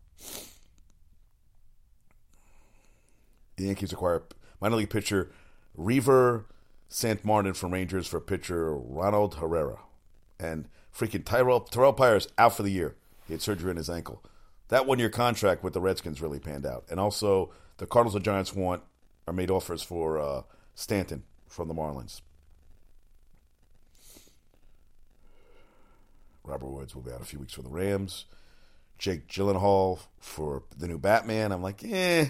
The 3.58 3.66
Yankees 3.66 3.94
acquire 3.94 4.24
minor 4.62 4.76
league 4.78 4.90
pitcher 4.90 5.32
Reiver 5.76 6.46
Sanmartin 6.90 7.56
from 7.56 7.74
Rangers 7.74 8.08
for 8.08 8.20
pitcher 8.20 8.76
Ronald 8.76 9.36
Herrera, 9.36 9.80
and 10.40 10.68
freaking 10.96 11.26
Tyrell 11.26 11.62
Terrelle 11.62 11.96
Pryor 11.96 12.20
out 12.38 12.56
for 12.56 12.64
the 12.64 12.72
year. 12.72 12.96
He 13.28 13.34
had 13.34 13.42
surgery 13.42 13.70
on 13.70 13.78
his 13.78 13.90
ankle. 13.90 14.24
That 14.70 14.86
one 14.86 15.00
year 15.00 15.10
contract 15.10 15.64
with 15.64 15.74
the 15.74 15.82
Redskins 15.82 16.22
really 16.22 16.40
panned 16.40 16.66
out, 16.66 16.86
and 16.90 17.00
also 17.00 17.52
the 17.78 17.86
Cardinals 17.86 18.16
and 18.16 18.26
Giants 18.26 18.54
want 18.54 18.84
are 19.28 19.34
made 19.34 19.52
offers 19.52 19.84
for 19.84 20.20
uh, 20.20 20.42
Stanton 20.76 21.24
from 21.48 21.68
the 21.68 21.74
Marlins. 21.74 22.22
Robert 26.44 26.68
Woods 26.68 26.96
will 26.96 27.02
be 27.02 27.12
out 27.12 27.22
a 27.22 27.26
few 27.26 27.40
weeks 27.40 27.54
for 27.54 27.62
the 27.62 27.70
Rams. 27.70 28.26
Jake 28.98 29.28
Gyllenhaal 29.28 30.00
for 30.20 30.64
the 30.76 30.88
new 30.88 30.98
Batman. 30.98 31.52
I'm 31.52 31.62
like, 31.62 31.84
eh. 31.84 32.26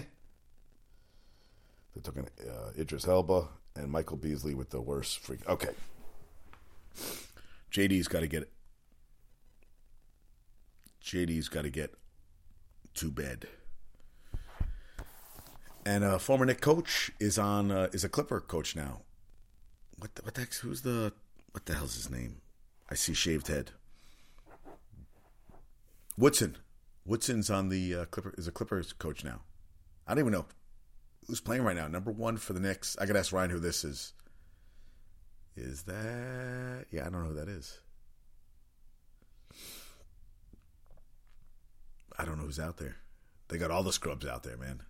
They 1.94 2.00
took 2.02 2.16
an 2.16 2.26
uh, 2.46 2.70
Idris 2.78 3.06
Elba 3.06 3.48
and 3.74 3.90
Michael 3.90 4.16
Beasley 4.16 4.54
with 4.54 4.70
the 4.70 4.80
worst 4.80 5.20
freak. 5.20 5.48
Okay. 5.48 5.70
JD's 7.72 8.08
got 8.08 8.20
to 8.20 8.26
get. 8.26 8.50
JD's 11.02 11.48
got 11.48 11.62
to 11.62 11.70
get 11.70 11.94
to 12.94 13.10
bed. 13.10 13.46
And 15.86 16.04
uh, 16.04 16.18
former 16.18 16.44
Knick 16.44 16.60
coach 16.60 17.10
is 17.18 17.38
on 17.38 17.70
uh, 17.70 17.88
is 17.92 18.04
a 18.04 18.08
Clipper 18.08 18.40
coach 18.40 18.76
now. 18.76 19.00
What 19.98 20.14
the, 20.14 20.22
what 20.22 20.34
the 20.34 20.40
heck, 20.42 20.54
who's 20.54 20.82
the 20.82 21.12
what 21.52 21.66
the 21.66 21.74
hell's 21.74 21.94
his 21.94 22.10
name? 22.10 22.40
I 22.90 22.94
see 22.94 23.14
shaved 23.14 23.48
head. 23.48 23.72
Woodson. 26.16 26.56
Woodson's 27.04 27.50
on 27.50 27.68
the 27.68 27.94
uh, 27.94 28.04
Clipper 28.06 28.34
is 28.36 28.46
a 28.46 28.52
Clippers 28.52 28.92
coach 28.92 29.24
now. 29.24 29.40
I 30.06 30.12
don't 30.12 30.20
even 30.20 30.32
know 30.32 30.46
who's 31.26 31.40
playing 31.40 31.62
right 31.62 31.76
now. 31.76 31.88
Number 31.88 32.10
one 32.10 32.36
for 32.36 32.52
the 32.52 32.60
Knicks. 32.60 32.96
I 33.00 33.06
gotta 33.06 33.18
ask 33.18 33.32
Ryan 33.32 33.50
who 33.50 33.58
this 33.58 33.84
is. 33.84 34.12
Is 35.56 35.82
that 35.84 36.86
yeah? 36.90 37.06
I 37.06 37.10
don't 37.10 37.24
know 37.24 37.30
who 37.30 37.34
that 37.34 37.48
is. 37.48 37.80
I 42.18 42.24
don't 42.24 42.38
know 42.38 42.44
who's 42.44 42.60
out 42.60 42.76
there. 42.76 42.96
They 43.48 43.58
got 43.58 43.70
all 43.70 43.82
the 43.82 43.92
scrubs 43.92 44.26
out 44.26 44.42
there, 44.42 44.56
man. 44.56 44.82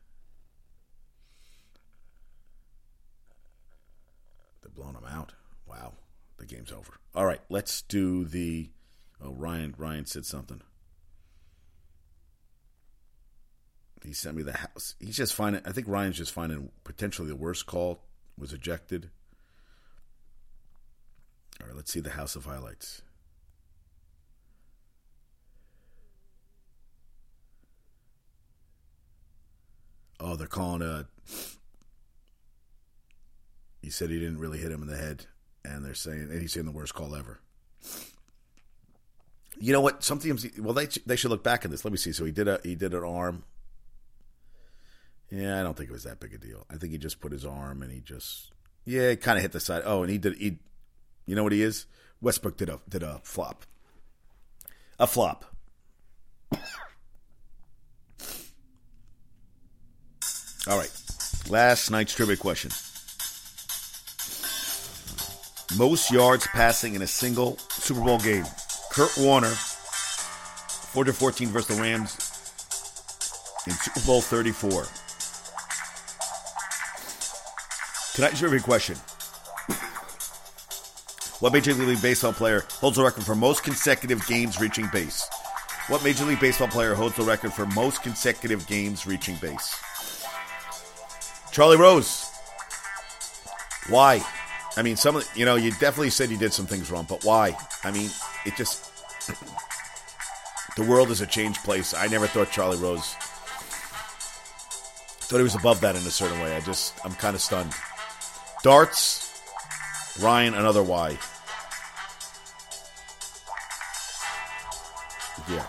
They're 4.62 4.70
blowing 4.70 4.94
them 4.94 5.06
out. 5.08 5.34
Wow, 5.66 5.94
the 6.38 6.46
game's 6.46 6.72
over. 6.72 6.94
All 7.14 7.26
right, 7.26 7.40
let's 7.48 7.82
do 7.82 8.24
the. 8.24 8.70
Oh, 9.22 9.32
Ryan. 9.32 9.74
Ryan 9.76 10.06
said 10.06 10.24
something. 10.24 10.62
He 14.04 14.12
sent 14.12 14.36
me 14.36 14.42
the 14.42 14.52
house. 14.52 14.94
He's 15.00 15.16
just 15.16 15.34
finding. 15.34 15.62
I 15.64 15.72
think 15.72 15.88
Ryan's 15.88 16.16
just 16.16 16.32
finding 16.32 16.70
potentially 16.84 17.28
the 17.28 17.36
worst 17.36 17.66
call 17.66 18.00
was 18.38 18.52
ejected. 18.52 19.10
All 21.60 21.66
right, 21.66 21.76
let's 21.76 21.92
see 21.92 22.00
the 22.00 22.10
house 22.10 22.36
of 22.36 22.44
highlights. 22.44 23.02
Oh, 30.20 30.36
they're 30.36 30.46
calling 30.46 30.82
a. 30.82 31.06
He 33.82 33.90
said 33.90 34.10
he 34.10 34.18
didn't 34.18 34.38
really 34.38 34.58
hit 34.58 34.72
him 34.72 34.82
in 34.82 34.88
the 34.88 34.96
head, 34.96 35.26
and 35.64 35.84
they're 35.84 35.94
saying, 35.94 36.28
and 36.30 36.40
he's 36.40 36.52
saying 36.52 36.66
the 36.66 36.72
worst 36.72 36.94
call 36.94 37.14
ever. 37.14 37.40
You 39.60 39.72
know 39.72 39.80
what? 39.80 40.04
Sometimes, 40.04 40.46
well, 40.58 40.74
they 40.74 40.86
they 41.06 41.16
should 41.16 41.30
look 41.30 41.42
back 41.42 41.64
at 41.64 41.70
this. 41.70 41.84
Let 41.84 41.92
me 41.92 41.98
see. 41.98 42.12
So 42.12 42.24
he 42.24 42.32
did 42.32 42.48
a 42.48 42.60
he 42.62 42.74
did 42.74 42.94
an 42.94 43.04
arm. 43.04 43.44
Yeah, 45.30 45.60
I 45.60 45.62
don't 45.62 45.76
think 45.76 45.90
it 45.90 45.92
was 45.92 46.04
that 46.04 46.20
big 46.20 46.34
a 46.34 46.38
deal. 46.38 46.64
I 46.70 46.76
think 46.76 46.92
he 46.92 46.98
just 46.98 47.20
put 47.20 47.32
his 47.32 47.44
arm 47.44 47.82
and 47.82 47.92
he 47.92 48.00
just 48.00 48.52
yeah, 48.84 49.14
kind 49.16 49.36
of 49.36 49.42
hit 49.42 49.52
the 49.52 49.60
side. 49.60 49.82
Oh, 49.84 50.02
and 50.02 50.10
he 50.10 50.18
did 50.18 50.36
he. 50.36 50.58
You 51.26 51.36
know 51.36 51.42
what 51.42 51.52
he 51.52 51.62
is? 51.62 51.86
Westbrook 52.20 52.56
did 52.56 52.68
a 52.70 52.80
did 52.88 53.02
a 53.02 53.20
flop. 53.22 53.64
A 54.98 55.06
flop. 55.06 55.44
All 60.66 60.78
right. 60.78 60.90
Last 61.48 61.90
night's 61.90 62.14
trivia 62.14 62.36
question. 62.36 62.70
Most 65.76 66.10
yards 66.10 66.46
passing 66.46 66.94
in 66.94 67.02
a 67.02 67.06
single 67.06 67.58
Super 67.68 68.00
Bowl 68.00 68.18
game. 68.18 68.44
Kurt 68.90 69.14
Warner, 69.18 69.48
414 69.50 71.48
versus 71.48 71.76
the 71.76 71.82
Rams 71.82 72.16
in 73.66 73.72
Super 73.74 74.00
Bowl 74.06 74.22
34. 74.22 74.86
Tonight's 78.14 78.38
trivia 78.38 78.60
question. 78.60 78.96
What 81.40 81.52
Major 81.52 81.74
League 81.74 82.02
Baseball 82.02 82.32
player 82.32 82.64
holds 82.68 82.96
the 82.96 83.04
record 83.04 83.24
for 83.24 83.36
most 83.36 83.62
consecutive 83.62 84.26
games 84.26 84.58
reaching 84.58 84.88
base? 84.92 85.28
What 85.88 86.02
Major 86.02 86.24
League 86.24 86.40
Baseball 86.40 86.68
player 86.68 86.94
holds 86.94 87.14
the 87.16 87.22
record 87.22 87.52
for 87.52 87.66
most 87.66 88.02
consecutive 88.02 88.66
games 88.66 89.06
reaching 89.06 89.36
base? 89.36 89.76
Charlie 91.52 91.76
Rose. 91.76 92.24
Why? 93.88 94.24
I 94.78 94.82
mean, 94.82 94.94
some 94.94 95.16
of 95.16 95.28
you 95.36 95.44
know, 95.44 95.56
you 95.56 95.72
definitely 95.72 96.10
said 96.10 96.30
you 96.30 96.36
did 96.36 96.52
some 96.52 96.66
things 96.66 96.88
wrong, 96.88 97.04
but 97.08 97.24
why? 97.24 97.56
I 97.82 97.90
mean, 97.90 98.10
it 98.46 98.56
just 98.56 98.88
the 100.76 100.84
world 100.84 101.10
is 101.10 101.20
a 101.20 101.26
changed 101.26 101.64
place. 101.64 101.94
I 101.94 102.06
never 102.06 102.28
thought 102.28 102.52
Charlie 102.52 102.78
Rose 102.78 103.16
thought 105.28 105.36
he 105.36 105.42
was 105.42 105.56
above 105.56 105.80
that 105.82 105.94
in 105.94 106.00
a 106.06 106.10
certain 106.10 106.40
way. 106.40 106.56
I 106.56 106.60
just 106.60 106.94
I'm 107.04 107.12
kind 107.14 107.34
of 107.34 107.42
stunned. 107.42 107.72
Darts, 108.62 109.42
Ryan, 110.20 110.54
another 110.54 110.82
why. 110.82 111.18
Yeah. 115.50 115.66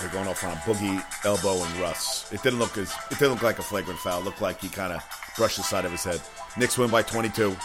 They're 0.00 0.10
going 0.10 0.28
off 0.28 0.42
on 0.44 0.52
a 0.52 0.56
boogie 0.56 1.02
elbow 1.24 1.64
and 1.64 1.76
Russ. 1.76 2.32
It 2.32 2.42
didn't 2.42 2.58
look 2.58 2.76
as 2.78 2.92
it 3.12 3.18
didn't 3.18 3.34
look 3.34 3.42
like 3.42 3.58
a 3.60 3.62
flagrant 3.62 4.00
foul. 4.00 4.20
It 4.20 4.24
looked 4.24 4.42
like 4.42 4.60
he 4.60 4.68
kind 4.68 4.92
of 4.92 5.02
brushed 5.36 5.56
the 5.56 5.62
side 5.62 5.84
of 5.84 5.92
his 5.92 6.02
head. 6.02 6.20
Knicks 6.56 6.76
win 6.76 6.90
by 6.90 7.02
22. 7.02 7.56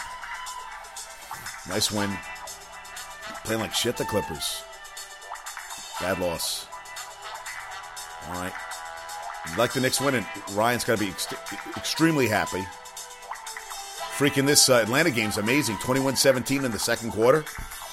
Nice 1.68 1.92
win. 1.92 2.12
Playing 3.46 3.62
like 3.62 3.74
shit, 3.74 3.98
the 3.98 4.06
Clippers. 4.06 4.64
Bad 6.00 6.20
loss. 6.20 6.68
All 8.28 8.34
right. 8.34 8.54
Like 9.58 9.74
the 9.74 9.82
Knicks 9.82 10.00
winning, 10.00 10.26
Ryan's 10.54 10.84
got 10.84 10.98
to 10.98 11.04
be 11.06 11.12
ex- 11.12 11.34
extremely 11.76 12.28
happy. 12.28 12.64
Freaking 14.18 14.46
this 14.46 14.70
uh, 14.70 14.76
Atlanta 14.76 15.12
game's 15.12 15.38
amazing. 15.38 15.78
21 15.78 16.16
17 16.16 16.64
in 16.64 16.72
the 16.72 16.80
second 16.80 17.12
quarter. 17.12 17.44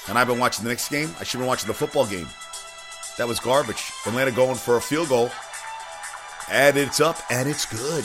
And 0.08 0.18
I've 0.18 0.26
been 0.26 0.38
watching 0.38 0.64
the 0.64 0.70
Knicks 0.70 0.88
game. 0.88 1.10
I 1.18 1.24
should 1.24 1.38
have 1.38 1.40
been 1.40 1.46
watching 1.48 1.68
the 1.68 1.74
football 1.74 2.06
game. 2.06 2.28
That 3.18 3.26
was 3.28 3.40
garbage. 3.40 3.90
Atlanta 4.06 4.30
going 4.30 4.56
for 4.56 4.76
a 4.76 4.80
field 4.80 5.08
goal. 5.08 5.30
And 6.50 6.76
it's 6.76 7.00
up, 7.00 7.18
and 7.30 7.48
it's 7.48 7.66
good. 7.66 8.04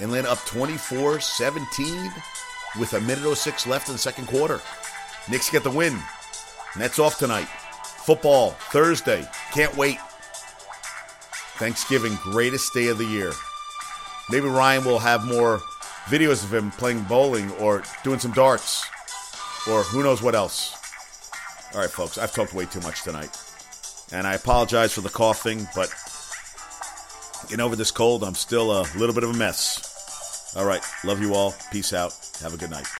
Atlanta 0.00 0.30
up 0.30 0.38
24 0.46 1.20
17 1.20 2.12
with 2.78 2.92
a 2.94 3.00
minute 3.00 3.36
06 3.36 3.66
left 3.66 3.88
in 3.88 3.94
the 3.94 3.98
second 3.98 4.26
quarter. 4.26 4.60
Knicks 5.30 5.48
get 5.48 5.62
the 5.62 5.70
win. 5.70 5.96
Nets 6.76 6.98
off 6.98 7.18
tonight. 7.18 7.48
Football, 8.04 8.50
Thursday. 8.72 9.26
Can't 9.52 9.76
wait. 9.76 9.98
Thanksgiving, 11.56 12.16
greatest 12.22 12.74
day 12.74 12.88
of 12.88 12.98
the 12.98 13.04
year. 13.04 13.32
Maybe 14.30 14.48
Ryan 14.48 14.84
will 14.84 14.98
have 14.98 15.24
more 15.24 15.60
videos 16.06 16.42
of 16.42 16.52
him 16.52 16.70
playing 16.72 17.02
bowling 17.02 17.50
or 17.52 17.84
doing 18.02 18.18
some 18.18 18.32
darts 18.32 18.84
or 19.68 19.82
who 19.84 20.02
knows 20.02 20.22
what 20.22 20.34
else. 20.34 20.76
All 21.74 21.80
right, 21.80 21.90
folks, 21.90 22.18
I've 22.18 22.32
talked 22.32 22.54
way 22.54 22.66
too 22.66 22.80
much 22.80 23.02
tonight. 23.02 23.30
And 24.12 24.26
I 24.26 24.34
apologize 24.34 24.92
for 24.92 25.02
the 25.02 25.08
coughing, 25.08 25.68
but 25.74 25.94
getting 27.48 27.60
over 27.60 27.76
this 27.76 27.92
cold, 27.92 28.24
I'm 28.24 28.34
still 28.34 28.72
a 28.72 28.82
little 28.96 29.14
bit 29.14 29.22
of 29.22 29.30
a 29.30 29.36
mess. 29.36 30.54
All 30.56 30.64
right, 30.64 30.82
love 31.04 31.20
you 31.20 31.34
all. 31.34 31.54
Peace 31.70 31.92
out. 31.92 32.12
Have 32.42 32.54
a 32.54 32.56
good 32.56 32.70
night. 32.70 32.88